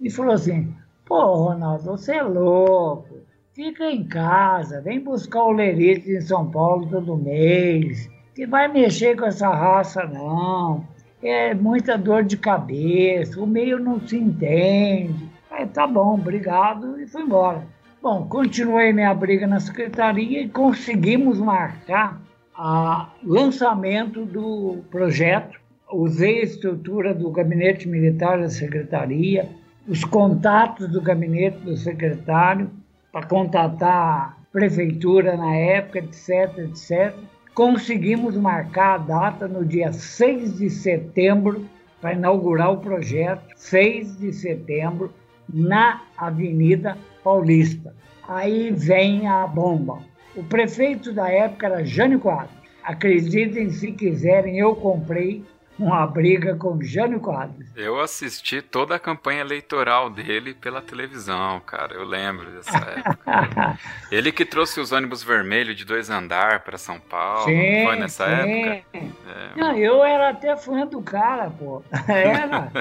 E 0.00 0.10
falou 0.10 0.34
assim: 0.34 0.74
pô, 1.06 1.34
Ronaldo, 1.34 1.84
você 1.84 2.16
é 2.16 2.22
louco. 2.22 3.18
Fica 3.54 3.90
em 3.90 4.04
casa, 4.04 4.80
vem 4.80 5.00
buscar 5.00 5.44
o 5.44 5.52
Lerite 5.52 6.10
em 6.10 6.20
São 6.20 6.50
Paulo 6.50 6.88
todo 6.88 7.16
mês. 7.16 8.08
Que 8.34 8.46
vai 8.46 8.68
mexer 8.68 9.16
com 9.16 9.24
essa 9.24 9.48
raça, 9.48 10.04
não. 10.04 10.86
É 11.20 11.54
muita 11.54 11.98
dor 11.98 12.22
de 12.22 12.36
cabeça, 12.36 13.40
o 13.40 13.46
meio 13.46 13.80
não 13.80 14.00
se 14.00 14.16
entende. 14.16 15.28
Aí 15.50 15.66
tá 15.66 15.86
bom, 15.86 16.14
obrigado, 16.14 17.00
e 17.00 17.06
fui 17.06 17.22
embora. 17.22 17.66
Bom, 18.00 18.28
continuei 18.28 18.92
minha 18.92 19.12
briga 19.12 19.44
na 19.44 19.58
secretaria 19.58 20.42
e 20.42 20.48
conseguimos 20.48 21.40
marcar 21.40 22.22
o 22.56 23.08
lançamento 23.24 24.24
do 24.24 24.84
projeto. 24.88 25.58
Usei 25.92 26.38
a 26.38 26.44
estrutura 26.44 27.12
do 27.12 27.28
gabinete 27.32 27.88
militar 27.88 28.38
da 28.38 28.48
secretaria, 28.48 29.48
os 29.88 30.04
contatos 30.04 30.86
do 30.88 31.00
gabinete 31.00 31.58
do 31.58 31.76
secretário, 31.76 32.70
para 33.10 33.26
contatar 33.26 33.90
a 33.92 34.34
prefeitura 34.52 35.36
na 35.36 35.56
época, 35.56 35.98
etc, 35.98 36.56
etc. 36.58 37.16
Conseguimos 37.52 38.36
marcar 38.36 38.94
a 38.94 38.98
data 38.98 39.48
no 39.48 39.64
dia 39.64 39.92
6 39.92 40.58
de 40.58 40.70
setembro 40.70 41.66
para 42.00 42.12
inaugurar 42.12 42.70
o 42.70 42.78
projeto, 42.78 43.42
6 43.56 44.20
de 44.20 44.32
setembro, 44.32 45.12
na 45.52 46.02
Avenida 46.16 46.96
Paulista. 47.28 47.94
Aí 48.26 48.70
vem 48.70 49.28
a 49.28 49.46
bomba. 49.46 49.98
O 50.34 50.42
prefeito 50.42 51.12
da 51.12 51.28
época 51.30 51.66
era 51.66 51.84
Jânio 51.84 52.18
Quadros. 52.18 52.56
Acreditem 52.82 53.70
se 53.70 53.92
quiserem, 53.92 54.58
eu 54.58 54.74
comprei 54.74 55.44
uma 55.78 56.06
briga 56.06 56.56
com 56.56 56.80
Jânio 56.82 57.20
Quadros. 57.20 57.68
Eu 57.76 58.00
assisti 58.00 58.62
toda 58.62 58.94
a 58.94 58.98
campanha 58.98 59.42
eleitoral 59.42 60.08
dele 60.08 60.54
pela 60.54 60.80
televisão, 60.80 61.60
cara. 61.60 61.94
Eu 61.94 62.04
lembro 62.04 62.50
dessa 62.50 62.78
época. 62.96 63.78
Ele 64.10 64.32
que 64.32 64.46
trouxe 64.46 64.80
os 64.80 64.90
ônibus 64.90 65.22
vermelhos 65.22 65.76
de 65.76 65.84
dois 65.84 66.08
andar 66.08 66.60
para 66.60 66.78
São 66.78 66.98
Paulo. 66.98 67.44
Sim, 67.44 67.84
foi 67.84 67.96
nessa 67.96 68.24
sim. 68.24 68.32
época? 68.32 68.86
É. 68.94 69.50
Não, 69.54 69.76
eu 69.76 70.02
era 70.02 70.30
até 70.30 70.56
fã 70.56 70.86
do 70.86 71.02
cara, 71.02 71.50
pô. 71.50 71.82
Era. 72.08 72.72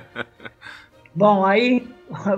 Bom, 1.14 1.45
aí, 1.45 1.86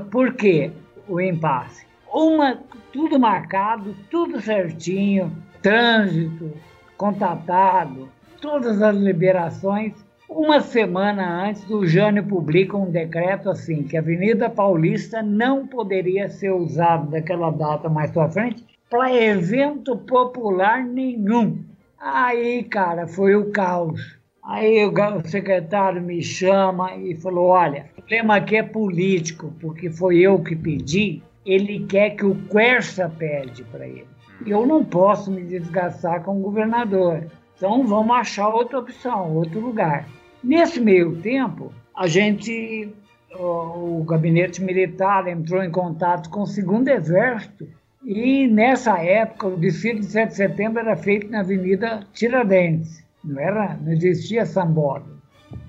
por 0.10 0.34
quê 0.34 0.72
o 1.08 1.22
impasse? 1.22 1.89
Uma, 2.12 2.60
tudo 2.92 3.20
marcado, 3.20 3.96
tudo 4.10 4.42
certinho, 4.42 5.32
trânsito, 5.62 6.52
contatado, 6.98 8.10
todas 8.42 8.82
as 8.82 8.96
liberações 8.96 9.94
uma 10.30 10.62
semana 10.62 11.48
antes, 11.48 11.68
o 11.72 11.88
Jânio 11.88 12.24
publica 12.24 12.78
um 12.78 12.92
decreto 12.92 13.50
assim, 13.50 13.82
que 13.82 13.98
a 13.98 14.00
Avenida 14.00 14.48
Paulista 14.48 15.24
não 15.24 15.66
poderia 15.66 16.30
ser 16.30 16.52
usada 16.52 17.10
daquela 17.10 17.50
data 17.50 17.90
mais 17.90 18.12
para 18.12 18.30
frente 18.30 18.64
para 18.88 19.12
evento 19.12 19.98
popular 19.98 20.86
nenhum. 20.86 21.64
Aí, 22.00 22.64
cara, 22.64 23.08
foi 23.08 23.36
o 23.36 23.52
caos. 23.52 24.20
Aí 24.44 24.86
o 24.86 25.28
secretário 25.28 26.02
me 26.02 26.22
chama 26.22 26.96
e 26.96 27.16
falou: 27.16 27.48
olha, 27.48 27.88
o 27.98 28.02
problema 28.02 28.36
aqui 28.36 28.56
é 28.56 28.64
político, 28.64 29.52
porque 29.60 29.90
foi 29.90 30.20
eu 30.20 30.40
que 30.44 30.56
pedi. 30.56 31.24
Ele 31.46 31.86
quer 31.86 32.12
que 32.12 32.26
o 32.26 32.36
Querça 32.36 33.12
pede 33.18 33.64
para 33.66 33.88
ele. 33.88 34.08
Eu 34.46 34.66
não 34.66 34.84
posso 34.84 35.32
me 35.32 35.44
desgastar 35.44 36.24
com 36.24 36.38
o 36.38 36.42
governador. 36.42 37.24
Então 37.56 37.86
vamos 37.86 38.16
achar 38.16 38.50
outra 38.50 38.80
opção, 38.80 39.36
outro 39.36 39.60
lugar. 39.60 40.08
Nesse 40.42 40.80
meio 40.80 41.18
tempo, 41.18 41.74
a 41.94 42.08
gente, 42.08 42.94
o, 43.38 44.04
gabinete 44.08 44.64
militar 44.64 45.28
entrou 45.28 45.62
em 45.62 45.70
contato 45.70 46.30
com 46.30 46.44
o 46.44 46.48
segundo 46.48 46.88
exército 46.88 47.68
e 48.06 48.48
nessa 48.48 48.98
época 49.00 49.48
o 49.48 49.58
desfile 49.58 50.00
de 50.00 50.06
7 50.06 50.30
de 50.30 50.36
setembro 50.36 50.80
era 50.80 50.96
feito 50.96 51.30
na 51.30 51.42
Avenida 51.42 52.08
Tiradentes, 52.14 53.04
não 53.22 53.38
era, 53.38 53.78
não 53.82 53.92
existia 53.92 54.46
Sambódromo. 54.46 55.20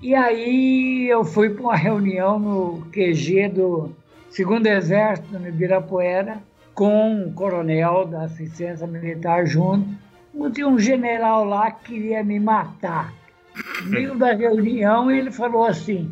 E 0.01 0.15
aí 0.15 1.09
eu 1.09 1.25
fui 1.25 1.49
para 1.49 1.63
uma 1.63 1.75
reunião 1.75 2.39
no 2.39 2.85
QG 2.91 3.49
do 3.49 3.93
segundo 4.31 4.65
exército 4.65 5.37
no 5.37 5.47
Ibirapuera 5.47 6.41
com 6.73 7.11
um 7.11 7.33
coronel 7.33 8.05
da 8.05 8.23
assistência 8.23 8.87
militar 8.87 9.45
junto. 9.45 9.87
Tinha 10.53 10.67
um 10.67 10.79
general 10.79 11.45
lá 11.45 11.69
que 11.69 11.93
queria 11.93 12.23
me 12.23 12.39
matar 12.39 13.13
no 13.83 13.89
meio 13.89 14.15
da 14.15 14.33
reunião, 14.33 15.11
ele 15.11 15.29
falou 15.29 15.65
assim: 15.65 16.11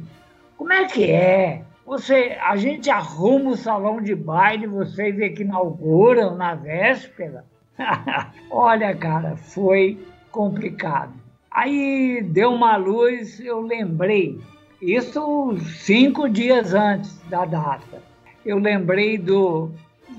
Como 0.57 0.71
é 0.71 0.85
que 0.85 1.09
é? 1.09 1.63
você, 1.89 2.37
a 2.39 2.55
gente 2.55 2.87
arruma 2.91 3.49
o 3.49 3.57
salão 3.57 3.99
de 3.99 4.13
baile, 4.13 4.67
vocês 4.67 5.19
é 5.19 5.29
que 5.29 5.41
inauguram 5.41 6.35
na 6.35 6.53
véspera. 6.53 7.43
Olha, 8.51 8.95
cara, 8.95 9.35
foi 9.35 9.97
complicado. 10.31 11.13
Aí 11.49 12.21
deu 12.21 12.53
uma 12.53 12.77
luz, 12.77 13.39
eu 13.39 13.61
lembrei, 13.61 14.39
isso 14.79 15.57
cinco 15.57 16.29
dias 16.29 16.75
antes 16.75 17.19
da 17.27 17.43
data. 17.43 18.03
Eu 18.49 18.57
lembrei 18.57 19.15
do, 19.15 19.69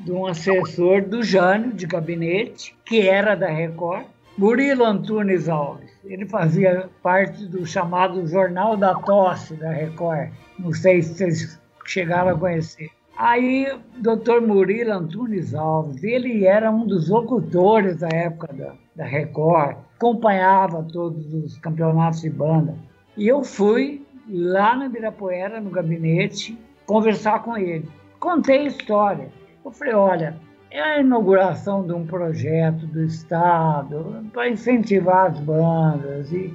de 0.04 0.12
um 0.12 0.24
assessor 0.24 1.02
do 1.02 1.20
Jânio 1.20 1.72
de 1.72 1.84
gabinete, 1.84 2.76
que 2.84 3.08
era 3.08 3.34
da 3.34 3.48
Record, 3.48 4.04
Murilo 4.38 4.84
Antunes 4.84 5.48
Alves. 5.48 5.90
Ele 6.04 6.24
fazia 6.24 6.88
parte 7.02 7.44
do 7.46 7.66
chamado 7.66 8.24
Jornal 8.28 8.76
da 8.76 8.94
Tosse 8.94 9.54
da 9.54 9.72
Record. 9.72 10.30
Não 10.56 10.72
sei 10.72 11.02
se 11.02 11.14
vocês 11.14 11.60
chegaram 11.84 12.30
a 12.30 12.38
conhecer. 12.38 12.88
Aí, 13.18 13.66
doutor 13.96 14.40
Murilo 14.40 14.92
Antunes 14.92 15.52
Alves, 15.52 16.00
ele 16.04 16.46
era 16.46 16.70
um 16.70 16.86
dos 16.86 17.08
locutores 17.08 17.96
da 17.96 18.10
época 18.10 18.52
da, 18.52 18.74
da 18.94 19.04
Record, 19.06 19.76
acompanhava 19.96 20.84
todos 20.84 21.34
os 21.34 21.58
campeonatos 21.58 22.20
de 22.20 22.30
banda. 22.30 22.76
E 23.16 23.26
eu 23.26 23.42
fui 23.42 24.06
lá 24.28 24.76
no 24.76 24.84
Ibirapuera, 24.84 25.60
no 25.60 25.70
gabinete, 25.70 26.56
conversar 26.86 27.42
com 27.42 27.56
ele. 27.56 27.88
Contei 28.20 28.58
a 28.58 28.64
história. 28.64 29.28
Eu 29.64 29.72
falei, 29.72 29.94
olha, 29.94 30.36
é 30.70 30.78
a 30.78 31.00
inauguração 31.00 31.86
de 31.86 31.94
um 31.94 32.06
projeto 32.06 32.86
do 32.86 33.02
Estado 33.02 34.26
para 34.30 34.50
incentivar 34.50 35.30
as 35.30 35.40
bandas. 35.40 36.30
E 36.30 36.54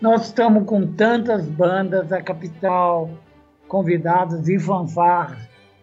nós 0.00 0.26
estamos 0.26 0.64
com 0.64 0.84
tantas 0.94 1.48
bandas 1.48 2.08
da 2.08 2.20
capital, 2.20 3.08
convidadas 3.68 4.48
e 4.48 4.58
fanfarras. 4.58 5.38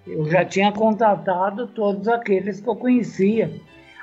Eu 0.06 0.30
já 0.30 0.44
tinha 0.44 0.70
contratado 0.74 1.66
todos 1.68 2.10
aqueles 2.10 2.60
que 2.60 2.68
eu 2.68 2.76
conhecia. 2.76 3.52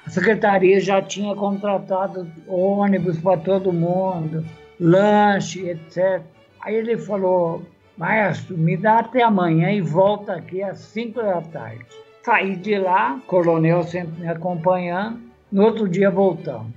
A 0.07 0.11
secretaria 0.11 0.81
já 0.81 1.03
tinha 1.03 1.35
contratado 1.35 2.27
ônibus 2.49 3.21
para 3.21 3.39
todo 3.39 3.71
mundo, 3.71 4.47
lanche, 4.81 5.69
etc. 5.69 6.23
Aí 6.63 6.75
ele 6.75 6.97
falou, 6.97 7.63
maestro, 7.99 8.57
me 8.57 8.77
dá 8.77 9.01
até 9.01 9.23
amanhã 9.23 9.73
e 9.73 9.81
volta 9.81 10.35
aqui 10.35 10.63
às 10.63 10.79
5 10.79 11.21
da 11.21 11.43
tarde. 11.43 11.85
Saí 12.23 12.57
de 12.57 12.79
lá, 12.79 13.21
coronel 13.27 13.83
sempre 13.83 14.21
me 14.21 14.29
acompanhando. 14.29 15.21
No 15.51 15.65
outro 15.65 15.89
dia 15.89 16.11
voltamos. 16.11 16.73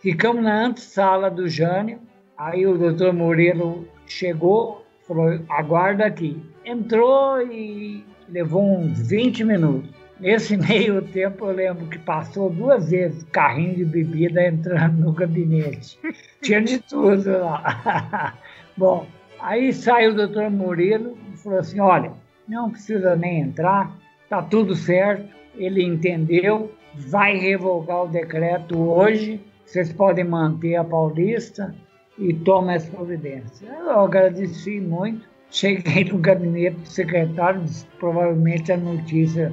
Ficamos 0.00 0.42
na 0.42 0.66
antessala 0.66 1.30
do 1.30 1.48
Jânio. 1.48 1.98
Aí 2.38 2.66
o 2.66 2.78
doutor 2.78 3.12
Murilo 3.12 3.86
chegou, 4.06 4.86
falou: 5.06 5.40
aguarda 5.48 6.06
aqui. 6.06 6.40
Entrou 6.64 7.40
e 7.42 8.04
levou 8.28 8.78
uns 8.78 9.08
20 9.08 9.44
minutos. 9.44 9.90
Nesse 10.18 10.56
meio 10.58 11.02
tempo, 11.02 11.46
eu 11.46 11.52
lembro 11.52 11.86
que 11.86 11.98
passou 11.98 12.50
duas 12.50 12.90
vezes 12.90 13.24
carrinho 13.32 13.74
de 13.76 13.84
bebida 13.84 14.46
entrando 14.46 14.98
no 14.98 15.12
gabinete. 15.12 15.98
Tinha 16.42 16.60
de 16.60 16.78
tudo 16.78 17.30
lá. 17.38 18.38
Bom, 18.76 19.06
aí 19.42 19.72
saiu 19.72 20.12
o 20.12 20.14
doutor 20.14 20.50
Murilo 20.50 21.16
e 21.32 21.36
falou 21.36 21.58
assim: 21.58 21.80
olha, 21.80 22.12
não 22.48 22.70
precisa 22.70 23.16
nem 23.16 23.40
entrar, 23.40 23.94
tá 24.28 24.42
tudo 24.42 24.74
certo. 24.74 25.28
Ele 25.56 25.82
entendeu, 25.82 26.72
vai 26.94 27.36
revogar 27.36 28.04
o 28.04 28.08
decreto 28.08 28.78
hoje, 28.78 29.40
vocês 29.64 29.92
podem 29.92 30.24
manter 30.24 30.76
a 30.76 30.84
Paulista 30.84 31.74
e 32.18 32.32
toma 32.32 32.74
as 32.74 32.88
providências. 32.88 33.62
Eu 33.62 34.00
agradeci 34.00 34.80
muito 34.80 35.30
Cheguei 35.50 36.04
no 36.04 36.18
gabinete 36.18 36.76
do 36.76 36.88
secretário, 36.88 37.62
provavelmente 37.98 38.70
a 38.70 38.76
notícia 38.76 39.52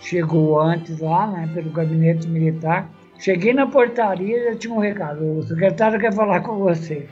chegou 0.00 0.60
antes 0.60 0.98
lá, 0.98 1.28
né, 1.28 1.48
pelo 1.54 1.70
gabinete 1.70 2.26
militar. 2.28 2.90
Cheguei 3.18 3.54
na 3.54 3.66
portaria 3.66 4.36
e 4.36 4.44
já 4.52 4.58
tinha 4.58 4.74
um 4.74 4.80
recado. 4.80 5.38
O 5.38 5.42
secretário 5.44 6.00
quer 6.00 6.12
falar 6.12 6.40
com 6.40 6.58
você. 6.58 7.08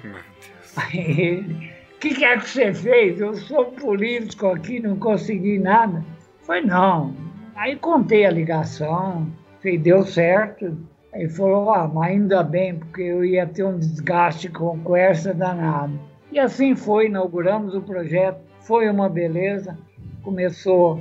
Aí 0.77 1.73
que, 2.05 2.15
que 2.15 2.25
é 2.25 2.37
que 2.37 2.51
você 2.51 2.75
fez? 2.75 3.19
Eu 3.19 3.35
sou 3.35 3.65
político 3.65 4.49
aqui, 4.49 4.79
não 4.79 4.97
consegui 4.97 5.59
nada. 5.59 6.05
Foi 6.43 6.61
não. 6.61 7.15
Aí 7.57 7.77
contei 7.77 8.27
a 8.27 8.31
ligação, 8.31 9.27
fez, 9.61 9.81
deu 9.81 10.05
certo. 10.05 10.77
Aí 11.15 11.31
falou, 11.31 11.71
ah, 11.71 11.89
mas 11.89 12.11
ainda 12.11 12.43
bem, 12.43 12.77
porque 12.77 13.01
eu 13.01 13.25
ia 13.25 13.47
ter 13.47 13.65
um 13.65 13.79
desgaste 13.79 14.51
com, 14.51 14.95
essa 14.95 15.33
danada. 15.33 15.93
E 16.31 16.39
assim 16.39 16.77
foi, 16.77 17.07
inauguramos 17.07 17.75
o 17.75 17.81
projeto, 17.81 18.39
foi 18.61 18.91
uma 18.91 19.09
beleza. 19.09 19.79
Começou 20.23 21.01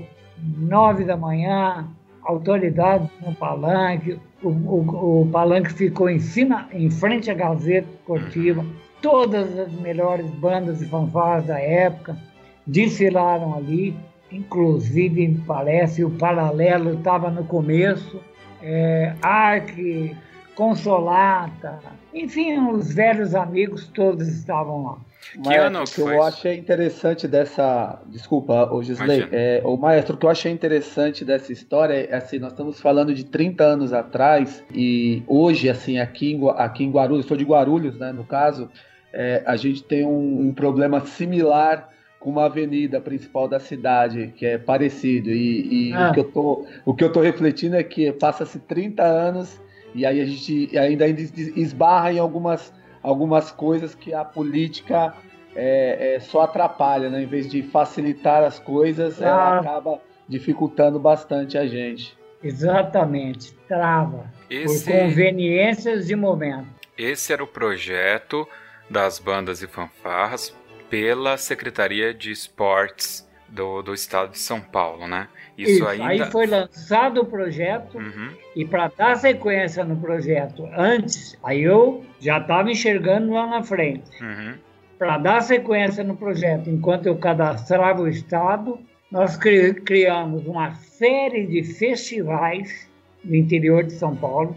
nove 0.57 1.03
da 1.03 1.17
manhã, 1.17 1.85
autoridades 2.23 3.09
no 3.25 3.35
palanque, 3.35 4.17
o, 4.41 4.49
o, 4.49 5.21
o 5.21 5.29
palanque 5.29 5.73
ficou 5.73 6.09
em, 6.09 6.19
cima, 6.19 6.67
em 6.71 6.89
frente 6.89 7.29
à 7.29 7.33
Gazeta 7.33 7.89
Esportiva, 7.89 8.65
todas 9.03 9.59
as 9.59 9.71
melhores 9.73 10.25
bandas 10.31 10.81
e 10.81 10.85
fanfarras 10.87 11.45
da 11.45 11.59
época 11.59 12.17
desfilaram 12.65 13.53
ali, 13.53 13.93
inclusive, 14.31 15.27
me 15.27 15.39
parece, 15.45 16.03
o 16.03 16.09
Paralelo 16.09 16.93
estava 16.93 17.29
no 17.29 17.43
começo, 17.43 18.19
é, 18.61 19.13
Arque, 19.21 20.15
Consolata, 20.55 21.79
enfim, 22.13 22.57
os 22.59 22.93
velhos 22.93 23.35
amigos 23.35 23.87
todos 23.87 24.27
estavam 24.27 24.83
lá. 24.83 24.97
Que 25.31 25.39
Maestro, 25.39 25.65
ano 25.65 25.83
que, 25.83 25.93
que 25.95 26.01
eu 26.01 26.23
achei 26.23 26.57
interessante 26.57 27.27
dessa. 27.27 27.99
Desculpa, 28.05 28.71
o 28.71 28.83
Gisley. 28.83 29.27
É, 29.31 29.61
o 29.63 29.75
Maestro, 29.77 30.15
o 30.15 30.17
que 30.17 30.25
eu 30.25 30.29
achei 30.29 30.51
interessante 30.51 31.25
dessa 31.25 31.51
história 31.51 31.93
é 31.93 32.15
assim: 32.15 32.37
nós 32.37 32.51
estamos 32.51 32.79
falando 32.79 33.13
de 33.13 33.23
30 33.23 33.63
anos 33.63 33.93
atrás, 33.93 34.63
e 34.71 35.23
hoje, 35.25 35.69
assim, 35.69 35.97
aqui 35.97 36.33
em, 36.33 36.49
aqui 36.57 36.83
em 36.83 36.91
Guarulhos, 36.91 37.25
sou 37.25 37.35
de 37.35 37.45
Guarulhos, 37.45 37.97
né, 37.97 38.11
no 38.11 38.25
caso, 38.25 38.69
é, 39.13 39.43
a 39.45 39.55
gente 39.55 39.83
tem 39.83 40.05
um, 40.05 40.47
um, 40.47 40.53
problema 40.53 41.05
similar 41.05 41.89
com 42.19 42.31
uma 42.31 42.45
avenida 42.45 42.99
principal 42.99 43.47
da 43.47 43.59
cidade, 43.59 44.33
que 44.35 44.45
é 44.45 44.57
parecido. 44.57 45.29
E, 45.29 45.89
e 45.89 45.93
ah. 45.93 46.09
o, 46.09 46.13
que 46.13 46.19
eu 46.19 46.23
tô, 46.23 46.65
o 46.85 46.93
que 46.95 47.03
eu 47.03 47.11
tô 47.11 47.21
refletindo 47.21 47.75
é 47.75 47.83
que 47.83 48.11
passa-se 48.11 48.59
30 48.59 49.03
anos 49.03 49.61
e 49.93 50.05
aí 50.05 50.19
a 50.19 50.25
gente 50.25 50.75
ainda, 50.77 51.05
ainda 51.05 51.21
esbarra 51.21 52.11
em 52.11 52.19
algumas 52.19 52.73
algumas 53.03 53.51
coisas 53.51 53.93
que 53.93 54.13
a 54.13 54.23
política 54.23 55.13
é, 55.55 56.15
é, 56.15 56.19
só 56.21 56.43
atrapalha, 56.43 57.09
né? 57.09 57.23
Em 57.23 57.27
vez 57.27 57.49
de 57.49 57.61
facilitar 57.61 58.43
as 58.43 58.59
coisas, 58.59 59.21
ah. 59.21 59.27
ela 59.27 59.59
acaba 59.59 60.01
dificultando 60.27 60.97
bastante 60.97 61.57
a 61.57 61.67
gente. 61.67 62.17
Exatamente, 62.41 63.53
trava. 63.67 64.25
Esse... 64.49 64.85
Por 64.85 64.99
conveniências 64.99 66.07
de 66.07 66.15
momento. 66.15 66.67
Esse 66.97 67.33
era 67.33 67.43
o 67.43 67.47
projeto 67.47 68.47
das 68.89 69.19
bandas 69.19 69.61
e 69.61 69.67
fanfarras 69.67 70.55
pela 70.89 71.37
Secretaria 71.37 72.13
de 72.13 72.31
Esportes 72.31 73.27
do, 73.47 73.81
do 73.81 73.93
Estado 73.93 74.31
de 74.31 74.39
São 74.39 74.59
Paulo, 74.59 75.07
né? 75.07 75.27
Isso, 75.57 75.71
Isso 75.71 75.87
ainda... 75.87 76.07
aí 76.07 76.31
foi 76.31 76.47
lançado 76.47 77.21
o 77.21 77.25
projeto 77.25 77.97
uhum. 77.97 78.29
e 78.55 78.65
para 78.65 78.87
dar 78.87 79.15
sequência 79.17 79.83
no 79.83 79.95
projeto 79.97 80.67
antes, 80.75 81.37
aí 81.43 81.61
eu 81.61 82.03
já 82.19 82.39
estava 82.39 82.71
enxergando 82.71 83.33
lá 83.33 83.45
na 83.45 83.63
frente. 83.63 84.09
Uhum. 84.21 84.55
Para 84.97 85.17
dar 85.17 85.41
sequência 85.41 86.03
no 86.03 86.15
projeto, 86.15 86.69
enquanto 86.69 87.05
eu 87.05 87.15
cadastrava 87.17 88.01
o 88.01 88.07
Estado, 88.07 88.79
nós 89.11 89.37
cri 89.37 89.73
criamos 89.75 90.45
uma 90.47 90.73
série 90.73 91.45
de 91.45 91.63
festivais 91.63 92.89
no 93.23 93.35
interior 93.35 93.83
de 93.83 93.93
São 93.93 94.15
Paulo. 94.15 94.55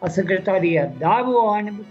A 0.00 0.10
secretaria 0.10 0.92
dava 0.98 1.30
o 1.30 1.44
ônibus, 1.44 1.86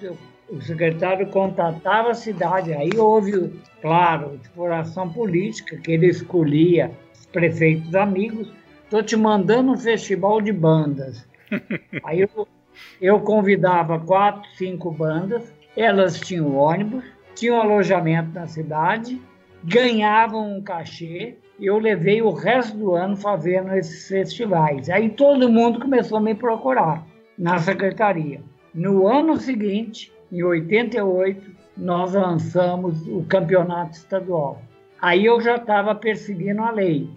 o 0.52 0.62
secretário 0.62 1.28
contatava 1.28 2.12
a 2.12 2.14
cidade, 2.14 2.74
aí 2.74 2.91
houve, 2.97 3.54
claro, 3.82 4.38
exploração 4.41 5.10
política, 5.10 5.78
que 5.78 5.93
ele 5.93 6.08
escolhia 6.08 6.91
prefeitos 7.32 7.95
amigos, 7.95 8.52
estou 8.84 9.02
te 9.02 9.16
mandando 9.16 9.72
um 9.72 9.78
festival 9.78 10.41
de 10.41 10.52
bandas. 10.52 11.26
Aí 12.04 12.22
eu, 12.22 12.47
eu 12.99 13.20
convidava 13.22 13.97
quatro, 13.99 14.49
cinco 14.58 14.91
bandas, 14.91 15.54
elas 15.78 16.20
tinham 16.20 16.56
ônibus, 16.56 17.06
tinham 17.34 17.62
alojamento 17.62 18.34
na 18.34 18.47
cidade, 18.47 19.22
ganhavam 19.64 20.58
um 20.58 20.62
cachê, 20.62 21.38
e 21.58 21.66
eu 21.66 21.78
levei 21.78 22.22
o 22.22 22.32
resto 22.32 22.78
do 22.78 22.93
ano 22.93 23.16
fazendo 23.16 23.74
esses 23.76 24.08
festivais. 24.08 24.89
Aí 24.89 25.10
todo 25.10 25.49
mundo 25.49 25.80
começou 25.80 26.18
a 26.18 26.22
me 26.22 26.36
procurar 26.36 27.06
na 27.38 27.60
secretaria. 27.60 28.41
No 28.74 29.08
ano 29.08 29.38
seguinte, 29.38 30.12
em 30.32 30.43
88, 30.43 31.51
nós 31.77 32.13
lançamos 32.13 33.05
o 33.07 33.23
campeonato 33.23 33.97
estadual. 33.97 34.61
Aí 35.01 35.25
eu 35.25 35.41
já 35.41 35.55
estava 35.55 35.95
perseguindo 35.95 36.61
a 36.61 36.71
lei. 36.71 37.09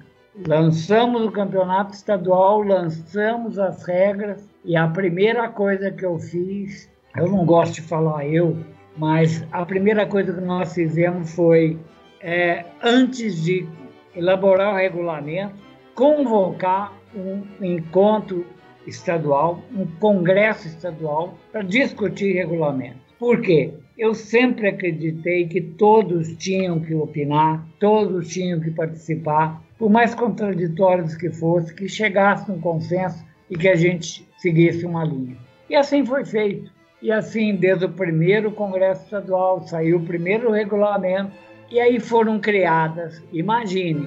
Lançamos 0.46 1.22
o 1.24 1.30
campeonato 1.30 1.94
estadual, 1.94 2.62
lançamos 2.62 3.58
as 3.58 3.84
regras 3.84 4.48
e 4.64 4.74
a 4.74 4.88
primeira 4.88 5.48
coisa 5.48 5.92
que 5.92 6.04
eu 6.04 6.18
fiz, 6.18 6.90
eu 7.16 7.28
não 7.28 7.44
gosto 7.44 7.74
de 7.74 7.82
falar 7.82 8.26
eu, 8.26 8.56
mas 8.96 9.46
a 9.52 9.64
primeira 9.64 10.06
coisa 10.06 10.32
que 10.32 10.40
nós 10.40 10.74
fizemos 10.74 11.32
foi, 11.34 11.78
é, 12.20 12.64
antes 12.82 13.44
de 13.44 13.68
elaborar 14.16 14.74
o 14.74 14.76
regulamento, 14.76 15.54
convocar 15.94 16.92
um 17.14 17.44
encontro 17.64 18.44
estadual, 18.86 19.60
um 19.72 19.86
congresso 19.86 20.66
estadual 20.66 21.38
para 21.52 21.62
discutir 21.62 22.32
regulamento. 22.32 23.03
Por 23.24 23.40
quê? 23.40 23.72
Eu 23.96 24.14
sempre 24.14 24.68
acreditei 24.68 25.48
que 25.48 25.58
todos 25.58 26.36
tinham 26.36 26.78
que 26.78 26.94
opinar, 26.94 27.66
todos 27.80 28.28
tinham 28.28 28.60
que 28.60 28.70
participar, 28.70 29.62
por 29.78 29.88
mais 29.88 30.14
contraditórios 30.14 31.16
que 31.16 31.30
fosse, 31.30 31.74
que 31.74 31.88
chegasse 31.88 32.52
um 32.52 32.60
consenso 32.60 33.24
e 33.48 33.56
que 33.56 33.66
a 33.66 33.74
gente 33.74 34.28
seguisse 34.36 34.84
uma 34.84 35.06
linha. 35.06 35.38
E 35.70 35.74
assim 35.74 36.04
foi 36.04 36.26
feito. 36.26 36.70
E 37.00 37.10
assim, 37.10 37.56
desde 37.56 37.86
o 37.86 37.88
primeiro 37.88 38.52
Congresso 38.52 39.04
Estadual, 39.04 39.66
saiu 39.66 39.96
o 39.96 40.04
primeiro 40.04 40.50
regulamento, 40.50 41.32
e 41.70 41.80
aí 41.80 41.98
foram 41.98 42.38
criadas, 42.38 43.22
imagine, 43.32 44.06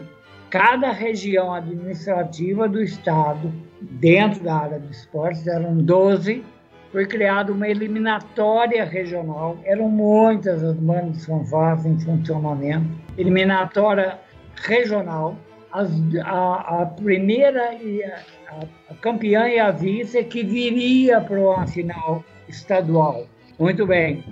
cada 0.52 0.92
região 0.92 1.52
administrativa 1.52 2.70
do 2.70 2.84
Estado, 2.84 3.52
dentro 3.82 4.44
da 4.44 4.58
área 4.58 4.80
de 4.80 4.92
esportes, 4.92 5.48
eram 5.48 5.76
12, 5.76 6.44
foi 6.98 7.06
criada 7.06 7.54
uma 7.54 7.68
eliminatória 7.68 8.84
regional, 8.84 9.60
eram 9.64 9.88
muitas 9.88 10.64
as 10.64 10.76
bandas 10.78 11.18
de 11.18 11.26
fanfarras 11.28 11.86
em 11.86 12.00
funcionamento, 12.00 12.88
eliminatória 13.16 14.18
regional, 14.56 15.38
as, 15.72 15.92
a, 16.26 16.82
a, 16.82 16.86
primeira 16.88 17.76
e 17.76 18.04
a, 18.04 18.20
a, 18.90 18.96
campeã 18.96 19.48
e 19.48 19.60
a 19.60 19.70
vice 19.70 20.24
que 20.24 20.42
viria 20.42 21.22
para 21.22 21.40
uma 21.40 21.68
final 21.68 22.26
estadual. 22.50 23.28
Muito 23.60 23.86
bem. 23.86 24.24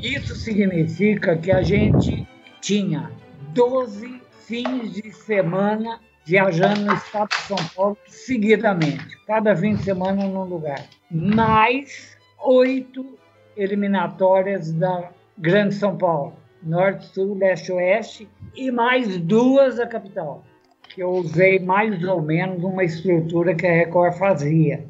Isso 0.00 0.36
significa 0.36 1.36
que 1.36 1.50
a 1.50 1.60
gente 1.60 2.24
tinha 2.60 3.10
12 3.52 4.22
fins 4.46 4.92
de 4.92 5.10
semana 5.10 5.98
viajando 6.24 6.80
no 6.82 6.94
estado 6.94 7.28
de 7.28 7.42
São 7.42 7.68
Paulo 7.74 7.98
seguidamente, 8.06 9.18
cada 9.26 9.54
fim 9.56 9.74
de 9.74 9.82
semana 9.82 10.26
num 10.26 10.44
lugar. 10.44 10.84
Mais 11.10 12.16
oito 12.44 13.18
eliminatórias 13.56 14.72
da 14.72 15.10
Grande 15.36 15.74
São 15.74 15.96
Paulo, 15.96 16.34
Norte, 16.62 17.06
Sul, 17.06 17.36
Leste, 17.36 17.72
Oeste, 17.72 18.28
e 18.54 18.70
mais 18.70 19.18
duas 19.18 19.76
da 19.76 19.86
capital, 19.86 20.44
que 20.88 21.02
eu 21.02 21.10
usei 21.10 21.58
mais 21.58 22.02
ou 22.04 22.20
menos 22.20 22.62
uma 22.62 22.84
estrutura 22.84 23.54
que 23.54 23.66
a 23.66 23.72
Record 23.72 24.14
fazia. 24.14 24.84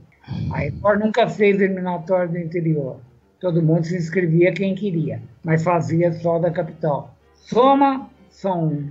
A 0.53 0.59
Record 0.59 1.01
nunca 1.01 1.28
fez 1.28 1.61
eliminatória 1.61 2.28
do 2.28 2.39
interior. 2.39 3.01
Todo 3.41 3.62
mundo 3.62 3.85
se 3.85 3.97
inscrevia 3.97 4.53
quem 4.53 4.74
queria, 4.74 5.22
mas 5.43 5.62
fazia 5.62 6.12
só 6.12 6.39
da 6.39 6.51
capital. 6.51 7.14
Soma, 7.35 8.11
são 8.28 8.89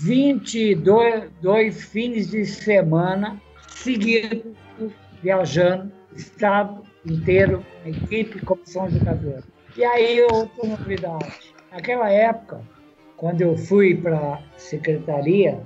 22 0.00 1.28
dois 1.42 1.84
fins 1.86 2.30
de 2.30 2.46
semana 2.46 3.40
seguidos 3.68 4.54
viajando, 5.20 5.90
estado 6.14 6.82
inteiro, 7.04 7.64
equipe, 7.84 8.40
comissão 8.44 8.88
jogadora. 8.88 9.42
E 9.76 9.84
aí 9.84 10.22
outra 10.22 10.68
novidade. 10.68 11.52
Naquela 11.72 12.10
época, 12.10 12.60
quando 13.16 13.40
eu 13.40 13.56
fui 13.56 13.96
para 13.96 14.34
a 14.34 14.38
secretaria, 14.56 15.60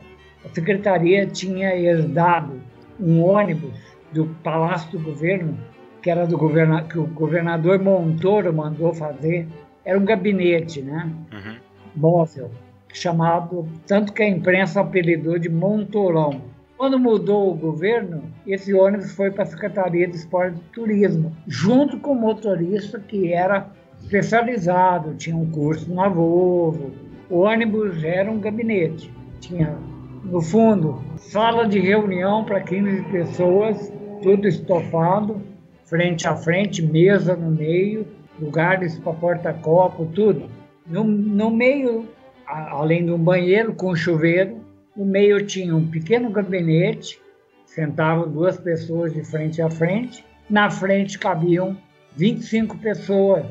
a 0.44 0.48
secretaria 0.48 1.26
tinha 1.26 1.76
herdado 1.76 2.58
um 2.98 3.22
ônibus 3.22 3.78
do 4.12 4.26
Palácio 4.42 4.98
do 4.98 5.04
Governo, 5.04 5.58
que 6.00 6.10
era 6.10 6.26
do 6.26 6.38
governa 6.38 6.82
que 6.84 6.98
o 6.98 7.06
governador 7.06 7.78
Montoro 7.78 8.52
mandou 8.52 8.94
fazer. 8.94 9.46
Era 9.84 9.98
um 9.98 10.04
gabinete, 10.04 10.80
né? 10.80 11.10
Uhum. 11.32 11.56
Móvel 11.94 12.50
chamado, 12.92 13.66
tanto 13.86 14.12
que 14.12 14.22
a 14.22 14.28
imprensa 14.28 14.80
apelidou 14.80 15.38
de 15.38 15.48
Montorão. 15.48 16.42
Quando 16.76 16.98
mudou 16.98 17.50
o 17.50 17.54
governo, 17.54 18.24
esse 18.46 18.74
ônibus 18.74 19.12
foi 19.12 19.30
para 19.30 19.44
a 19.44 19.46
Secretaria 19.46 20.06
de 20.06 20.16
Esporte 20.16 20.56
e 20.56 20.74
Turismo, 20.74 21.32
junto 21.46 21.98
com 21.98 22.12
o 22.12 22.20
motorista 22.20 22.98
que 22.98 23.32
era 23.32 23.70
especializado, 24.02 25.14
tinha 25.14 25.36
um 25.36 25.48
curso 25.50 25.92
na 25.94 26.08
Volvo. 26.08 26.90
O 27.30 27.40
ônibus 27.40 28.02
era 28.02 28.30
um 28.30 28.40
gabinete, 28.40 29.12
tinha 29.40 29.78
no 30.24 30.40
fundo 30.40 31.02
sala 31.16 31.66
de 31.66 31.78
reunião 31.78 32.44
para 32.44 32.60
15 32.60 33.02
pessoas, 33.04 33.92
tudo 34.22 34.46
estofado, 34.46 35.40
frente 35.84 36.26
a 36.26 36.36
frente, 36.36 36.82
mesa 36.82 37.36
no 37.36 37.50
meio, 37.50 38.06
lugares 38.40 38.98
para 38.98 39.12
porta-copo, 39.12 40.06
tudo. 40.06 40.48
No, 40.86 41.04
no 41.04 41.50
meio 41.50 42.08
além 42.52 43.06
de 43.06 43.12
um 43.12 43.18
banheiro 43.18 43.74
com 43.74 43.94
chuveiro, 43.96 44.60
no 44.96 45.04
meio 45.04 45.44
tinha 45.46 45.74
um 45.74 45.86
pequeno 45.88 46.30
gabinete, 46.30 47.20
sentavam 47.64 48.28
duas 48.30 48.58
pessoas 48.58 49.12
de 49.14 49.24
frente 49.24 49.62
a 49.62 49.70
frente, 49.70 50.24
na 50.50 50.70
frente 50.70 51.18
cabiam 51.18 51.76
25 52.16 52.76
pessoas, 52.78 53.46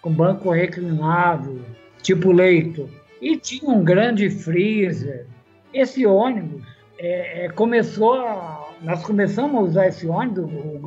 com 0.00 0.10
banco 0.10 0.50
reclinável, 0.50 1.60
tipo 2.02 2.32
leito, 2.32 2.88
e 3.20 3.36
tinha 3.36 3.70
um 3.70 3.84
grande 3.84 4.30
freezer. 4.30 5.26
Esse 5.74 6.06
ônibus 6.06 6.62
é, 6.98 7.44
é, 7.44 7.48
começou 7.50 8.14
a, 8.14 8.70
nós 8.80 9.02
começamos 9.04 9.54
a 9.54 9.62
usar 9.62 9.88
esse 9.88 10.06
ônibus, 10.06 10.44
o 10.44 10.78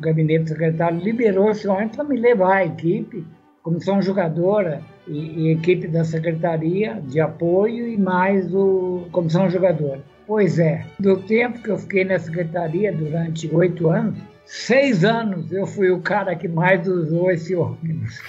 gabinete 0.00 0.48
secretário 0.48 0.98
liberou 0.98 1.50
esse 1.50 1.68
ônibus 1.68 1.96
para 1.96 2.04
me 2.04 2.16
levar 2.16 2.56
a 2.56 2.66
equipe, 2.66 3.26
comissão 3.62 4.00
jogadora, 4.00 4.82
e, 5.06 5.18
e, 5.18 5.52
equipe 5.52 5.88
da 5.88 6.04
secretaria 6.04 7.00
de 7.06 7.20
apoio 7.20 7.88
e 7.88 7.96
mais 7.96 8.52
o 8.54 9.06
comissão 9.12 9.50
jogadora. 9.50 10.00
Pois 10.26 10.58
é, 10.58 10.86
do 10.98 11.16
tempo 11.16 11.60
que 11.60 11.70
eu 11.70 11.78
fiquei 11.78 12.04
na 12.04 12.18
secretaria 12.18 12.92
durante 12.92 13.52
oito 13.52 13.88
anos, 13.88 14.16
seis 14.44 15.04
anos 15.04 15.50
eu 15.52 15.66
fui 15.66 15.90
o 15.90 16.00
cara 16.00 16.36
que 16.36 16.46
mais 16.46 16.86
usou 16.86 17.30
esse 17.30 17.54
ônibus. 17.54 18.20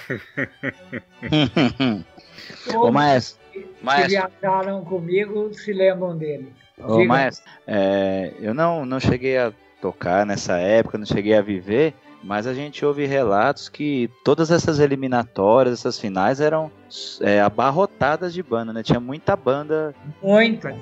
Todos 2.66 2.74
Ô, 2.88 2.90
maestro, 2.90 3.40
que 3.52 3.66
maestro. 3.80 4.10
viajaram 4.10 4.84
comigo 4.84 5.54
se 5.54 5.72
lembram 5.72 6.16
dele. 6.16 6.52
Ô, 6.82 7.04
maestro, 7.04 7.48
é, 7.66 8.32
eu 8.40 8.52
não, 8.52 8.84
não 8.84 8.98
cheguei 8.98 9.38
a 9.38 9.52
tocar 9.80 10.26
nessa 10.26 10.58
época, 10.58 10.98
não 10.98 11.06
cheguei 11.06 11.34
a 11.34 11.42
viver, 11.42 11.94
mas 12.22 12.46
a 12.46 12.54
gente 12.54 12.84
ouve 12.84 13.04
relatos 13.04 13.68
que 13.68 14.08
todas 14.24 14.50
essas 14.50 14.78
eliminatórias, 14.78 15.80
essas 15.80 15.98
finais 15.98 16.40
eram 16.40 16.70
é, 17.20 17.40
abarrotadas 17.40 18.32
de 18.32 18.42
banda, 18.42 18.72
né? 18.72 18.82
Tinha 18.82 19.00
muita 19.00 19.34
banda 19.34 19.94
muita. 20.22 20.74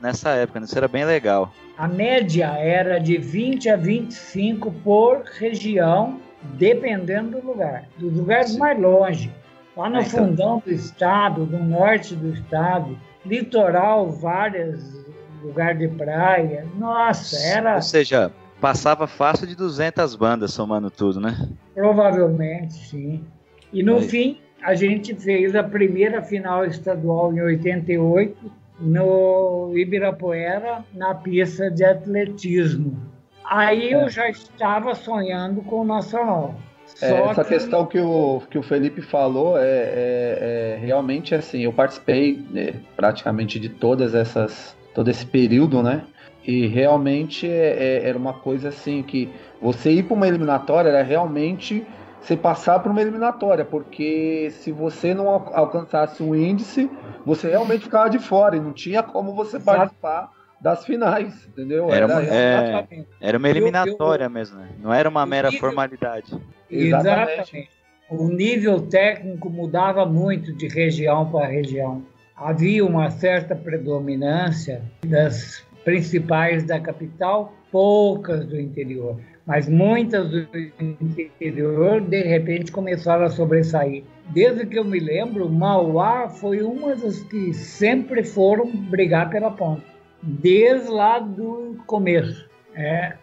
nessa 0.00 0.30
época, 0.30 0.60
né? 0.60 0.66
isso 0.66 0.76
era 0.76 0.88
bem 0.88 1.04
legal. 1.04 1.52
A 1.78 1.86
média 1.86 2.46
era 2.58 2.98
de 2.98 3.16
20 3.16 3.70
a 3.70 3.76
25 3.76 4.70
por 4.84 5.22
região, 5.38 6.20
dependendo 6.54 7.40
do 7.40 7.46
lugar. 7.46 7.84
Dos 7.96 8.12
lugares 8.12 8.56
mais 8.56 8.78
longe. 8.78 9.32
Lá 9.76 9.88
no 9.88 9.98
é, 9.98 10.02
então... 10.02 10.26
fundão 10.26 10.62
do 10.64 10.72
estado, 10.72 11.46
no 11.46 11.64
norte 11.64 12.14
do 12.14 12.32
estado, 12.32 12.98
litoral, 13.24 14.10
vários 14.10 15.02
lugares 15.42 15.78
de 15.78 15.88
praia. 15.88 16.66
Nossa, 16.76 17.36
era. 17.48 17.76
Ou 17.76 17.82
seja, 17.82 18.32
passava 18.62 19.08
fácil 19.08 19.44
de 19.44 19.56
200 19.56 20.14
bandas 20.14 20.52
somando 20.52 20.88
tudo, 20.88 21.20
né? 21.20 21.48
Provavelmente, 21.74 22.74
sim. 22.74 23.24
E 23.72 23.82
no 23.82 23.96
Aí. 23.96 24.08
fim, 24.08 24.38
a 24.62 24.72
gente 24.76 25.12
fez 25.16 25.56
a 25.56 25.64
primeira 25.64 26.22
final 26.22 26.64
estadual 26.64 27.34
em 27.34 27.40
88 27.40 28.52
no 28.78 29.72
Ibirapuera, 29.74 30.84
na 30.94 31.12
pista 31.12 31.68
de 31.68 31.84
atletismo. 31.84 32.96
Aí 33.44 33.92
é. 33.92 34.04
eu 34.04 34.08
já 34.08 34.28
estava 34.30 34.94
sonhando 34.94 35.60
com 35.62 35.80
o 35.80 35.84
Nacional. 35.84 36.54
É, 37.00 37.10
essa 37.10 37.42
que... 37.42 37.50
questão 37.50 37.84
que 37.84 37.98
o, 37.98 38.42
que 38.48 38.58
o 38.58 38.62
Felipe 38.62 39.02
falou 39.02 39.58
é, 39.58 39.62
é, 39.64 40.76
é 40.76 40.78
realmente 40.80 41.34
assim, 41.34 41.64
eu 41.64 41.72
participei 41.72 42.44
né, 42.50 42.74
praticamente 42.94 43.58
de 43.58 43.68
todas 43.68 44.14
essas 44.14 44.76
todo 44.94 45.10
esse 45.10 45.24
período, 45.24 45.82
né? 45.82 46.04
E 46.44 46.66
realmente 46.66 47.48
é, 47.48 48.00
é, 48.02 48.08
era 48.08 48.18
uma 48.18 48.32
coisa 48.32 48.68
assim 48.68 49.02
que 49.02 49.28
você 49.60 49.90
ir 49.92 50.02
para 50.04 50.14
uma 50.14 50.26
eliminatória 50.26 50.88
era 50.88 51.02
realmente 51.02 51.86
você 52.20 52.36
passar 52.36 52.78
para 52.78 52.90
uma 52.90 53.00
eliminatória, 53.00 53.64
porque 53.64 54.48
se 54.50 54.70
você 54.70 55.12
não 55.12 55.28
alcançasse 55.28 56.22
um 56.22 56.34
índice, 56.34 56.88
você 57.26 57.50
realmente 57.50 57.84
ficava 57.84 58.08
de 58.08 58.18
fora 58.18 58.56
e 58.56 58.60
não 58.60 58.72
tinha 58.72 59.02
como 59.02 59.34
você 59.34 59.58
participar 59.58 60.30
das 60.60 60.84
finais, 60.84 61.48
entendeu? 61.48 61.90
Era, 61.90 62.06
uma, 62.06 62.22
era, 62.22 62.86
é, 62.88 63.04
era 63.20 63.38
uma 63.38 63.48
eliminatória 63.50 64.24
eu, 64.24 64.28
eu, 64.28 64.30
mesmo, 64.30 64.58
né? 64.58 64.68
não 64.80 64.94
era 64.94 65.08
uma 65.08 65.26
mera 65.26 65.48
nível, 65.50 65.60
formalidade. 65.60 66.32
Exatamente. 66.70 67.68
O 68.08 68.28
nível 68.28 68.80
técnico 68.82 69.50
mudava 69.50 70.06
muito 70.06 70.52
de 70.52 70.68
região 70.68 71.28
para 71.30 71.46
região. 71.46 72.04
Havia 72.36 72.84
uma 72.84 73.10
certa 73.10 73.56
predominância 73.56 74.82
das 75.04 75.64
principais 75.84 76.64
da 76.64 76.80
capital, 76.80 77.52
poucas 77.70 78.46
do 78.46 78.60
interior. 78.60 79.18
mas 79.44 79.68
muitas 79.68 80.30
do 80.30 80.46
interior 80.80 82.00
de 82.00 82.22
repente 82.22 82.70
começaram 82.70 83.24
a 83.24 83.28
sobressair. 83.28 84.04
Desde 84.28 84.64
que 84.66 84.78
eu 84.78 84.84
me 84.84 85.00
lembro, 85.00 85.48
Mauá 85.48 86.28
foi 86.28 86.62
uma 86.62 86.94
das 86.94 87.22
que 87.24 87.52
sempre 87.52 88.22
foram 88.22 88.70
brigar 88.70 89.30
pela 89.30 89.50
ponta, 89.50 89.82
desde 90.22 90.88
lá 90.88 91.18
do 91.18 91.76
começo. 91.86 92.48
É, 92.74 93.14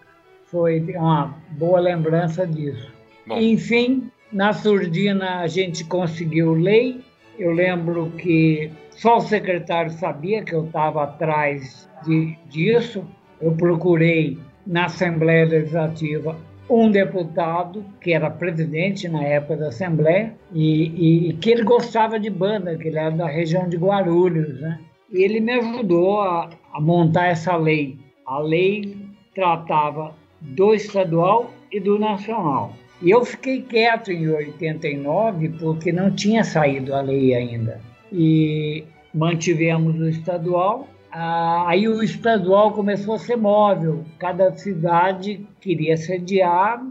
foi 0.45 0.81
uma 0.95 1.35
boa 1.51 1.79
lembrança 1.79 2.45
disso. 2.45 2.91
Bom. 3.25 3.39
Enfim, 3.39 4.11
na 4.31 4.51
surdina 4.51 5.39
a 5.39 5.47
gente 5.47 5.83
conseguiu 5.85 6.53
lei. 6.53 7.01
Eu 7.37 7.53
lembro 7.53 8.11
que 8.17 8.69
só 8.99 9.15
o 9.15 9.21
secretário 9.21 9.91
sabia 9.91 10.43
que 10.43 10.53
eu 10.53 10.65
estava 10.65 11.03
atrás 11.03 11.89
de, 12.05 12.37
disso. 12.49 13.05
Eu 13.39 13.53
procurei 13.53 14.37
na 14.67 14.85
Assembleia 14.85 15.45
Legislativa 15.45 16.35
um 16.69 16.91
deputado 16.91 17.85
que 18.01 18.11
era 18.11 18.29
presidente 18.29 19.07
na 19.07 19.23
época 19.23 19.55
da 19.55 19.67
Assembleia 19.69 20.35
e, 20.53 21.29
e, 21.29 21.33
que 21.35 21.49
ele 21.49 21.63
gostava 21.63 22.19
de 22.19 22.29
banda, 22.29 22.75
que 22.75 22.89
ele 22.89 22.99
era 22.99 23.11
da 23.11 23.25
região 23.25 23.69
de 23.69 23.77
Guarulhos, 23.77 24.59
né? 24.59 24.77
E 25.09 25.23
ele 25.23 25.39
me 25.39 25.53
ajudou 25.53 26.19
a, 26.19 26.49
a 26.73 26.81
montar 26.81 27.27
essa 27.27 27.55
lei. 27.55 27.97
A 28.27 28.39
lei 28.39 28.97
tratava 29.33 30.13
do 30.41 30.73
estadual 30.73 31.49
e 31.71 31.79
do 31.79 31.97
nacional. 31.97 32.73
E 33.01 33.09
eu 33.09 33.23
fiquei 33.23 33.61
quieto 33.61 34.11
em 34.11 34.27
89 34.27 35.49
porque 35.57 35.89
não 35.89 36.11
tinha 36.11 36.43
saído 36.43 36.93
a 36.93 36.99
lei 36.99 37.33
ainda. 37.33 37.79
E 38.11 38.83
mantivemos 39.13 39.99
o 39.99 40.07
estadual. 40.07 40.87
Ah, 41.11 41.65
aí 41.67 41.87
o 41.87 42.03
estadual 42.03 42.71
começou 42.73 43.15
a 43.15 43.19
ser 43.19 43.35
móvel. 43.35 44.03
Cada 44.19 44.51
cidade 44.55 45.45
queria 45.59 45.97
sediar, 45.97 46.83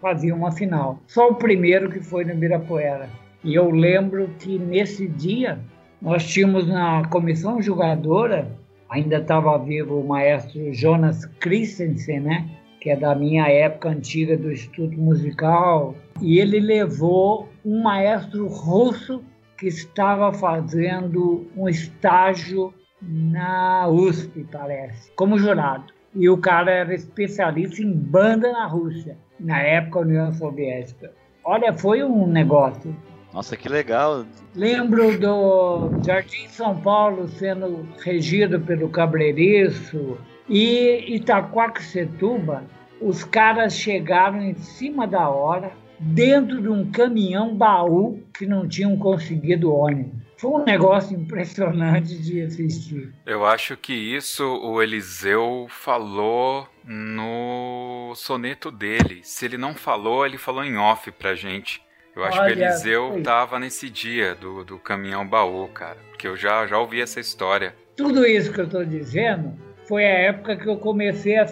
fazia 0.00 0.34
uma 0.34 0.52
final. 0.52 0.98
Só 1.06 1.28
o 1.28 1.34
primeiro 1.34 1.90
que 1.90 2.00
foi 2.00 2.24
no 2.24 2.32
Ibirapuera. 2.32 3.08
E 3.44 3.54
eu 3.54 3.70
lembro 3.70 4.28
que 4.38 4.58
nesse 4.58 5.06
dia 5.06 5.58
nós 6.00 6.26
tínhamos 6.26 6.66
na 6.66 7.06
comissão 7.08 7.60
jogadora, 7.60 8.50
ainda 8.88 9.18
estava 9.18 9.56
vivo 9.58 10.00
o 10.00 10.06
maestro 10.06 10.72
Jonas 10.72 11.26
Christensen, 11.40 12.20
né? 12.20 12.50
que 12.86 12.90
é 12.90 12.96
da 12.96 13.16
minha 13.16 13.48
época 13.48 13.88
antiga 13.88 14.36
do 14.36 14.52
Instituto 14.52 14.96
Musical, 14.96 15.92
e 16.22 16.38
ele 16.38 16.60
levou 16.60 17.48
um 17.64 17.82
maestro 17.82 18.46
russo 18.46 19.24
que 19.56 19.66
estava 19.66 20.32
fazendo 20.32 21.46
um 21.56 21.68
estágio 21.68 22.72
na 23.00 23.88
USP, 23.88 24.46
parece, 24.50 25.10
como 25.12 25.38
jurado. 25.38 25.92
E 26.14 26.28
o 26.30 26.38
cara 26.38 26.70
era 26.70 26.94
especialista 26.94 27.82
em 27.82 27.92
banda 27.92 28.50
na 28.52 28.66
Rússia, 28.66 29.18
na 29.38 29.60
época 29.60 30.00
União 30.00 30.32
Soviética. 30.32 31.12
Olha, 31.44 31.72
foi 31.72 32.02
um 32.02 32.26
negócio. 32.26 32.96
Nossa, 33.32 33.56
que 33.56 33.68
legal. 33.68 34.24
Lembro 34.54 35.18
do 35.18 35.90
Jardim 36.02 36.48
São 36.48 36.80
Paulo 36.80 37.28
sendo 37.28 37.86
regido 38.02 38.58
pelo 38.60 38.88
Cabreiriço 38.88 40.16
e 40.48 41.14
Itaquaquecetuba 41.16 42.64
os 43.00 43.24
caras 43.24 43.74
chegaram 43.74 44.40
em 44.40 44.54
cima 44.54 45.06
da 45.06 45.28
hora, 45.28 45.72
dentro 45.98 46.60
de 46.60 46.68
um 46.68 46.90
caminhão 46.90 47.54
baú 47.54 48.22
que 48.36 48.46
não 48.46 48.66
tinham 48.68 48.96
conseguido 48.96 49.72
ônibus. 49.72 50.14
Foi 50.36 50.50
um 50.50 50.64
negócio 50.64 51.18
impressionante 51.18 52.18
de 52.18 52.42
assistir. 52.42 53.12
Eu 53.24 53.46
acho 53.46 53.76
que 53.76 53.94
isso 53.94 54.44
o 54.44 54.82
Eliseu 54.82 55.66
falou 55.70 56.68
no 56.84 58.12
soneto 58.14 58.70
dele. 58.70 59.20
Se 59.22 59.46
ele 59.46 59.56
não 59.56 59.74
falou, 59.74 60.26
ele 60.26 60.36
falou 60.36 60.62
em 60.62 60.76
off 60.76 61.10
pra 61.10 61.34
gente. 61.34 61.80
Eu 62.14 62.22
acho 62.24 62.38
Olha, 62.38 62.54
que 62.54 62.60
o 62.60 62.64
Eliseu 62.64 63.08
foi. 63.12 63.22
tava 63.22 63.58
nesse 63.58 63.88
dia 63.88 64.34
do, 64.34 64.62
do 64.62 64.78
caminhão 64.78 65.26
baú, 65.26 65.66
cara. 65.68 65.98
Porque 66.10 66.28
eu 66.28 66.36
já, 66.36 66.66
já 66.66 66.78
ouvi 66.78 67.00
essa 67.00 67.18
história. 67.18 67.74
Tudo 67.96 68.26
isso 68.26 68.52
que 68.52 68.60
eu 68.60 68.68
tô 68.68 68.84
dizendo 68.84 69.54
foi 69.88 70.04
a 70.04 70.18
época 70.18 70.56
que 70.56 70.68
eu 70.68 70.76
comecei 70.76 71.38
a 71.38 71.46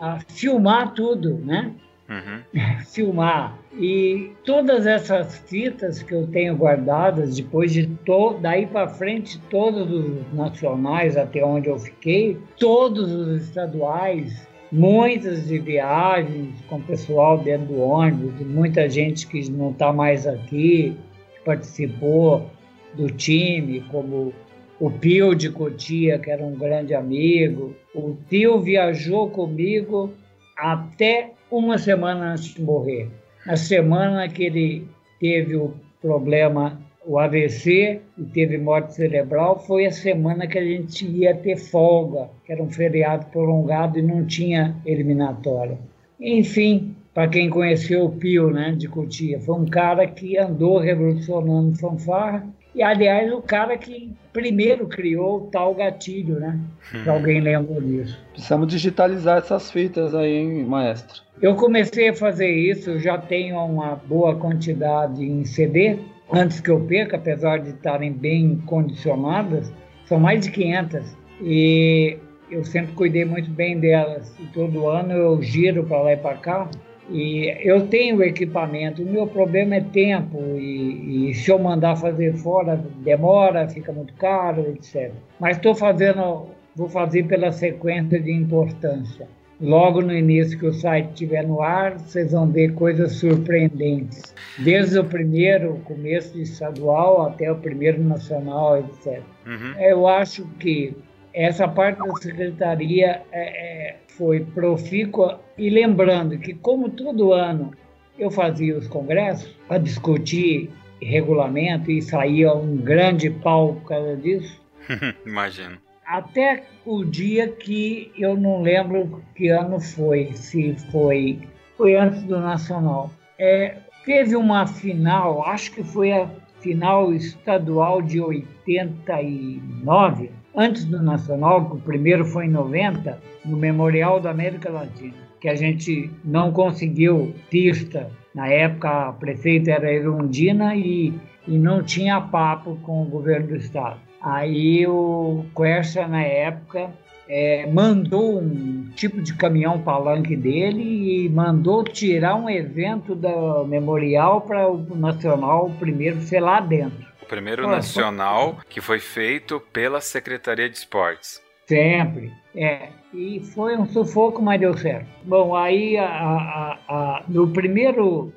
a 0.00 0.18
filmar 0.18 0.92
tudo, 0.94 1.38
né? 1.44 1.72
Uhum. 2.08 2.42
filmar. 2.90 3.58
E 3.72 4.32
todas 4.44 4.84
essas 4.84 5.38
fitas 5.48 6.02
que 6.02 6.12
eu 6.12 6.26
tenho 6.26 6.56
guardadas, 6.56 7.36
depois 7.36 7.72
de 7.72 7.86
to 7.86 8.36
daí 8.40 8.66
para 8.66 8.88
frente, 8.88 9.40
todos 9.48 9.88
os 9.90 10.34
nacionais 10.34 11.16
até 11.16 11.44
onde 11.44 11.68
eu 11.68 11.78
fiquei, 11.78 12.36
todos 12.58 13.12
os 13.12 13.42
estaduais, 13.42 14.44
muitas 14.72 15.46
de 15.46 15.58
viagens 15.58 16.60
com 16.68 16.80
pessoal 16.80 17.38
dentro 17.38 17.68
do 17.68 17.80
ônibus, 17.80 18.44
muita 18.44 18.88
gente 18.88 19.26
que 19.28 19.48
não 19.50 19.70
está 19.70 19.92
mais 19.92 20.26
aqui, 20.26 20.96
que 21.34 21.44
participou 21.44 22.50
do 22.94 23.06
time, 23.06 23.82
como 23.90 24.32
o 24.80 24.90
Pio 24.90 25.34
de 25.34 25.48
Cotia, 25.48 26.18
que 26.18 26.30
era 26.30 26.42
um 26.42 26.56
grande 26.56 26.92
amigo. 26.92 27.76
O 27.94 28.16
Pio 28.28 28.58
viajou 28.58 29.30
comigo 29.30 30.12
até 30.56 31.34
uma 31.50 31.78
semana 31.78 32.32
antes 32.32 32.54
de 32.54 32.62
morrer. 32.62 33.19
Na 33.46 33.56
semana 33.56 34.28
que 34.28 34.44
ele 34.44 34.88
teve 35.18 35.56
o 35.56 35.74
problema, 36.00 36.80
o 37.04 37.18
AVC, 37.18 38.00
e 38.18 38.24
teve 38.24 38.58
morte 38.58 38.94
cerebral, 38.94 39.58
foi 39.58 39.86
a 39.86 39.92
semana 39.92 40.46
que 40.46 40.58
a 40.58 40.64
gente 40.64 41.06
ia 41.06 41.34
ter 41.34 41.56
folga, 41.56 42.28
que 42.44 42.52
era 42.52 42.62
um 42.62 42.70
feriado 42.70 43.26
prolongado 43.26 43.98
e 43.98 44.02
não 44.02 44.24
tinha 44.24 44.76
eliminatória. 44.84 45.78
Enfim, 46.20 46.94
para 47.14 47.28
quem 47.28 47.48
conheceu 47.50 48.04
o 48.04 48.12
Pio 48.12 48.50
né, 48.50 48.72
de 48.72 48.86
Cotia, 48.88 49.40
foi 49.40 49.54
um 49.54 49.66
cara 49.66 50.06
que 50.06 50.38
andou 50.38 50.78
revolucionando 50.78 51.76
fanfarra 51.76 52.46
e, 52.74 52.82
aliás, 52.82 53.32
o 53.32 53.42
cara 53.42 53.76
que 53.76 54.12
primeiro 54.32 54.86
criou 54.86 55.38
o 55.38 55.46
tal 55.50 55.74
gatilho, 55.74 56.38
né? 56.38 56.58
Se 56.90 57.08
hum. 57.08 57.12
alguém 57.12 57.40
lembra 57.40 57.80
disso. 57.80 58.18
Precisamos 58.32 58.68
digitalizar 58.68 59.38
essas 59.38 59.70
fitas 59.70 60.14
aí, 60.14 60.36
hein, 60.36 60.64
maestro? 60.64 61.22
Eu 61.42 61.56
comecei 61.56 62.08
a 62.08 62.14
fazer 62.14 62.50
isso, 62.50 62.98
já 63.00 63.18
tenho 63.18 63.58
uma 63.58 63.96
boa 63.96 64.36
quantidade 64.36 65.24
em 65.24 65.44
CD, 65.44 65.98
antes 66.32 66.60
que 66.60 66.70
eu 66.70 66.80
perca, 66.80 67.16
apesar 67.16 67.58
de 67.58 67.70
estarem 67.70 68.12
bem 68.12 68.62
condicionadas, 68.66 69.72
são 70.04 70.20
mais 70.20 70.42
de 70.42 70.50
500. 70.52 71.16
E 71.42 72.18
eu 72.50 72.64
sempre 72.64 72.92
cuidei 72.92 73.24
muito 73.24 73.50
bem 73.50 73.80
delas. 73.80 74.32
E 74.38 74.44
todo 74.46 74.88
ano 74.88 75.12
eu 75.12 75.42
giro 75.42 75.84
para 75.84 76.02
lá 76.02 76.12
e 76.12 76.16
para 76.16 76.36
cá 76.36 76.68
e 77.10 77.56
eu 77.62 77.86
tenho 77.88 78.22
equipamento, 78.22 79.02
o 79.02 79.06
meu 79.06 79.26
problema 79.26 79.76
é 79.76 79.80
tempo, 79.80 80.38
e, 80.56 81.30
e 81.30 81.34
se 81.34 81.50
eu 81.50 81.58
mandar 81.58 81.96
fazer 81.96 82.34
fora, 82.34 82.76
demora, 82.98 83.68
fica 83.68 83.92
muito 83.92 84.14
caro, 84.14 84.66
etc. 84.70 85.12
Mas 85.38 85.56
estou 85.56 85.74
fazendo, 85.74 86.46
vou 86.74 86.88
fazer 86.88 87.24
pela 87.24 87.50
sequência 87.50 88.20
de 88.20 88.32
importância. 88.32 89.26
Logo 89.60 90.00
no 90.00 90.14
início 90.14 90.58
que 90.58 90.64
o 90.64 90.72
site 90.72 91.10
estiver 91.10 91.46
no 91.46 91.60
ar, 91.60 91.98
vocês 91.98 92.32
vão 92.32 92.50
ver 92.50 92.72
coisas 92.72 93.12
surpreendentes. 93.16 94.34
Desde 94.58 94.98
o 94.98 95.04
primeiro 95.04 95.74
começo 95.84 96.32
de 96.32 96.42
estadual 96.42 97.26
até 97.26 97.52
o 97.52 97.56
primeiro 97.56 98.02
nacional, 98.02 98.78
etc. 98.78 99.20
Uhum. 99.46 99.74
Eu 99.78 100.08
acho 100.08 100.46
que 100.58 100.96
essa 101.32 101.68
parte 101.68 101.98
da 101.98 102.14
secretaria 102.16 103.22
é, 103.32 103.32
é, 103.32 103.96
foi 104.08 104.40
profícua 104.40 105.40
e 105.56 105.70
lembrando 105.70 106.38
que 106.38 106.54
como 106.54 106.90
todo 106.90 107.32
ano 107.32 107.72
eu 108.18 108.30
fazia 108.30 108.76
os 108.76 108.86
congressos 108.86 109.56
para 109.66 109.78
discutir 109.78 110.70
regulamento 111.00 111.90
e 111.90 112.02
saía 112.02 112.52
um 112.52 112.76
grande 112.76 113.30
pau 113.30 113.74
por 113.74 113.88
causa 113.88 114.16
disso. 114.16 114.60
Imagino. 115.24 115.78
Até 116.04 116.64
o 116.84 117.04
dia 117.04 117.48
que 117.48 118.12
eu 118.18 118.36
não 118.36 118.62
lembro 118.62 119.22
que 119.34 119.48
ano 119.48 119.80
foi, 119.80 120.32
se 120.34 120.74
foi 120.90 121.38
foi 121.76 121.96
antes 121.96 122.22
do 122.24 122.38
nacional. 122.38 123.10
É, 123.38 123.76
teve 124.04 124.36
uma 124.36 124.66
final, 124.66 125.46
acho 125.46 125.72
que 125.72 125.82
foi 125.82 126.12
a 126.12 126.28
final 126.60 127.14
estadual 127.14 128.02
de 128.02 128.20
89 128.20 130.30
antes 130.60 130.84
do 130.84 131.02
Nacional, 131.02 131.70
que 131.70 131.76
o 131.76 131.80
primeiro 131.80 132.22
foi 132.22 132.44
em 132.44 132.50
90, 132.50 133.18
no 133.46 133.56
Memorial 133.56 134.20
da 134.20 134.30
América 134.30 134.70
Latina, 134.70 135.14
que 135.40 135.48
a 135.48 135.54
gente 135.54 136.10
não 136.22 136.52
conseguiu 136.52 137.34
pista. 137.48 138.10
Na 138.34 138.46
época, 138.46 139.08
a 139.08 139.12
prefeita 139.14 139.70
era 139.70 139.90
Erundina 139.90 140.76
e, 140.76 141.14
e 141.48 141.58
não 141.58 141.82
tinha 141.82 142.20
papo 142.20 142.78
com 142.82 143.02
o 143.02 143.06
governo 143.06 143.48
do 143.48 143.56
estado. 143.56 143.98
Aí 144.20 144.86
o 144.86 145.46
Quercia, 145.56 146.06
na 146.06 146.22
época, 146.22 146.90
é, 147.26 147.66
mandou 147.72 148.38
um 148.38 148.90
tipo 148.94 149.22
de 149.22 149.32
caminhão 149.34 149.80
palanque 149.80 150.36
dele 150.36 151.24
e 151.24 151.28
mandou 151.30 151.82
tirar 151.84 152.36
um 152.36 152.50
evento 152.50 153.14
do 153.14 153.64
memorial 153.64 154.42
para 154.42 154.70
o 154.70 154.94
Nacional 154.94 155.70
primeiro 155.78 156.20
ser 156.20 156.40
lá 156.40 156.60
dentro 156.60 157.09
primeiro 157.30 157.68
nacional 157.68 158.58
que 158.68 158.80
foi 158.80 158.98
feito 158.98 159.60
pela 159.72 160.00
Secretaria 160.00 160.68
de 160.68 160.76
Esportes. 160.76 161.40
Sempre. 161.64 162.32
É. 162.56 162.88
E 163.14 163.38
foi 163.54 163.76
um 163.76 163.86
sufoco, 163.86 164.42
mas 164.42 164.58
deu 164.58 164.76
certo. 164.76 165.06
Bom, 165.22 165.54
aí 165.54 165.96
a, 165.96 166.06
a, 166.06 166.78
a, 166.88 167.24
no 167.28 167.46
primeiro, 167.46 168.32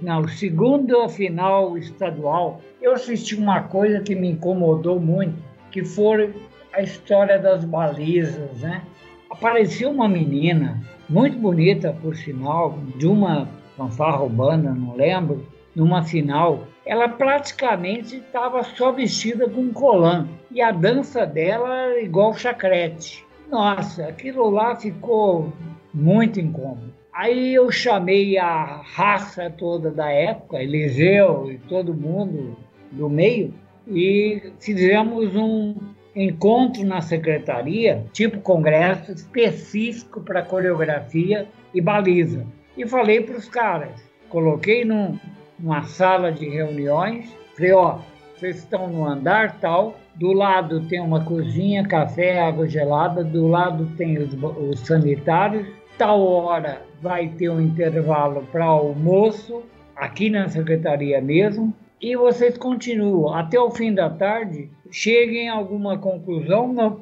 não, 0.00 0.26
segundo 0.26 1.06
final 1.10 1.76
estadual, 1.76 2.62
eu 2.80 2.94
assisti 2.94 3.34
uma 3.34 3.64
coisa 3.64 4.00
que 4.00 4.14
me 4.14 4.30
incomodou 4.30 4.98
muito, 4.98 5.36
que 5.70 5.84
foi 5.84 6.34
a 6.72 6.80
história 6.80 7.38
das 7.38 7.62
balizas, 7.66 8.60
né? 8.60 8.82
Apareceu 9.30 9.90
uma 9.90 10.08
menina, 10.08 10.82
muito 11.08 11.36
bonita 11.36 11.94
por 12.00 12.16
sinal, 12.16 12.78
de 12.96 13.06
uma 13.06 13.46
fanfarra 13.76 14.22
urbana, 14.22 14.74
não 14.74 14.96
lembro, 14.96 15.46
numa 15.74 16.02
final, 16.02 16.66
ela 16.84 17.08
praticamente 17.08 18.16
estava 18.16 18.62
só 18.62 18.92
vestida 18.92 19.48
com 19.48 19.72
colã. 19.72 20.26
E 20.50 20.60
a 20.60 20.70
dança 20.70 21.26
dela 21.26 21.74
era 21.76 22.02
igual 22.02 22.34
chacrete. 22.34 23.24
Nossa, 23.48 24.06
aquilo 24.06 24.48
lá 24.48 24.76
ficou 24.76 25.52
muito 25.92 26.40
incômodo. 26.40 26.92
Aí 27.12 27.54
eu 27.54 27.70
chamei 27.70 28.38
a 28.38 28.80
raça 28.82 29.50
toda 29.50 29.90
da 29.90 30.10
época, 30.10 30.62
Eliseu 30.62 31.50
e 31.50 31.58
todo 31.58 31.92
mundo 31.92 32.56
do 32.92 33.08
meio, 33.08 33.52
e 33.86 34.52
fizemos 34.60 35.34
um 35.34 35.74
encontro 36.14 36.84
na 36.84 37.00
secretaria, 37.00 38.04
tipo 38.12 38.40
congresso 38.40 39.12
específico 39.12 40.20
para 40.20 40.42
coreografia 40.42 41.48
e 41.74 41.80
baliza. 41.80 42.46
E 42.76 42.86
falei 42.86 43.20
para 43.20 43.36
os 43.36 43.48
caras, 43.48 44.02
coloquei 44.28 44.84
num, 44.84 45.18
numa 45.62 45.82
sala 45.82 46.32
de 46.32 46.48
reuniões, 46.48 47.34
falei, 47.54 47.72
ó, 47.72 47.98
vocês 48.36 48.58
estão 48.58 48.88
no 48.88 49.06
andar 49.06 49.60
tal, 49.60 49.98
do 50.14 50.32
lado 50.32 50.86
tem 50.88 51.00
uma 51.00 51.24
cozinha, 51.24 51.86
café, 51.86 52.40
água 52.40 52.68
gelada, 52.68 53.22
do 53.22 53.46
lado 53.46 53.86
tem 53.96 54.18
os, 54.18 54.32
os 54.34 54.80
sanitários, 54.80 55.66
tal 55.98 56.22
hora 56.26 56.82
vai 57.02 57.28
ter 57.28 57.50
um 57.50 57.60
intervalo 57.60 58.46
para 58.50 58.64
almoço, 58.64 59.62
aqui 59.94 60.30
na 60.30 60.48
secretaria 60.48 61.20
mesmo, 61.20 61.74
e 62.00 62.16
vocês 62.16 62.56
continuam. 62.56 63.34
Até 63.34 63.60
o 63.60 63.70
fim 63.70 63.92
da 63.92 64.08
tarde, 64.08 64.70
cheguem 64.90 65.48
a 65.48 65.54
alguma 65.54 65.98
conclusão, 65.98 66.72
não, 66.72 67.00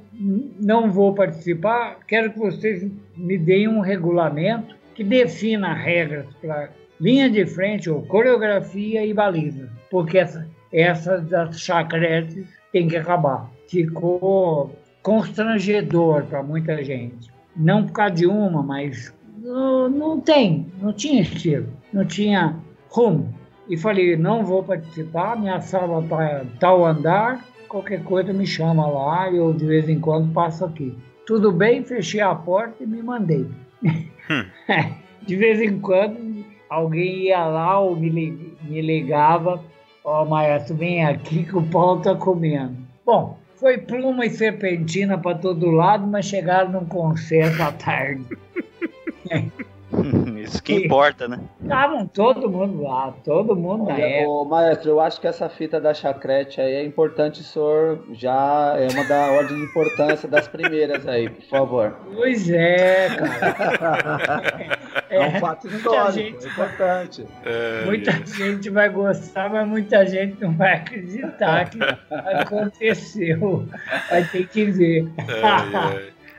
não 0.61 0.91
vou 0.91 1.15
participar, 1.15 1.99
quero 2.07 2.33
que 2.33 2.39
vocês 2.39 2.85
me 3.17 3.39
deem 3.39 3.69
um 3.69 3.81
regulamento 3.81 4.77
que 4.95 5.05
defina 5.05 5.73
regras 5.73 6.27
para 6.41 6.71
linha 7.01 7.31
de 7.31 7.47
frente 7.47 7.89
ou 7.89 8.03
coreografia 8.03 9.05
e 9.05 9.15
baliza, 9.15 9.69
porque 9.91 10.19
essa, 10.19 10.47
essa 10.73 11.19
das 11.19 11.61
chacretes 11.61 12.47
tem 12.73 12.89
que 12.89 12.97
acabar. 12.97 13.51
Ficou 13.69 14.77
constrangedor 15.03 16.25
para 16.25 16.43
muita 16.43 16.83
gente. 16.83 17.31
Não 17.57 17.85
por 17.87 17.93
causa 17.93 18.15
de 18.15 18.27
uma, 18.27 18.63
mas 18.63 19.13
não, 19.39 19.89
não 19.89 20.21
tem, 20.21 20.67
não 20.81 20.93
tinha 20.93 21.23
estilo, 21.23 21.69
não 21.93 22.05
tinha 22.05 22.57
rumo. 22.89 23.35
E 23.69 23.77
falei, 23.77 24.17
não 24.17 24.45
vou 24.45 24.63
participar, 24.63 25.39
minha 25.39 25.61
sala 25.61 26.03
está 26.03 26.45
tal 26.59 26.87
andar, 26.87 27.45
qualquer 27.69 28.03
coisa 28.03 28.33
me 28.33 28.47
chama 28.47 28.87
lá, 28.87 29.31
eu 29.31 29.53
de 29.53 29.67
vez 29.67 29.89
em 29.89 30.01
quando 30.01 30.33
passo 30.33 30.65
aqui. 30.65 30.97
Tudo 31.27 31.53
bem, 31.53 31.85
fechei 31.85 32.21
a 32.21 32.35
porta 32.35 32.83
e 32.83 32.87
me 32.87 33.03
mandei. 33.03 33.47
Hum. 33.85 34.45
de 35.27 35.37
vez 35.37 35.61
em 35.61 35.79
quando 35.79 36.19
alguém 36.69 37.25
ia 37.25 37.45
lá 37.45 37.81
ou 37.81 37.97
me, 37.97 38.11
me 38.11 38.81
ligava, 38.81 39.63
ó 40.05 40.23
oh, 40.23 40.27
maestro, 40.27 40.77
vem 40.77 41.05
aqui 41.05 41.45
que 41.45 41.57
o 41.57 41.63
pau 41.63 42.01
tá 42.01 42.15
comendo. 42.15 42.77
Bom, 43.05 43.39
foi 43.57 43.79
pluma 43.79 44.27
e 44.27 44.31
serpentina 44.31 45.19
para 45.19 45.39
todo 45.39 45.71
lado, 45.71 46.07
mas 46.07 46.27
chegaram 46.27 46.71
num 46.71 46.85
consenso 46.85 47.63
à 47.63 47.73
tarde. 47.73 48.25
Isso 50.43 50.63
que 50.63 50.75
importa, 50.75 51.27
né? 51.27 51.41
Estavam 51.63 52.07
todo 52.07 52.51
mundo 52.51 52.83
lá, 52.83 53.13
todo 53.25 53.57
mundo 53.57 53.85
Olha, 53.85 53.95
na 53.95 54.01
época. 54.01 54.29
Ô, 54.29 54.45
maestro, 54.45 54.91
eu 54.91 55.01
acho 55.01 55.21
que 55.21 55.27
essa 55.27 55.49
fita 55.49 55.81
da 55.81 55.95
chacrete 55.95 56.61
aí 56.61 56.75
é 56.75 56.85
importante, 56.85 57.41
o 57.41 57.45
senhor 57.45 58.05
já 58.13 58.75
é 58.79 58.89
uma 58.93 59.05
da 59.05 59.33
ordem 59.33 59.57
de 59.57 59.65
importância 59.65 60.29
das 60.29 60.47
primeiras 60.47 61.07
aí, 61.07 61.29
por 61.29 61.45
favor. 61.45 61.97
Pois 62.15 62.49
é, 62.51 63.09
cara. 63.17 64.43
É, 65.11 65.17
é 65.17 65.27
um 65.27 65.41
fato 65.41 65.67
histórico, 65.69 66.13
gente, 66.13 66.47
é 66.47 66.49
importante. 66.49 67.27
É, 67.45 67.85
muita 67.85 68.11
é. 68.11 68.27
gente 68.27 68.71
vai 68.71 68.89
gostar, 68.89 69.51
mas 69.51 69.67
muita 69.67 70.07
gente 70.07 70.41
não 70.41 70.53
vai 70.53 70.75
acreditar 70.75 71.71
que 71.71 71.79
aconteceu. 72.13 73.67
Vai 74.11 74.25
ter 74.25 74.47
que 74.49 74.65
ver. 74.67 75.11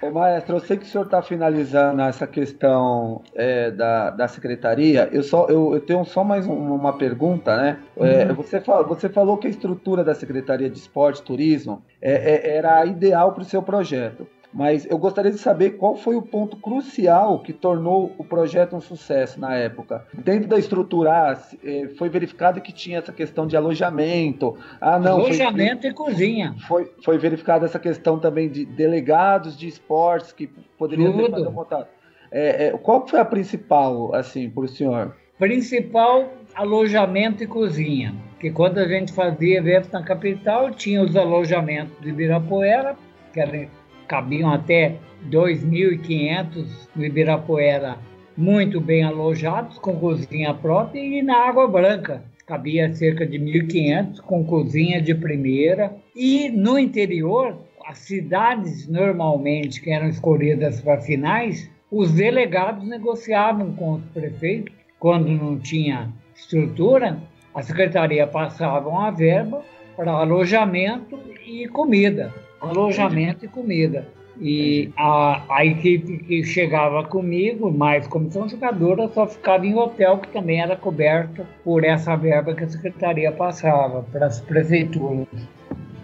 Ô, 0.01 0.11
maestro, 0.11 0.55
eu 0.55 0.59
sei 0.61 0.77
que 0.77 0.85
o 0.85 0.87
senhor 0.87 1.03
está 1.03 1.21
finalizando 1.21 2.01
essa 2.01 2.25
questão 2.25 3.21
é, 3.35 3.69
da, 3.69 4.09
da 4.11 4.27
secretaria. 4.27 5.09
Eu, 5.11 5.21
só, 5.23 5.47
eu, 5.49 5.73
eu 5.73 5.81
tenho 5.81 6.05
só 6.05 6.23
mais 6.23 6.47
uma 6.47 6.93
pergunta, 6.97 7.55
né? 7.57 7.79
É, 7.97 8.25
uhum. 8.25 8.35
você, 8.35 8.59
você 8.87 9.09
falou 9.09 9.37
que 9.37 9.47
a 9.47 9.49
estrutura 9.49 10.03
da 10.03 10.15
Secretaria 10.15 10.69
de 10.69 10.77
Esporte 10.77 11.19
e 11.19 11.23
Turismo 11.23 11.83
é, 12.01 12.13
é 12.13 12.57
era 12.57 12.85
ideal 12.85 13.33
para 13.33 13.41
o 13.41 13.45
seu 13.45 13.61
projeto. 13.61 14.25
Mas 14.51 14.85
eu 14.89 14.97
gostaria 14.97 15.31
de 15.31 15.37
saber 15.37 15.71
qual 15.71 15.95
foi 15.95 16.15
o 16.15 16.21
ponto 16.21 16.57
crucial 16.57 17.39
que 17.39 17.53
tornou 17.53 18.13
o 18.17 18.23
projeto 18.23 18.75
um 18.75 18.81
sucesso 18.81 19.39
na 19.39 19.55
época. 19.55 20.05
Dentro 20.13 20.49
da 20.49 20.57
estrutura, 20.57 21.39
eh, 21.63 21.89
foi 21.97 22.09
verificado 22.09 22.59
que 22.59 22.73
tinha 22.73 22.97
essa 22.97 23.13
questão 23.13 23.45
de 23.45 23.55
alojamento. 23.55 24.57
Ah, 24.81 24.97
não. 24.97 25.17
Alojamento 25.17 25.81
foi, 25.81 25.91
e 25.91 25.93
cozinha. 25.93 26.55
Foi, 26.67 26.91
foi 27.03 27.17
verificada 27.19 27.65
essa 27.65 27.77
questão 27.77 28.17
também 28.17 28.49
de 28.49 28.65
delegados 28.65 29.55
de 29.55 29.67
esportes 29.67 30.31
que 30.31 30.47
poderiam 30.77 31.11
Tudo. 31.11 31.25
ter 31.25 31.53
fazer. 31.53 31.87
É, 32.31 32.67
é, 32.67 32.71
qual 32.71 33.07
foi 33.07 33.19
a 33.19 33.25
principal, 33.25 34.13
assim, 34.13 34.49
para 34.49 34.63
o 34.63 34.67
senhor? 34.67 35.15
Principal 35.37 36.27
alojamento 36.55 37.43
e 37.43 37.47
cozinha. 37.47 38.13
Que 38.39 38.51
quando 38.51 38.79
a 38.79 38.87
gente 38.87 39.11
fazia 39.13 39.57
eventos 39.57 39.91
na 39.91 40.03
capital, 40.03 40.71
tinha 40.71 41.01
os 41.01 41.15
alojamentos 41.15 41.93
de 42.01 42.09
Ibirapuera, 42.09 42.95
que 43.33 43.39
era 43.39 43.67
cabiam 44.09 44.51
até 44.51 44.95
2.500 45.29 46.65
no 46.95 47.05
Ibirapuera, 47.05 47.97
muito 48.35 48.81
bem 48.81 49.03
alojados, 49.03 49.77
com 49.77 49.99
cozinha 49.99 50.53
própria, 50.53 50.99
e 50.99 51.21
na 51.21 51.37
Água 51.47 51.67
Branca 51.67 52.23
cabia 52.47 52.91
cerca 52.95 53.27
de 53.27 53.37
1.500 53.37 54.21
com 54.21 54.43
cozinha 54.43 54.99
de 54.99 55.13
primeira. 55.13 55.93
E 56.15 56.49
no 56.49 56.79
interior, 56.79 57.55
as 57.85 57.99
cidades 57.99 58.87
normalmente 58.87 59.79
que 59.79 59.91
eram 59.91 60.09
escolhidas 60.09 60.81
para 60.81 60.99
finais, 60.99 61.69
os 61.91 62.11
delegados 62.11 62.87
negociavam 62.87 63.73
com 63.73 63.93
os 63.93 64.03
prefeitos. 64.05 64.73
Quando 64.97 65.29
não 65.29 65.59
tinha 65.59 66.11
estrutura, 66.35 67.19
a 67.53 67.61
secretaria 67.61 68.25
passava 68.25 68.89
uma 68.89 69.11
verba 69.11 69.63
para 69.95 70.11
alojamento 70.11 71.19
e 71.45 71.67
comida 71.67 72.33
alojamento 72.61 73.45
e 73.45 73.47
comida. 73.47 74.07
E 74.41 74.91
a, 74.95 75.43
a 75.49 75.65
equipe 75.65 76.17
que 76.19 76.43
chegava 76.45 77.03
comigo, 77.03 77.69
mais 77.71 78.07
comissão 78.07 78.47
jogadora, 78.47 79.09
só 79.09 79.27
ficava 79.27 79.65
em 79.65 79.75
hotel, 79.75 80.19
que 80.19 80.29
também 80.29 80.61
era 80.61 80.77
coberto 80.77 81.45
por 81.63 81.83
essa 81.83 82.15
verba 82.15 82.53
que 82.53 82.63
a 82.63 82.69
secretaria 82.69 83.31
passava 83.33 84.03
para 84.03 84.27
as 84.27 84.39
prefeituras. 84.39 85.27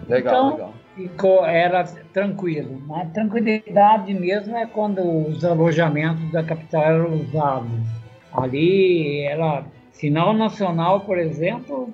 Legal, 0.06 0.34
então, 0.34 0.50
legal. 0.50 0.74
Ficou, 0.94 1.46
era 1.46 1.84
tranquilo. 2.12 2.82
A 2.94 3.06
tranquilidade 3.06 4.12
mesmo 4.12 4.56
é 4.56 4.66
quando 4.66 5.00
os 5.28 5.44
alojamentos 5.44 6.30
da 6.30 6.42
capital 6.42 6.82
eram 6.82 7.14
usados. 7.14 7.70
Ali 8.32 9.22
era 9.22 9.64
sinal 9.92 10.34
nacional, 10.34 11.00
por 11.00 11.18
exemplo, 11.18 11.88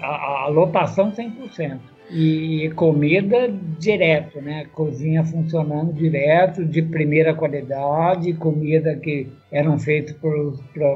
a, 0.00 0.44
a 0.44 0.48
lotação 0.48 1.12
100% 1.12 1.78
e 2.12 2.70
comida 2.76 3.48
direto, 3.78 4.40
né? 4.40 4.66
Cozinha 4.72 5.24
funcionando 5.24 5.94
direto, 5.94 6.64
de 6.64 6.82
primeira 6.82 7.34
qualidade, 7.34 8.34
comida 8.34 8.94
que 8.96 9.26
eram 9.50 9.78
feitas 9.78 10.14
por 10.16 10.54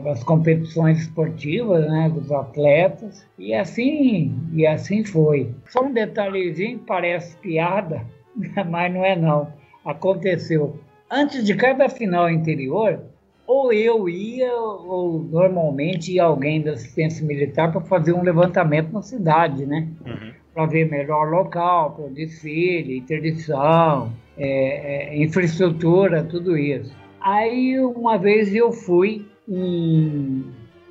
as 0.08 0.22
competições 0.22 1.00
esportivas, 1.00 1.86
né? 1.88 2.10
Dos 2.12 2.30
atletas 2.30 3.26
e 3.38 3.54
assim 3.54 4.34
e 4.52 4.66
assim 4.66 5.04
foi. 5.04 5.50
Só 5.68 5.84
um 5.84 5.92
detalhezinho 5.92 6.78
parece 6.80 7.34
piada, 7.38 8.04
mas 8.68 8.92
não 8.92 9.04
é 9.04 9.16
não. 9.16 9.48
Aconteceu 9.84 10.78
antes 11.10 11.44
de 11.44 11.54
cada 11.54 11.88
final 11.88 12.28
interior, 12.28 13.00
ou 13.46 13.72
eu 13.72 14.08
ia, 14.08 14.52
ou 14.52 15.22
normalmente 15.22 16.12
ia 16.12 16.24
alguém 16.24 16.60
da 16.60 16.72
assistência 16.72 17.24
militar 17.24 17.72
para 17.72 17.80
fazer 17.80 18.12
um 18.12 18.22
levantamento 18.22 18.92
na 18.92 19.00
cidade, 19.00 19.64
né? 19.64 19.88
Uhum 20.04 20.35
para 20.56 20.64
ver 20.64 20.90
melhor 20.90 21.28
local, 21.28 21.90
para 21.90 22.06
o 22.06 22.10
desfile, 22.10 22.96
interdição, 22.96 24.10
é, 24.38 25.10
é, 25.10 25.22
infraestrutura, 25.22 26.24
tudo 26.24 26.56
isso. 26.56 26.96
Aí 27.20 27.78
uma 27.78 28.16
vez 28.16 28.54
eu 28.54 28.72
fui 28.72 29.26
em, 29.46 30.46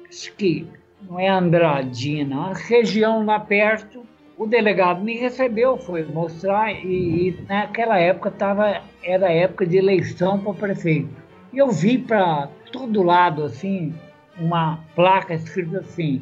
acho 0.08 0.36
que 0.36 0.68
não 1.10 1.20
é 1.20 1.28
Andradina, 1.28 2.36
uma 2.36 2.54
região 2.54 3.26
lá 3.26 3.40
perto, 3.40 4.06
o 4.38 4.46
delegado 4.46 5.04
me 5.04 5.18
recebeu, 5.18 5.78
foi 5.78 6.04
mostrar, 6.04 6.72
e, 6.72 7.30
e 7.30 7.46
naquela 7.50 7.98
época 7.98 8.30
tava, 8.30 8.84
era 9.04 9.32
época 9.32 9.66
de 9.66 9.78
eleição 9.78 10.38
para 10.38 10.54
prefeito. 10.54 11.10
E 11.52 11.58
eu 11.58 11.72
vi 11.72 11.98
para 11.98 12.50
todo 12.72 13.02
lado, 13.02 13.44
assim, 13.44 13.96
uma 14.38 14.80
placa 14.94 15.34
escrita 15.34 15.80
assim: 15.80 16.22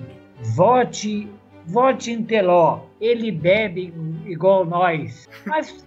vote, 0.55 1.27
vote 1.65 2.11
em 2.11 2.23
Teló, 2.23 2.81
ele 2.99 3.31
bebe 3.31 3.94
igual 4.26 4.65
nós. 4.65 5.30
Mas 5.45 5.85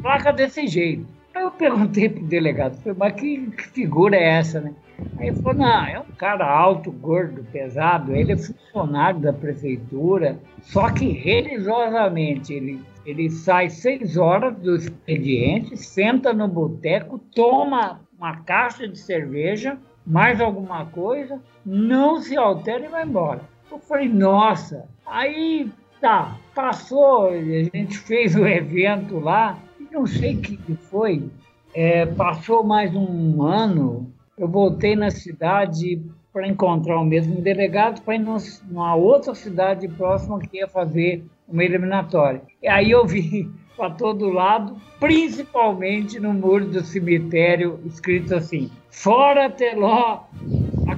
placa 0.00 0.32
desse 0.32 0.66
jeito. 0.66 1.06
Aí 1.34 1.42
eu 1.42 1.50
perguntei 1.50 2.08
pro 2.08 2.24
delegado, 2.24 2.78
mas 2.96 3.14
que, 3.14 3.50
que 3.52 3.68
figura 3.68 4.16
é 4.16 4.38
essa, 4.38 4.60
né? 4.60 4.74
Aí 5.18 5.28
ele 5.28 5.36
falou, 5.36 5.54
não, 5.54 5.84
é 5.86 5.98
um 5.98 6.12
cara 6.16 6.46
alto, 6.46 6.92
gordo, 6.92 7.44
pesado, 7.50 8.14
ele 8.14 8.32
é 8.32 8.36
funcionário 8.36 9.18
da 9.20 9.32
prefeitura, 9.32 10.38
só 10.60 10.90
que 10.90 11.08
religiosamente 11.08 12.52
ele, 12.52 12.80
ele 13.06 13.30
sai 13.30 13.70
seis 13.70 14.16
horas 14.16 14.54
do 14.58 14.76
expediente, 14.76 15.76
senta 15.76 16.32
no 16.32 16.46
boteco, 16.46 17.18
toma 17.34 18.00
uma 18.16 18.36
caixa 18.42 18.86
de 18.86 18.98
cerveja, 18.98 19.78
mais 20.06 20.40
alguma 20.40 20.84
coisa, 20.86 21.40
não 21.64 22.20
se 22.20 22.36
altera 22.36 22.84
e 22.84 22.88
vai 22.88 23.04
embora. 23.04 23.40
Eu 23.72 23.78
falei, 23.78 24.06
nossa, 24.06 24.86
aí 25.06 25.72
tá, 25.98 26.36
passou, 26.54 27.28
a 27.28 27.42
gente 27.42 27.96
fez 27.96 28.36
o 28.36 28.46
evento 28.46 29.18
lá, 29.18 29.58
não 29.90 30.06
sei 30.06 30.34
o 30.34 30.40
que 30.42 30.74
foi, 30.90 31.30
é, 31.72 32.04
passou 32.04 32.62
mais 32.62 32.94
um 32.94 33.42
ano, 33.42 34.12
eu 34.36 34.46
voltei 34.46 34.94
na 34.94 35.10
cidade 35.10 36.02
para 36.34 36.46
encontrar 36.46 37.00
o 37.00 37.04
mesmo 37.04 37.40
delegado 37.40 38.02
para 38.02 38.14
ir 38.14 38.18
numa 38.18 38.94
outra 38.94 39.34
cidade 39.34 39.88
próxima 39.88 40.38
que 40.38 40.58
ia 40.58 40.68
fazer 40.68 41.24
uma 41.48 41.64
eliminatória. 41.64 42.42
E 42.62 42.68
aí 42.68 42.90
eu 42.90 43.06
vi 43.06 43.50
para 43.74 43.88
todo 43.88 44.28
lado, 44.28 44.76
principalmente 45.00 46.20
no 46.20 46.34
muro 46.34 46.66
do 46.66 46.82
cemitério, 46.82 47.80
escrito 47.86 48.34
assim: 48.34 48.70
Fora 48.90 49.48
Teló, 49.48 50.24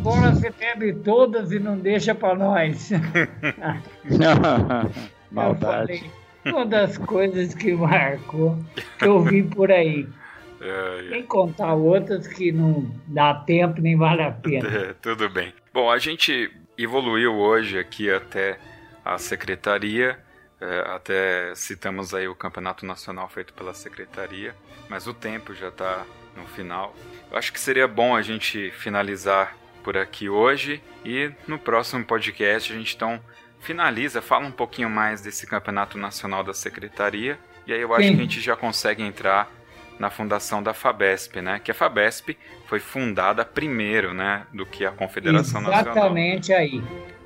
agora 0.04 0.34
você 0.34 0.50
bebe 0.50 0.92
todas 0.92 1.50
e 1.50 1.58
não 1.58 1.78
deixa 1.78 2.14
para 2.14 2.34
nós. 2.34 2.90
Maldade. 5.32 6.10
uma 6.44 6.66
das 6.66 6.98
coisas 6.98 7.54
que 7.54 7.72
marcou, 7.72 8.58
que 8.98 9.06
eu 9.06 9.22
vi 9.22 9.42
por 9.42 9.72
aí. 9.72 10.06
É, 10.66 11.10
Tem 11.10 11.22
contar 11.24 11.74
outras 11.74 12.26
que 12.26 12.50
não 12.50 12.90
dá 13.06 13.34
tempo 13.34 13.82
nem 13.82 13.98
vale 13.98 14.22
a 14.22 14.30
pena. 14.30 14.66
É, 14.66 14.94
tudo 14.94 15.28
bem. 15.28 15.52
Bom, 15.74 15.90
a 15.90 15.98
gente 15.98 16.50
evoluiu 16.78 17.34
hoje 17.34 17.78
aqui 17.78 18.10
até 18.10 18.56
a 19.04 19.18
secretaria, 19.18 20.18
é, 20.58 20.78
até 20.86 21.54
citamos 21.54 22.14
aí 22.14 22.26
o 22.26 22.34
campeonato 22.34 22.86
nacional 22.86 23.28
feito 23.28 23.52
pela 23.52 23.74
secretaria, 23.74 24.54
mas 24.88 25.06
o 25.06 25.12
tempo 25.12 25.52
já 25.52 25.68
está 25.68 26.06
no 26.34 26.46
final. 26.46 26.96
Eu 27.30 27.36
acho 27.36 27.52
que 27.52 27.60
seria 27.60 27.86
bom 27.86 28.16
a 28.16 28.22
gente 28.22 28.70
finalizar 28.70 29.54
por 29.84 29.98
aqui 29.98 30.28
hoje 30.30 30.82
e 31.04 31.30
no 31.46 31.58
próximo 31.58 32.02
podcast 32.04 32.72
a 32.72 32.76
gente 32.76 32.96
então 32.96 33.20
finaliza, 33.60 34.22
fala 34.22 34.46
um 34.46 34.50
pouquinho 34.50 34.88
mais 34.88 35.20
desse 35.20 35.46
campeonato 35.46 35.98
nacional 35.98 36.42
da 36.42 36.54
secretaria 36.54 37.38
e 37.66 37.72
aí 37.72 37.80
eu 37.80 37.94
acho 37.94 38.08
Sim. 38.08 38.14
que 38.14 38.20
a 38.20 38.22
gente 38.24 38.40
já 38.40 38.56
consegue 38.56 39.02
entrar 39.02 39.50
na 39.98 40.10
fundação 40.10 40.62
da 40.62 40.74
FABESP, 40.74 41.40
né? 41.40 41.60
Que 41.62 41.70
a 41.70 41.74
FABESP 41.74 42.36
foi 42.66 42.80
fundada 42.80 43.44
primeiro, 43.44 44.12
né, 44.12 44.44
do 44.52 44.66
que 44.66 44.84
a 44.84 44.90
Confederação 44.90 45.60
Exatamente 45.60 45.86
Nacional. 45.86 46.16
Exatamente 46.16 46.52
aí. 46.52 46.82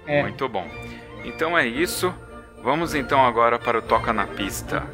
É. 0.06 0.22
Muito 0.22 0.48
bom. 0.48 0.68
Então 1.24 1.56
é 1.56 1.66
isso. 1.66 2.14
Vamos 2.62 2.94
então 2.94 3.24
agora 3.24 3.58
para 3.58 3.78
o 3.78 3.82
Toca 3.82 4.12
na 4.12 4.26
Pista. 4.26 4.86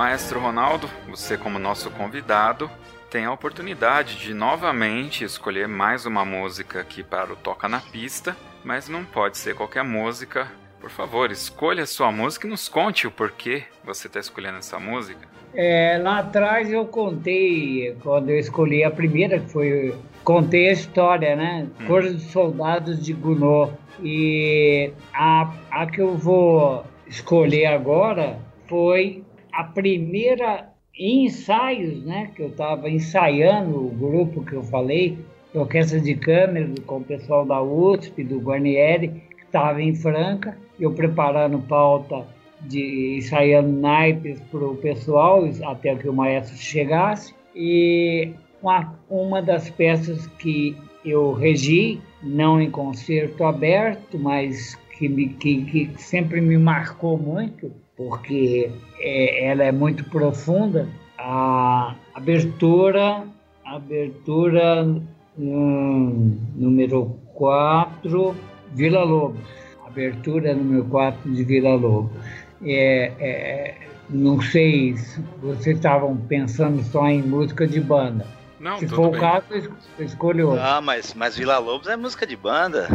Maestro 0.00 0.40
Ronaldo, 0.40 0.88
você 1.06 1.36
como 1.36 1.58
nosso 1.58 1.90
convidado, 1.90 2.70
tem 3.10 3.26
a 3.26 3.32
oportunidade 3.32 4.16
de 4.16 4.32
novamente 4.32 5.24
escolher 5.24 5.68
mais 5.68 6.06
uma 6.06 6.24
música 6.24 6.80
aqui 6.80 7.02
para 7.02 7.30
o 7.30 7.36
Toca 7.36 7.68
na 7.68 7.80
Pista, 7.80 8.34
mas 8.64 8.88
não 8.88 9.04
pode 9.04 9.36
ser 9.36 9.54
qualquer 9.54 9.84
música. 9.84 10.50
Por 10.80 10.88
favor, 10.88 11.30
escolha 11.30 11.82
a 11.82 11.86
sua 11.86 12.10
música 12.10 12.46
e 12.46 12.50
nos 12.50 12.66
conte 12.66 13.06
o 13.06 13.10
porquê 13.10 13.64
você 13.84 14.06
está 14.06 14.18
escolhendo 14.18 14.56
essa 14.56 14.78
música. 14.78 15.28
É, 15.52 16.00
lá 16.02 16.20
atrás 16.20 16.72
eu 16.72 16.86
contei, 16.86 17.94
quando 18.02 18.30
eu 18.30 18.38
escolhi 18.38 18.82
a 18.82 18.90
primeira, 18.90 19.38
que 19.38 19.50
foi. 19.50 19.94
Contei 20.24 20.70
a 20.70 20.72
história, 20.72 21.36
né? 21.36 21.68
Hum. 21.78 21.86
Cor 21.86 22.04
dos 22.04 22.22
Soldados 22.22 23.04
de 23.04 23.12
Gounod. 23.12 23.74
E 24.02 24.94
a, 25.12 25.52
a 25.70 25.86
que 25.86 26.00
eu 26.00 26.16
vou 26.16 26.86
escolher 27.06 27.66
agora 27.66 28.38
foi 28.66 29.24
a 29.52 29.64
primeira 29.64 30.68
ensaios, 30.98 32.04
né, 32.04 32.30
que 32.34 32.42
eu 32.42 32.48
estava 32.48 32.90
ensaiando 32.90 33.86
o 33.86 33.90
grupo 33.90 34.44
que 34.44 34.54
eu 34.54 34.62
falei, 34.62 35.18
orquestra 35.54 36.00
de 36.00 36.14
câmera 36.14 36.68
com 36.86 36.98
o 36.98 37.04
pessoal 37.04 37.44
da 37.44 37.60
USP, 37.60 38.22
do 38.22 38.38
Guarnieri, 38.38 39.08
que 39.08 39.44
estava 39.44 39.82
em 39.82 39.94
Franca, 39.94 40.56
eu 40.78 40.92
preparando 40.92 41.58
pauta 41.60 42.26
de 42.62 43.16
ensaiando 43.18 43.72
naipes 43.72 44.40
para 44.50 44.64
o 44.64 44.76
pessoal 44.76 45.48
até 45.64 45.94
que 45.94 46.08
o 46.08 46.12
maestro 46.12 46.56
chegasse. 46.56 47.34
E 47.54 48.32
uma, 48.62 48.94
uma 49.08 49.42
das 49.42 49.70
peças 49.70 50.26
que 50.38 50.76
eu 51.04 51.32
regi, 51.32 52.00
não 52.22 52.60
em 52.60 52.70
concerto 52.70 53.44
aberto, 53.44 54.18
mas 54.18 54.76
que, 54.98 55.08
me, 55.08 55.30
que, 55.30 55.64
que 55.64 55.90
sempre 55.96 56.40
me 56.40 56.58
marcou 56.58 57.16
muito, 57.16 57.72
porque 58.00 58.70
é, 58.98 59.44
ela 59.44 59.62
é 59.62 59.70
muito 59.70 60.04
profunda. 60.04 60.88
A 61.18 61.94
abertura, 62.14 63.24
abertura 63.62 64.86
hum, 65.38 66.38
número 66.56 67.18
4, 67.34 68.34
Vila 68.72 69.04
Lobos. 69.04 69.40
Abertura 69.86 70.54
número 70.54 70.84
4 70.86 71.30
de 71.30 71.44
Vila 71.44 71.74
Lobos. 71.74 72.10
É, 72.64 73.12
é, 73.20 73.74
não 74.08 74.40
sei 74.40 74.96
se 74.96 75.20
vocês 75.42 75.76
estavam 75.76 76.16
pensando 76.16 76.82
só 76.84 77.06
em 77.06 77.20
música 77.20 77.66
de 77.66 77.80
banda. 77.80 78.26
Não, 78.58 78.78
se 78.78 78.88
for 78.88 79.08
o 79.08 79.12
caso, 79.12 79.44
eu 79.98 80.04
escolho 80.06 80.48
outra. 80.50 80.76
Ah, 80.76 80.80
mas, 80.80 81.12
mas 81.12 81.36
Vila 81.36 81.58
Lobos 81.58 81.86
é 81.86 81.96
música 81.96 82.26
de 82.26 82.36
banda. 82.36 82.88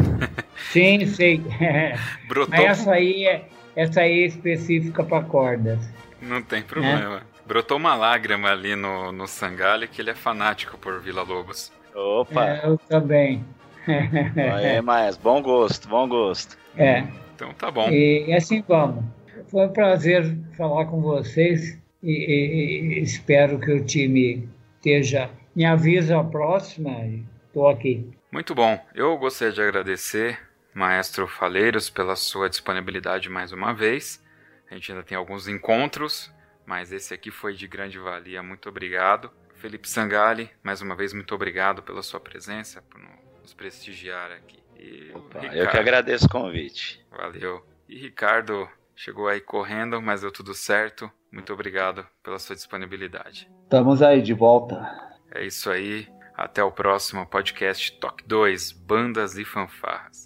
Sim, 0.72 1.06
sei. 1.06 1.44
Brotou. 2.28 2.56
Mas 2.56 2.80
essa 2.80 2.92
aí 2.94 3.26
é, 3.26 3.46
essa 3.76 4.02
aí 4.02 4.24
é 4.24 4.26
específica 4.26 5.04
para 5.04 5.24
cordas. 5.24 5.80
Não 6.22 6.42
tem 6.42 6.62
problema. 6.62 7.18
É. 7.18 7.22
Brotou 7.46 7.78
uma 7.78 7.96
lágrima 7.96 8.50
ali 8.50 8.76
no, 8.76 9.12
no 9.12 9.28
Sangalho 9.28 9.88
que 9.88 10.02
ele 10.02 10.10
é 10.10 10.16
fanático 10.16 10.78
por 10.78 11.00
Vila 11.00 11.22
Lobos. 11.22 11.72
Opa! 11.94 12.46
É, 12.46 12.66
eu 12.66 12.78
também. 12.90 13.46
é, 14.36 14.82
mas 14.82 15.16
bom 15.18 15.42
gosto, 15.42 15.88
bom 15.88 16.08
gosto. 16.08 16.58
É. 16.76 17.06
Então 17.36 17.54
tá 17.54 17.70
bom. 17.70 17.90
E, 17.90 18.26
e 18.28 18.34
assim 18.34 18.64
vamos. 18.68 19.04
Foi 19.50 19.68
um 19.68 19.70
prazer 19.70 20.36
falar 20.58 20.86
com 20.86 21.02
vocês 21.02 21.78
e, 22.02 22.12
e, 22.12 23.00
e 23.00 23.04
espero 23.04 23.60
que 23.60 23.72
o 23.72 23.84
time 23.84 24.50
esteja. 24.78 25.30
Me 25.56 25.66
avisa 25.66 26.20
a 26.20 26.24
próxima 26.24 26.92
e 27.06 27.24
estou 27.48 27.68
aqui. 27.68 28.10
Muito 28.32 28.54
bom. 28.54 28.78
Eu 28.94 29.18
gostaria 29.18 29.54
de 29.54 29.62
agradecer, 29.62 30.38
Maestro 30.76 31.26
Faleiros, 31.26 31.90
pela 31.90 32.18
sua 32.18 32.50
disponibilidade 32.50 33.30
mais 33.30 33.54
uma 33.54 33.74
vez. 33.74 34.22
A 34.70 34.74
gente 34.74 34.92
ainda 34.92 35.06
tem 35.06 35.18
alguns 35.18 35.48
encontros, 35.48 36.30
mas 36.66 36.92
esse 36.92 37.14
aqui 37.14 37.32
foi 37.32 37.54
de 37.54 37.66
grande 37.66 37.98
valia. 37.98 38.44
Muito 38.44 38.68
obrigado. 38.68 39.32
Felipe 39.54 39.88
Sangali, 39.88 40.52
mais 40.62 40.82
uma 40.82 40.94
vez, 40.94 41.14
muito 41.14 41.34
obrigado 41.34 41.82
pela 41.82 42.04
sua 42.04 42.20
presença, 42.20 42.82
por 42.82 43.00
nos 43.42 43.54
prestigiar 43.54 44.34
aqui. 44.34 44.62
E 44.78 45.12
Opa, 45.16 45.40
Ricardo, 45.40 45.58
eu 45.58 45.70
que 45.70 45.78
agradeço 45.78 46.26
o 46.26 46.30
convite. 46.30 47.02
Valeu. 47.10 47.66
E 47.88 47.98
Ricardo 47.98 48.70
chegou 48.94 49.30
aí 49.30 49.40
correndo, 49.40 50.02
mas 50.02 50.22
deu 50.22 50.32
tudo 50.32 50.54
certo. 50.54 51.10
Muito 51.32 51.54
obrigado 51.54 52.06
pela 52.22 52.38
sua 52.38 52.54
disponibilidade. 52.54 53.50
Estamos 53.64 54.02
aí 54.02 54.22
de 54.22 54.34
volta. 54.34 54.86
É 55.32 55.46
isso 55.46 55.72
aí. 55.72 56.06
Até 56.36 56.62
o 56.62 56.72
próximo 56.72 57.26
podcast 57.26 57.98
Toque 57.98 58.28
2 58.28 58.74
Bandas 58.74 59.38
e 59.38 59.46
Fanfarras. 59.46 60.25